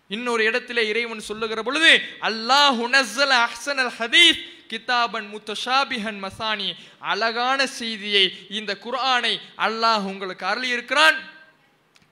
இன்னொரு 0.08 0.44
இடத்திலே 0.44 0.84
இறைவன் 0.88 1.28
சொல்லுகிற 1.30 1.64
பொழுது 1.64 1.92
அல்லாஹ் 2.30 2.78
உனசல் 2.86 3.36
அஹ்சன் 3.46 3.82
அல் 3.86 3.94
ஹதீஸ் 4.00 4.40
கிதாபன் 4.72 5.28
முத்தஷாபிஹன் 5.34 6.20
மசானி. 6.26 6.70
அழகான 7.00 7.60
செய்தியை 7.68 8.26
இந்த 8.50 8.72
குரானை 8.86 9.34
அல்லாஹ் 9.58 10.06
உங்களுக்கு 10.12 10.46
அருளி 10.46 10.70
இருக்கிறான் 10.78 11.18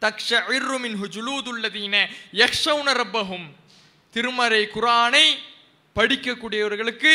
தக்ஷஇர்ரு 0.01 0.77
மின்ஹு 0.85 1.05
ஜுலூதுல்லதீன 1.15 1.95
யக்ஷௌன 2.41 2.87
ரப்பஹும். 3.01 3.47
திருமறை 4.13 4.63
குரானை 4.75 5.25
படிக்கக்கூடியவர்களுக்கு 5.97 7.13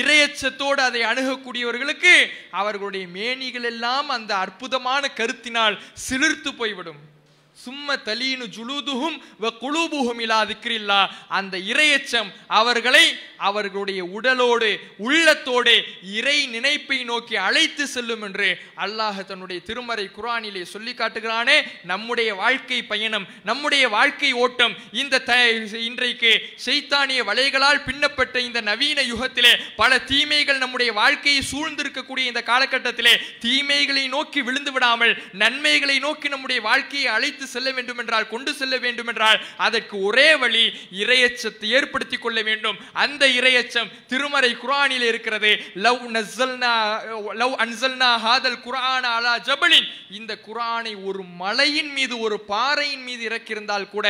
இரையச்சத்தோடு 0.00 0.80
அதை 0.88 1.00
அணுகக்கூடியவர்களுக்கு 1.10 2.14
அவர்களுடைய 2.60 3.06
மேனிகள் 3.16 3.66
எல்லாம் 3.72 4.08
அந்த 4.08 4.32
அற்புதமான 4.44 5.10
கருத்தினால் 5.18 5.76
சிலிர்த்து 6.08 6.50
போய்விடும். 6.60 7.00
சும்ம 7.56 7.96
தலீனு 8.06 8.46
ஜுலூதுஹும் 8.56 9.16
வ 9.42 9.50
குழுபுகும் 9.62 10.20
இலா 10.24 10.38
திக்ரில்லா. 10.50 11.00
அந்த 11.38 11.54
இரையச்சம் 11.72 12.30
அவர்களை 12.60 13.04
அவர்களுடைய 13.48 14.00
உடலோடு 14.16 14.70
உள்ளத்தோடு 15.06 15.74
இறை 16.18 16.36
நினைப்பை 16.54 16.98
நோக்கி 17.10 17.36
அழைத்து 17.46 17.84
செல்லும் 17.92 18.24
என்று 18.28 18.48
அல்லாஹ் 18.84 19.20
தன்னுடைய 19.30 19.58
திருமறை 19.68 20.06
குரானிலே 20.16 20.62
சொல்லி 20.72 20.92
காட்டுகிறானே. 21.00 21.56
நம்முடைய 21.92 22.30
வாழ்க்கை 22.42 22.80
பயணம் 22.92 23.26
நம்முடைய 23.50 23.84
வாழ்க்கை 23.96 24.30
ஓட்டம் 24.44 24.74
இந்த 25.02 25.22
த 25.30 25.32
இன்றைக்கு 25.88 26.32
செய்தானிய 26.66 27.20
வலைகளால் 27.30 27.84
பின்னப்பட்ட 27.88 28.36
இந்த 28.48 28.60
நவீன 28.70 28.98
யுகத்திலே 29.12 29.52
பல 29.80 30.00
தீமைகள் 30.12 30.62
நம்முடைய 30.64 30.90
வாழ்க்கையை 31.00 31.42
சூழ்ந்திருக்கக்கூடிய 31.52 32.24
இந்த 32.32 32.44
காலகட்டத்திலே 32.50 33.14
தீமைகளை 33.46 34.04
நோக்கி 34.16 34.42
விழுந்து 34.50 34.74
விடாமல் 34.76 35.14
நன்மைகளை 35.44 35.98
நோக்கி 36.08 36.28
நம்முடைய 36.36 36.60
வாழ்க்கையை 36.70 37.08
அழைத்து 37.16 37.43
எடுத்து 37.44 37.56
செல்ல 37.56 37.70
வேண்டும் 37.76 38.00
என்றால் 38.02 38.30
கொண்டு 38.32 38.50
செல்ல 38.60 38.74
வேண்டும் 38.84 39.08
என்றால் 39.12 39.38
அதற்கு 39.66 39.96
ஒரே 40.08 40.28
வழி 40.42 40.64
இரையச்சத்தை 41.02 41.68
ஏற்படுத்தி 41.78 42.16
கொள்ள 42.16 42.38
வேண்டும். 42.48 42.78
அந்த 43.04 43.22
இரையச்சம் 43.38 43.92
திருமறை 44.10 44.52
குரானில் 44.62 45.06
இருக்கிறது. 45.10 45.50
லவ் 45.86 46.04
நஸ்ஸல்னா 46.16 46.72
லவ் 47.40 47.54
அன்சல்னா 47.64 48.10
ஹாதல் 48.24 48.60
குரான் 48.66 49.08
அலா 49.16 49.34
ஜபலின். 49.48 49.88
இந்த 50.18 50.32
குரானை 50.48 50.94
ஒரு 51.08 51.22
மலையின் 51.42 51.92
மீது 51.96 52.14
ஒரு 52.26 52.36
பாறையின் 52.52 53.04
மீது 53.08 53.22
இறக்கியிருந்தால் 53.28 53.92
கூட 53.94 54.08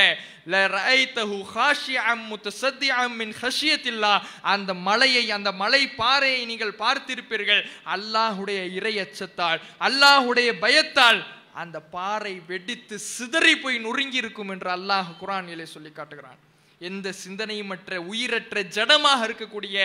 அந்த 4.54 4.70
மலையை 4.88 5.22
அந்த 5.36 5.50
மலை 5.60 5.82
பாறையை 6.00 6.40
நீங்கள் 6.50 6.78
பார்த்திருப்பீர்கள். 6.82 7.62
அல்லாஹுடைய 7.94 8.60
இரையச்சத்தால் 8.78 9.60
அல்லாஹுடைய 9.86 10.50
பயத்தால் 10.64 11.20
அந்த 11.54 11.80
பாறை 11.80 12.34
வெடித்து 12.46 12.98
சிதறி 12.98 13.56
போய் 13.56 13.78
நொறுங்கி 13.78 14.16
இருக்கும் 14.16 14.48
என்று 14.48 14.70
அல்லாஹ் 14.70 15.10
குரானிலே 15.20 15.66
சொல்லி 15.74 15.92
காட்டுகிறான். 15.92 16.40
எந்த 16.78 17.12
சிந்தனையுமற்ற 17.24 17.96
உயிரற்ற 17.96 18.62
ஜடமாக 18.76 19.26
இருக்கக்கூடிய 19.26 19.76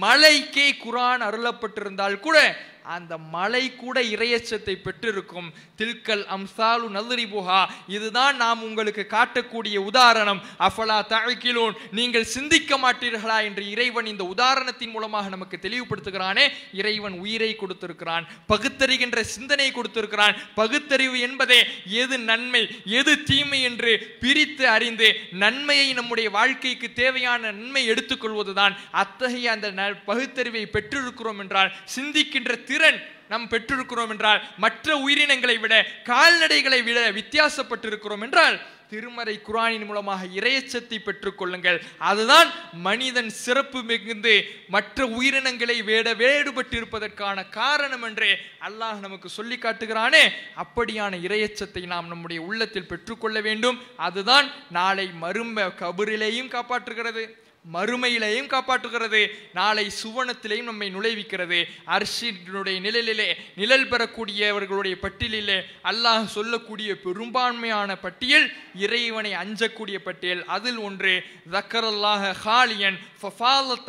மலைக்கே 0.00 0.68
குரான் 0.84 1.22
அருளப்பட்டிருந்தால் 1.28 2.20
கூட 2.20 2.38
அந்த 2.94 3.18
மலை 3.18 3.62
கூட 3.74 3.96
இரையச்சத்தை 4.14 4.74
பெற்றிருக்கும். 4.86 5.48
தில்கல் 5.78 6.24
அம்சாலு 6.36 6.86
நல்ரிபுஹா 6.96 7.60
இதுதான் 7.96 8.36
நாம் 8.36 8.62
உங்களுக்கு 8.62 9.06
காட்டக்கூடிய 9.10 9.76
உதாரணம். 9.90 10.40
அஃபலா 10.66 10.98
தழக்கிலோன் 11.12 11.74
நீங்கள் 11.98 12.30
சிந்திக்க 12.34 12.78
மாட்டீர்களா 12.84 13.38
என்று 13.48 13.64
இறைவன் 13.70 14.10
இந்த 14.12 14.24
உதாரணத்தின் 14.34 14.90
மூலமாக 14.90 15.28
நமக்கு 15.28 15.58
தெளிவுபடுத்துகிறானே. 15.62 16.46
இறைவன் 16.72 17.16
உயிரை 17.24 17.50
கொடுத்திருக்கிறான். 17.56 18.26
பகுத்தறிகின்ற 18.52 19.20
சிந்தனை 19.34 19.68
கொடுத்திருக்கிறான். 19.70 20.36
பகுத்தறிவு 20.54 21.18
என்பதே 21.20 21.60
எது 22.02 22.18
நன்மை 22.18 22.62
எது 23.00 23.22
தீமை 23.22 23.62
என்று 23.62 23.92
பிரித்து 24.20 24.64
அறிந்து 24.68 25.08
நன்மையை 25.44 25.88
நம்முடைய 25.92 26.30
வாழ்க்கைக்கு 26.30 26.90
தேவையான 26.92 27.42
நன்மை 27.52 27.82
எடுத்துக்கொள்வதுதான். 27.90 28.76
அத்தகைய 28.90 29.50
அந்த 29.50 29.68
பகுத்தறிவை 30.04 30.64
பெற்றிருக்கிறோம் 30.72 31.38
என்றால் 31.38 31.72
சிந்திக்கின்ற 31.96 32.52
திறன் 32.76 33.00
நாம் 33.32 33.50
பெற்றிருக்கிறோம் 33.52 34.12
என்றால் 34.14 34.40
மற்ற 34.64 34.96
உயிரினங்களை 35.06 35.58
விட 35.66 35.74
கால்நடைகளை 36.12 36.80
விட 36.88 36.98
வித்தியாசப்பட்டிருக்கிறோம் 37.20 38.24
என்றால் 38.28 38.56
திருமறை 38.90 39.34
குரானின் 39.46 39.84
மூலமாக 39.86 40.26
இறையச்சத்தை 40.38 40.98
பெற்றுக்கொள்ளுங்கள் 41.04 41.78
அதுதான் 42.10 42.48
மனிதன் 42.86 43.30
சிறப்பு 43.44 43.80
மிகுந்து 43.82 44.34
மற்ற 44.74 45.06
உயிரினங்களை 45.18 45.76
வேட 45.84 46.12
வேடுபட்டிருப்பதற்கான 46.14 47.48
காரணம் 47.48 48.02
என்றே 48.02 48.30
அல்லாஹ் 48.68 49.00
நமக்கு 49.06 49.28
சொல்லி 49.28 49.58
காட்டுகிறானே. 49.58 50.22
அப்படியான 50.62 51.18
இறையச்சத்தை 51.26 51.82
நாம் 51.86 52.12
நம்முடைய 52.12 52.42
உள்ளத்தில் 52.42 52.90
பெற்றுக்கொள்ள 52.92 53.40
வேண்டும். 53.40 53.80
அதுதான் 53.96 54.48
நாளை 54.70 55.08
மரும 55.24 55.66
கபரிலேயும் 55.82 56.52
காப்பாற்றுகிறது. 56.56 57.24
மறுமையிலையும் 57.74 58.52
காப்பாற்றுகிறது. 58.54 59.20
நாளை 59.52 59.86
சுவனத்திலையும் 60.02 60.70
நம்மை 60.70 60.88
நுழைவிக்கிறது. 60.94 61.58
அரசினுடைய 61.86 62.76
நிழலிலே 62.86 63.28
நிழல் 63.56 63.88
பெறக்கூடியவர்களுடைய 63.88 64.94
பட்டியலிலே 65.04 65.58
அல்லாஹ் 65.82 66.26
சொல்லக்கூடிய 66.26 66.90
பெரும்பான்மையான 67.00 67.96
பட்டியல் 67.96 68.46
இறைவனை 68.74 69.32
அஞ்சக்கூடிய 69.34 69.98
பட்டியல். 70.08 70.44
அதில் 70.44 70.80
ஒன்று 70.88 71.14
ஜக்கரல்லாஹ 71.52 72.32
ஹாலியன் 72.44 72.98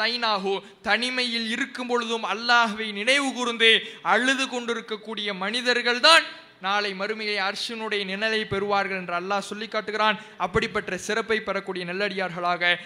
தைனாகு 0.01 0.55
தனிமையில் 0.81 1.47
இருக்கும் 1.49 1.87
பொழுதும் 1.87 2.25
அல்லாஹ்வை 2.33 2.91
நினைவு 2.91 3.29
கூர்ந்து 3.33 3.71
அழுது 4.01 4.45
கொண்டிருக்கக்கூடிய 4.49 5.33
மனிதர்கள் 5.33 5.99
தான் 5.99 6.25
நாளை 6.61 6.91
மறுமையை 6.99 7.37
அர்ஷனுடைய 7.47 8.01
நிழலை 8.11 8.41
பெறுவார்கள் 8.53 8.99
என்று 9.01 9.15
அல்லாஹ் 9.19 9.47
சொல்லி 9.49 9.67
காட்டுகிறான். 9.67 10.19
அப்படிப்பட்ட 10.37 10.97
சிறப்பை 10.97 11.39
பெறக்கூடிய 11.39 11.85
நல்லடியார்களாக 11.85 12.79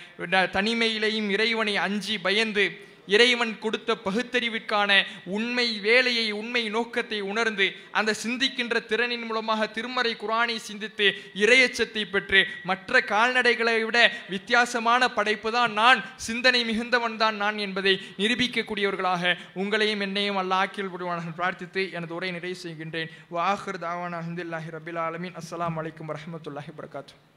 தனிமையிலேயும் 0.58 1.30
இறைவனை 1.30 1.76
அஞ்சி 1.78 2.18
பயந்து 2.20 2.66
இறைவன் 3.08 3.54
கொடுத்த 3.60 3.96
பகுத்தறிவிற்கான 4.06 4.92
உண்மை 5.38 5.68
வேலையை 5.88 6.28
உண்மை 6.32 6.64
நோக்கத்தை 6.76 7.20
உணர்ந்து 7.32 7.68
அந்த 8.00 8.16
சிந்திக்கின்ற 8.24 8.84
திறனின் 8.92 9.26
மூலமாக 9.30 9.68
திருமறை 9.78 10.14
குரானை 10.24 10.58
சிந்தித்து 10.68 11.08
இறையச்சத்தை 11.44 12.04
பெற்று 12.14 12.42
மற்ற 12.72 13.02
கால்நடைகளை 13.12 13.76
விட 13.84 14.00
வித்தியாசமான 14.36 15.12
படைப்பு 15.18 15.52
தான் 15.58 15.74
நான் 15.82 16.04
சிந்தனை 16.28 16.64
மிகுந்தவன் 16.70 17.20
தான் 17.24 17.38
நான் 17.44 17.58
என்பதை 17.68 17.96
நிரூபிக்கக்கூடியவர்களாக 18.22 19.36
உங்களையும் 19.64 20.06
என்னையும் 20.08 20.42
அல்லாஹ் 20.44 20.64
ஆக்கில் 20.64 20.94
விடுவான 20.94 21.34
பிரார்த்தித்து 21.40 21.84
எனது 21.98 22.16
உரை 22.18 22.32
நிறைவு 22.38 22.58
செய்கின்றேன். 22.64 23.12
வாஹர் 23.36 23.82
தாவான் 23.86 24.18
அஹமதுல்லாஹி 24.22 24.76
ரபில் 24.78 25.02
ஆலமின். 25.08 25.36
அஸ்லாம் 25.42 25.78
வலைக்கம் 25.80 26.10
வரமத்துல்லாஹி 26.14 26.74
வரகாத்தூ 26.80 27.31